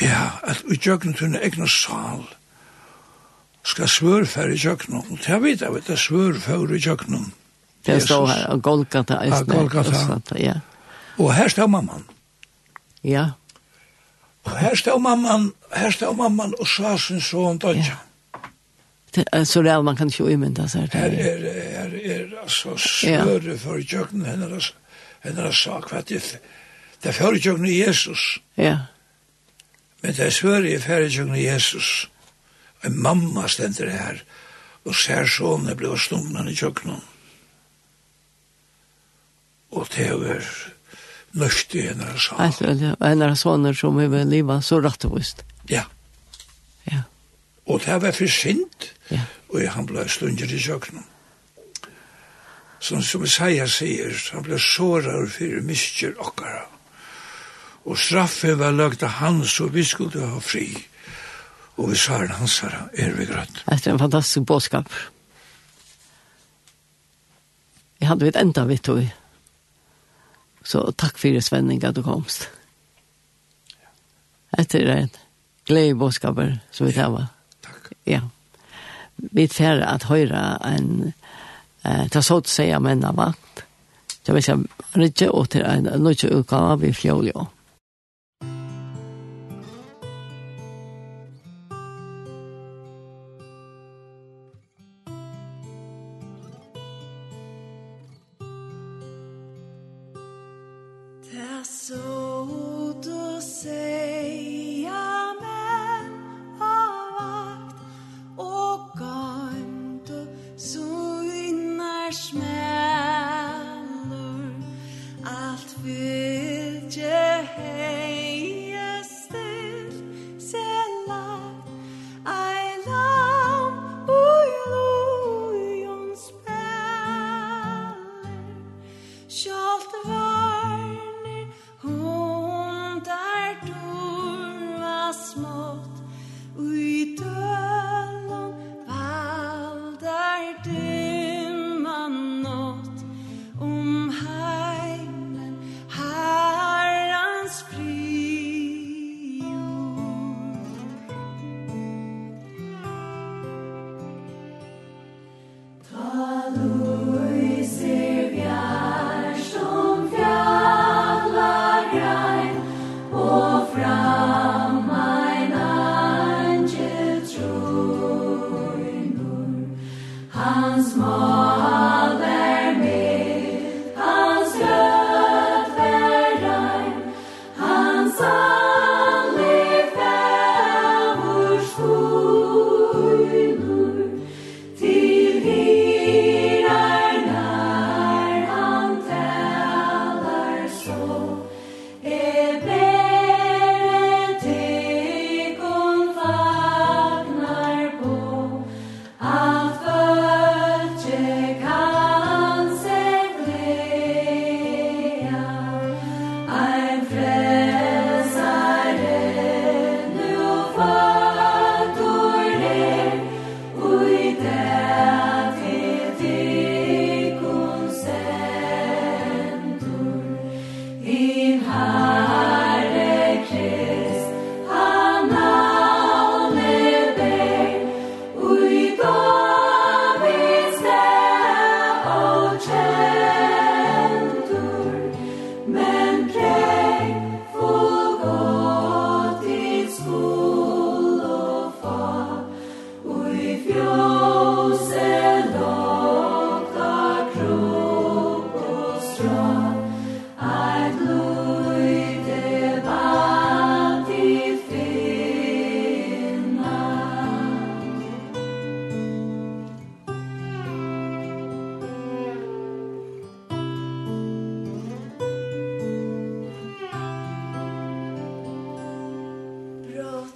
Ja, 0.00 0.30
at 0.46 0.62
vi 0.68 0.78
i 0.78 0.98
til 1.14 1.26
en 1.26 1.36
egen 1.36 1.68
sal 1.68 2.22
skal 3.66 3.88
svørfære 3.88 4.54
i 4.54 4.60
jøkken. 4.62 5.18
jeg 5.28 5.42
vet 5.42 5.60
jeg, 5.60 5.70
det 5.72 5.90
er 5.90 5.96
svørfære 5.96 6.76
i 6.76 6.78
jøkken. 6.78 7.32
Det 7.86 8.02
står 8.02 8.26
her, 8.26 8.46
og 8.46 8.62
Golgata. 8.62 9.18
Ja, 9.24 9.42
Golgata. 9.42 10.36
Ja. 10.38 10.54
Og 11.18 11.34
her 11.34 11.48
står 11.48 11.66
mamman. 11.66 12.04
Ja. 13.04 13.26
Og 14.44 14.58
her 14.58 14.74
står 14.74 14.98
mamman, 14.98 15.52
her 15.74 15.90
står 15.90 16.12
mamman 16.12 16.54
og 16.60 16.68
sa 16.68 16.96
sin 16.96 17.20
son, 17.20 17.58
Dodja. 17.58 17.82
Ja 17.82 18.07
så 19.44 19.62
det 19.62 19.82
man 19.82 19.96
kan 19.96 20.08
ju 20.08 20.30
imenta 20.30 20.68
så 20.68 20.78
här. 20.78 20.88
Här 20.92 21.10
är 21.10 21.70
här 21.72 21.94
är 21.94 22.38
alltså 22.42 22.76
större 22.76 23.58
för 23.58 23.94
jöknen 23.94 24.24
hennes 24.24 24.72
hennes 25.20 25.56
sak 25.56 25.92
vad 25.92 26.04
det 26.06 26.40
det 27.02 27.12
för 27.12 27.34
jöknen 27.34 27.66
Jesus. 27.66 28.18
Ja. 28.54 28.78
Men 30.00 30.14
det 30.14 30.26
är 30.26 30.30
svårare 30.30 30.78
för 30.78 31.00
jöknen 31.00 31.40
Jesus. 31.40 32.08
En 32.80 33.02
mamma 33.02 33.48
ständer 33.48 33.86
här 33.86 34.22
og 34.88 34.96
ser 34.96 35.26
sånne 35.28 35.74
blir 35.76 35.96
stumnan 36.00 36.48
i 36.48 36.56
jöknen. 36.56 37.02
Og 39.70 39.88
det 39.92 40.06
er 40.08 40.46
nøst 41.36 41.74
i 41.76 41.84
hennes 41.90 42.28
sak. 42.30 42.40
Alltså, 42.40 42.96
hennes 43.04 43.40
sånne 43.40 43.74
som 43.74 43.98
är 43.98 44.24
livet 44.24 44.64
så 44.64 44.80
rättvist. 44.80 45.44
Ja. 45.68 45.84
Ja. 46.84 47.02
Og 47.66 47.80
det 47.84 47.98
var 47.98 48.12
for 48.12 48.26
sint. 48.26 48.94
Ja. 49.10 49.24
Og 49.48 49.64
han 49.72 49.86
ble 49.88 50.04
slunger 50.08 50.50
i 50.52 50.60
kjøkkenen. 50.60 51.06
Som, 52.80 53.02
som 53.02 53.24
Isaiah 53.26 53.66
sier, 53.66 54.14
han 54.32 54.44
ble 54.46 54.58
såret 54.62 55.32
for 55.34 55.62
misker 55.66 56.14
okkara. 56.22 56.66
Og 57.88 57.98
straffen 57.98 58.58
var 58.60 58.76
lagt 58.76 59.02
av 59.02 59.16
han, 59.18 59.40
så 59.48 59.66
vi 59.72 59.82
skulle 59.84 60.26
ha 60.34 60.40
fri. 60.44 60.68
Og 61.78 61.92
vi 61.92 61.98
sa 61.98 62.20
han 62.20 62.34
hans 62.38 62.58
herre, 62.62 62.88
er 62.92 63.14
vi 63.16 63.26
grønt. 63.26 63.62
Det 63.66 63.86
er 63.86 63.94
en 63.94 64.02
fantastisk 64.02 64.46
bådskap. 64.46 64.92
Jeg 67.98 68.08
hadde 68.08 68.28
vidt 68.28 68.36
enda 68.38 68.64
vidt 68.64 68.88
og 68.88 69.02
Så 70.68 70.90
takk 70.98 71.16
for 71.18 71.32
det, 71.32 71.44
Svenning, 71.44 71.84
at 71.84 71.96
du 71.96 72.02
komst. 72.02 72.50
Etter 74.58 74.84
det, 74.84 75.20
glede 75.64 75.88
i 75.88 75.94
bådskaper 75.94 76.58
som 76.70 76.86
vi 76.86 76.92
tar. 76.92 77.14
Ja, 77.14 77.26
takk. 77.64 77.92
Ja 78.06 78.20
vi 79.18 79.48
fer 79.48 79.82
at 79.82 80.08
høyra 80.08 80.58
en 80.64 81.12
eh 81.84 82.08
ta 82.08 82.22
så 82.22 82.36
att 82.36 82.82
menn 82.82 83.04
av 83.04 83.14
vakt. 83.14 83.64
Jag 84.24 84.34
vill 84.34 84.42
säga 84.42 85.30
og 85.30 85.50
til 85.50 85.62
en 85.62 85.84
nöje 85.84 86.28
utgåva 86.28 86.76
vi 86.76 86.92
fjoljo. 86.92 87.46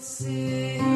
see 0.02 0.91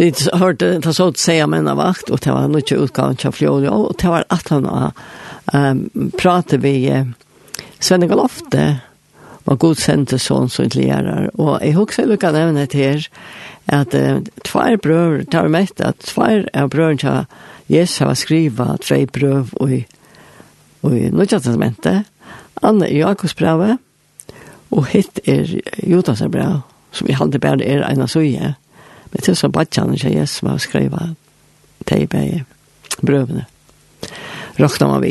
Vi 0.00 0.14
hørte 0.32 0.78
det 0.80 0.94
så 0.96 1.10
å 1.10 1.12
si 1.20 1.34
om 1.44 1.52
en 1.52 1.66
av 1.68 1.76
vakt 1.76 2.08
og 2.08 2.22
det 2.24 2.32
var 2.32 2.48
mycket 2.48 2.86
utgång 2.86 3.18
til 3.20 3.34
fjord, 3.36 3.66
og 3.68 3.98
det 4.00 4.08
var 4.08 4.24
at 4.32 4.48
han 4.48 4.68
um, 5.52 5.82
pratade 6.16 6.62
vi 6.62 6.88
uh, 6.88 7.10
Svenne 7.76 8.08
Galofte 8.08 8.78
var 9.44 9.58
god 9.60 9.76
sendte 9.76 10.16
sån 10.16 10.48
som 10.48 10.64
ikke 10.64 10.86
lærer. 10.86 11.28
Og 11.36 11.58
jeg 11.60 11.76
husker 11.76 12.02
jeg 12.02 12.10
lukket 12.14 12.32
nevne 12.32 12.64
til 12.72 12.80
her, 12.80 13.10
at 13.68 13.92
uh, 13.92 14.22
två 14.48 14.64
bröder 14.80 15.26
tar 15.28 15.52
med 15.52 15.84
at 15.84 16.00
två 16.08 16.30
av 16.54 16.72
brøveren 16.72 17.02
til 17.04 17.28
Jesus 17.68 17.98
har 17.98 18.14
skrivet 18.14 18.80
tre 18.80 19.06
brøv 19.06 19.52
och 19.52 19.70
i 19.70 19.86
och 20.80 20.96
i 20.96 21.10
Nya 21.10 21.26
testamentet 21.26 22.04
Anna 22.62 22.88
i 22.88 22.98
Jakobs 22.98 23.36
brev 23.36 23.76
og 24.70 24.86
hitt 24.86 25.20
er 25.28 25.60
Judas 25.76 26.22
brev 26.22 26.60
som 26.92 27.06
vi 27.06 27.12
hade 27.12 27.38
bara 27.38 27.64
är 27.64 27.92
ena 27.92 28.08
suje 28.08 28.54
Jeg 29.20 29.24
tror 29.26 29.34
så 29.36 29.48
badjan 29.52 29.90
ikke 29.92 30.14
jeg 30.14 30.28
som 30.32 30.48
har 30.48 30.60
skrivet 30.64 31.16
det 31.84 31.96
i 32.24 32.38
brøvene. 33.04 33.42
Råkna 34.56 34.86
var 34.86 35.02
vi. 35.04 35.10